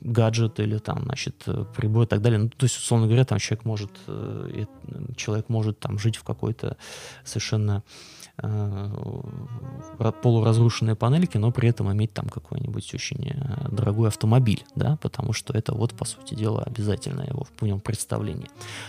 гаджет 0.00 0.58
или 0.60 0.78
там, 0.78 1.04
значит, 1.04 1.44
прибор 1.76 2.04
и 2.04 2.06
так 2.06 2.20
далее. 2.22 2.40
Ну, 2.40 2.48
то 2.48 2.64
есть, 2.64 2.76
условно 2.76 3.06
говоря, 3.06 3.24
там 3.24 3.38
человек 3.38 3.64
может, 3.64 3.90
э, 4.08 4.64
человек 5.16 5.48
может 5.48 5.78
там 5.78 5.98
жить 5.98 6.16
в 6.16 6.24
какой-то 6.24 6.76
совершенно 7.24 7.84
Э, 7.84 8.11
полуразрушенные 10.22 10.96
панельки, 10.96 11.38
но 11.38 11.52
при 11.52 11.68
этом 11.68 11.92
иметь 11.92 12.12
там 12.12 12.28
какой-нибудь 12.28 12.94
очень 12.94 13.28
э, 13.28 13.68
дорогой 13.70 14.08
автомобиль, 14.08 14.64
да, 14.74 14.96
потому 15.02 15.32
что 15.32 15.52
это 15.52 15.74
вот, 15.74 15.94
по 15.94 16.04
сути 16.04 16.34
дела, 16.34 16.62
обязательно 16.62 17.22
его 17.22 17.46
в 17.60 17.64
нем 17.64 17.80
представлении. 17.80 18.48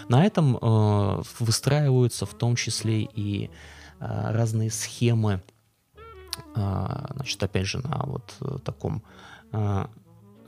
На 0.10 0.26
этом 0.26 0.58
э, 0.58 1.22
выстраиваются 1.40 2.26
в 2.26 2.34
том 2.34 2.56
числе 2.56 3.02
и 3.02 3.50
э, 4.00 4.32
разные 4.32 4.72
схемы, 4.72 5.42
э, 6.56 7.06
значит, 7.16 7.44
опять 7.44 7.68
же, 7.68 7.80
на 7.80 8.04
вот 8.06 8.34
э, 8.42 8.58
таком 8.64 9.04
э, 9.52 9.86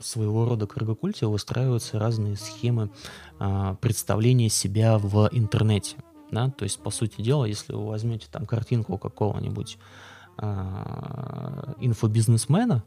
своего 0.00 0.46
рода 0.46 0.66
каргокульте 0.66 1.26
выстраиваются 1.26 1.98
разные 1.98 2.36
схемы 2.36 2.90
э, 3.38 3.76
представления 3.80 4.48
себя 4.48 4.98
в 4.98 5.28
интернете 5.32 5.96
да, 6.30 6.50
то 6.50 6.64
есть, 6.64 6.80
по 6.80 6.90
сути 6.90 7.20
дела, 7.20 7.44
если 7.44 7.72
вы 7.72 7.86
возьмете 7.86 8.26
там 8.30 8.46
картинку 8.46 8.98
какого-нибудь 8.98 9.78
инфобизнесмена, 10.38 12.84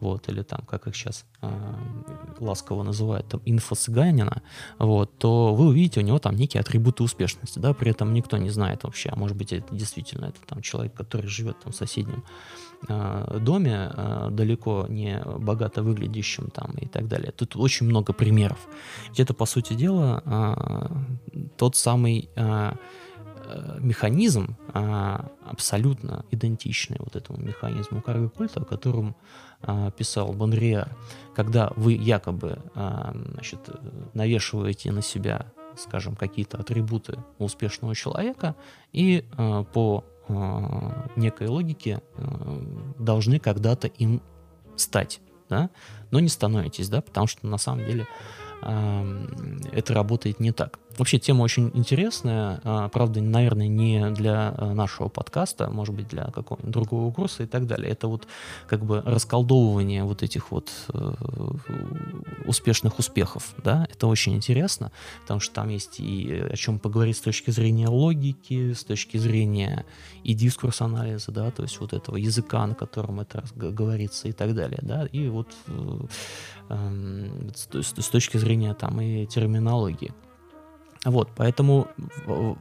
вот, 0.00 0.28
или 0.28 0.42
там, 0.42 0.60
как 0.66 0.86
их 0.86 0.94
сейчас 0.94 1.24
э, 1.40 1.48
ласково 2.38 2.82
называют, 2.82 3.28
там, 3.28 3.40
инфо-цыганина, 3.46 4.42
вот, 4.78 5.16
то 5.18 5.54
вы 5.54 5.68
увидите 5.68 6.00
у 6.00 6.02
него 6.02 6.18
там 6.18 6.36
некие 6.36 6.60
атрибуты 6.60 7.02
успешности, 7.02 7.58
да, 7.58 7.72
при 7.72 7.92
этом 7.92 8.12
никто 8.12 8.36
не 8.36 8.50
знает 8.50 8.84
вообще, 8.84 9.08
а 9.08 9.16
может 9.16 9.38
быть, 9.38 9.54
это 9.54 9.74
действительно 9.74 10.26
это 10.26 10.40
там 10.46 10.60
человек, 10.60 10.94
который 10.94 11.28
живет 11.28 11.58
там 11.60 11.72
в 11.72 11.76
соседнем 11.76 12.24
э, 12.88 13.38
доме, 13.40 13.90
далеко 14.30 14.84
не 14.88 15.22
богато 15.38 15.82
выглядящим 15.82 16.50
там 16.50 16.72
и 16.72 16.86
так 16.86 17.08
далее. 17.08 17.32
Тут 17.32 17.56
очень 17.56 17.86
много 17.86 18.12
примеров. 18.12 18.68
Ведь 19.08 19.20
это, 19.20 19.32
по 19.32 19.46
сути 19.46 19.72
дела, 19.72 20.22
тот 21.56 21.74
самый 21.74 22.28
механизм 23.78 24.56
а, 24.72 25.30
абсолютно 25.44 26.24
идентичный 26.30 26.96
вот 27.00 27.16
этому 27.16 27.38
механизму 27.38 28.02
карго-культа, 28.02 28.60
о 28.60 28.64
котором 28.64 29.16
а, 29.62 29.90
писал 29.90 30.32
Бонриар, 30.32 30.94
когда 31.34 31.72
вы 31.76 31.92
якобы 31.92 32.58
а, 32.74 33.14
значит, 33.32 33.60
навешиваете 34.14 34.92
на 34.92 35.02
себя, 35.02 35.46
скажем, 35.76 36.16
какие-то 36.16 36.58
атрибуты 36.58 37.18
успешного 37.38 37.94
человека 37.94 38.54
и 38.92 39.24
а, 39.36 39.64
по 39.64 40.04
а, 40.28 41.08
некой 41.16 41.48
логике 41.48 42.02
а, 42.16 42.62
должны 42.98 43.38
когда-то 43.38 43.88
им 43.88 44.22
стать, 44.76 45.20
да? 45.48 45.70
но 46.10 46.20
не 46.20 46.28
становитесь, 46.28 46.88
да, 46.88 47.00
потому 47.00 47.26
что 47.26 47.46
на 47.46 47.58
самом 47.58 47.86
деле 47.86 48.06
это 48.62 49.92
работает 49.92 50.40
не 50.40 50.50
так. 50.50 50.78
Вообще 50.98 51.18
тема 51.18 51.42
очень 51.42 51.70
интересная, 51.74 52.60
а, 52.64 52.88
правда, 52.88 53.20
наверное, 53.20 53.68
не 53.68 54.10
для 54.10 54.54
э, 54.56 54.72
нашего 54.72 55.08
подкаста, 55.08 55.68
может 55.68 55.94
быть, 55.94 56.08
для 56.08 56.24
какого-нибудь 56.24 56.72
другого 56.72 57.12
курса 57.12 57.42
и 57.42 57.46
так 57.46 57.66
далее. 57.66 57.90
Это 57.90 58.08
вот 58.08 58.26
как 58.66 58.84
бы 58.84 59.02
расколдовывание 59.04 60.04
вот 60.04 60.22
этих 60.22 60.50
вот 60.50 60.70
э, 60.92 61.12
успешных 62.46 62.98
успехов, 62.98 63.54
да, 63.62 63.86
это 63.90 64.06
очень 64.06 64.34
интересно, 64.34 64.90
потому 65.22 65.40
что 65.40 65.54
там 65.54 65.68
есть 65.68 66.00
и 66.00 66.42
о 66.50 66.56
чем 66.56 66.78
поговорить 66.78 67.18
с 67.18 67.20
точки 67.20 67.50
зрения 67.50 67.88
логики, 67.88 68.72
с 68.72 68.84
точки 68.84 69.18
зрения 69.18 69.84
и 70.24 70.32
дискурс 70.34 70.80
анализа, 70.80 71.30
да, 71.30 71.50
то 71.50 71.62
есть 71.62 71.78
вот 71.80 71.92
этого 71.92 72.16
языка, 72.16 72.66
на 72.66 72.74
котором 72.74 73.20
это 73.20 73.44
говорится 73.54 74.28
и 74.28 74.32
так 74.32 74.54
далее, 74.54 74.78
да, 74.82 75.06
и 75.06 75.28
вот 75.28 75.48
э, 75.66 75.98
э, 76.70 77.50
с, 77.54 78.02
с 78.02 78.08
точки 78.08 78.38
зрения 78.38 78.72
там 78.74 79.00
и 79.00 79.26
терминологии. 79.26 80.12
Вот, 81.06 81.30
поэтому 81.36 81.86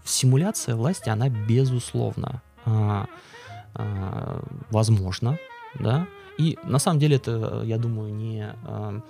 симуляция 0.05 0.75
власти, 0.75 1.09
она 1.09 1.29
безусловно 1.29 2.43
а, 2.63 3.07
а, 3.73 4.43
возможна, 4.69 5.39
да, 5.79 6.07
и 6.37 6.55
на 6.63 6.77
самом 6.77 6.99
деле 6.99 7.15
это, 7.15 7.63
я 7.65 7.79
думаю, 7.79 8.13
не, 8.13 8.47
а, 8.63 9.01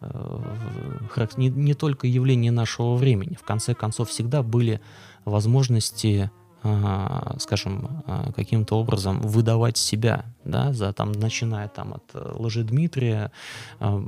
а 0.00 1.28
не, 1.36 1.50
не 1.50 1.74
только 1.74 2.08
явление 2.08 2.50
нашего 2.50 2.96
времени. 2.96 3.36
В 3.40 3.44
конце 3.44 3.74
концов, 3.74 4.08
всегда 4.08 4.42
были 4.42 4.80
возможности 5.24 6.32
скажем, 7.38 8.02
а, 8.06 8.32
каким-то 8.32 8.78
образом 8.78 9.20
выдавать 9.20 9.78
себя, 9.78 10.26
да, 10.44 10.72
за 10.74 10.92
там, 10.92 11.12
начиная 11.12 11.68
там 11.68 11.94
от 11.94 12.04
э, 12.12 12.32
лжи 12.34 12.64
Дмитрия, 12.64 13.32
а, 13.78 14.02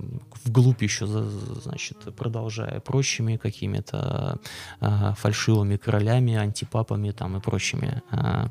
вглубь 0.44 0.82
еще, 0.82 1.06
значит, 1.06 1.96
продолжая 2.14 2.80
прочими 2.80 3.36
какими-то 3.36 4.38
фальшивыми 5.16 5.76
королями, 5.76 6.34
антипапами 6.34 7.10
там 7.12 7.36
и 7.36 7.40
прочими, 7.40 8.02
э, 8.10 8.48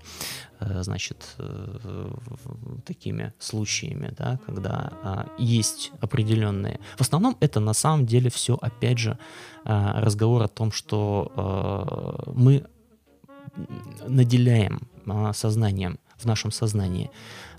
значит, 0.82 1.36
э, 1.38 2.12
такими 2.86 3.34
случаями, 3.39 4.14
да, 4.18 4.39
когда 4.45 5.28
есть 5.38 5.91
определенные... 6.02 6.80
В 6.97 7.02
основном 7.02 7.38
это 7.39 7.60
на 7.60 7.74
самом 7.74 8.06
деле 8.06 8.30
все, 8.30 8.58
опять 8.62 8.97
же, 8.97 9.18
разговор 9.64 10.41
о 10.43 10.47
том, 10.47 10.72
что 10.72 12.26
мы 12.36 12.66
наделяем 14.08 14.82
а, 15.08 15.34
сознанием, 15.34 15.99
в 16.18 16.26
нашем 16.26 16.52
сознании 16.52 17.10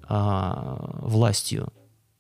а, 0.08 0.98
властью 1.00 1.72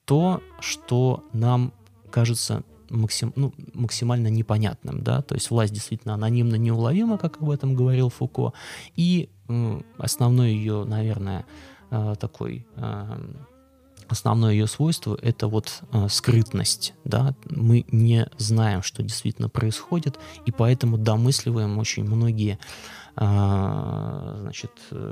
то, 0.04 0.42
что 0.60 1.24
нам 1.32 1.72
кажется 2.10 2.64
максим, 2.90 3.32
ну, 3.36 3.54
максимально 3.72 4.28
непонятным, 4.28 5.02
да, 5.02 5.22
то 5.22 5.34
есть 5.34 5.50
власть 5.50 5.72
действительно 5.72 6.14
анонимно 6.14 6.56
неуловима, 6.56 7.16
как 7.16 7.40
об 7.40 7.50
этом 7.50 7.74
говорил 7.74 8.10
Фуко, 8.10 8.52
и 8.96 9.30
основной 9.98 10.52
ее, 10.52 10.84
наверное, 10.84 11.46
а, 11.90 12.14
такой 12.16 12.66
основное 14.08 14.52
ее 14.52 14.66
свойство 14.66 15.18
это 15.22 15.48
вот 15.48 15.82
скрытность, 16.10 16.92
да, 17.04 17.34
мы 17.48 17.86
не 17.90 18.28
знаем, 18.36 18.82
что 18.82 19.02
действительно 19.02 19.48
происходит, 19.48 20.18
и 20.44 20.52
поэтому 20.52 20.98
домысливаем 20.98 21.78
очень 21.78 22.04
многие 22.04 22.58
значит, 23.14 24.70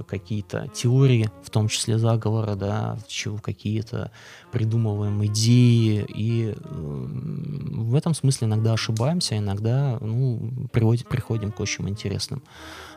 какие-то 0.08 0.68
теории, 0.72 1.30
в 1.42 1.50
том 1.50 1.68
числе 1.68 1.98
заговора, 1.98 2.54
да, 2.54 2.98
чего 3.06 3.36
какие-то 3.36 4.10
придумываем 4.52 5.24
идеи, 5.26 6.06
и 6.08 6.54
в 6.58 7.94
этом 7.94 8.14
смысле 8.14 8.48
иногда 8.48 8.72
ошибаемся, 8.72 9.36
иногда 9.36 9.98
ну, 10.00 10.68
приводим, 10.72 11.06
приходим 11.10 11.52
к 11.52 11.60
очень 11.60 11.88
интересным 11.90 12.42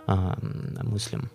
а, 0.07 0.37
мыслям. 0.83 1.29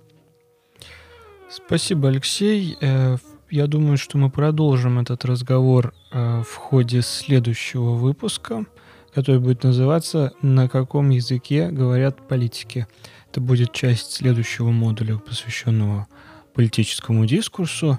Спасибо, 1.51 2.09
Алексей. 2.09 2.77
Э, 2.81 3.17
я 3.51 3.67
думаю, 3.67 3.97
что 3.97 4.19
мы 4.19 4.31
продолжим 4.31 4.99
этот 4.99 5.25
разговор 5.25 5.95
э, 6.13 6.43
в 6.43 6.55
ходе 6.55 7.01
следующего 7.01 7.93
выпуска, 7.93 8.67
который 9.15 9.41
будет 9.41 9.65
называться 9.65 10.35
«На 10.43 10.69
каком 10.69 11.09
языке 11.09 11.71
говорят 11.71 12.29
политики?». 12.29 12.87
Это 13.31 13.41
будет 13.41 13.73
часть 13.73 14.13
следующего 14.13 14.71
модуля, 14.71 15.19
посвященного 15.19 16.07
политическому 16.55 17.27
дискурсу. 17.27 17.99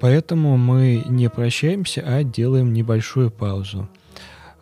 Поэтому 0.00 0.56
мы 0.56 1.02
не 1.06 1.28
прощаемся, 1.28 2.02
а 2.06 2.22
делаем 2.22 2.72
небольшую 2.72 3.30
паузу. 3.30 3.88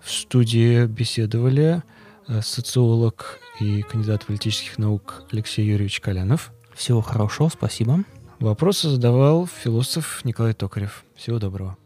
В 0.01 0.11
студии 0.11 0.87
беседовали 0.87 1.83
э, 2.29 2.41
социолог 2.41 3.41
и 3.61 3.83
кандидат 3.83 4.25
политических 4.25 4.79
наук 4.79 5.25
Алексей 5.33 5.67
Юрьевич 5.67 6.01
Колянов. 6.01 6.53
Всего 6.75 7.01
хорошего, 7.01 7.49
спасибо. 7.49 8.05
Вопросы 8.39 8.89
задавал 8.89 9.47
философ 9.47 10.21
Николай 10.25 10.55
Токарев. 10.55 11.05
Всего 11.17 11.39
доброго. 11.39 11.77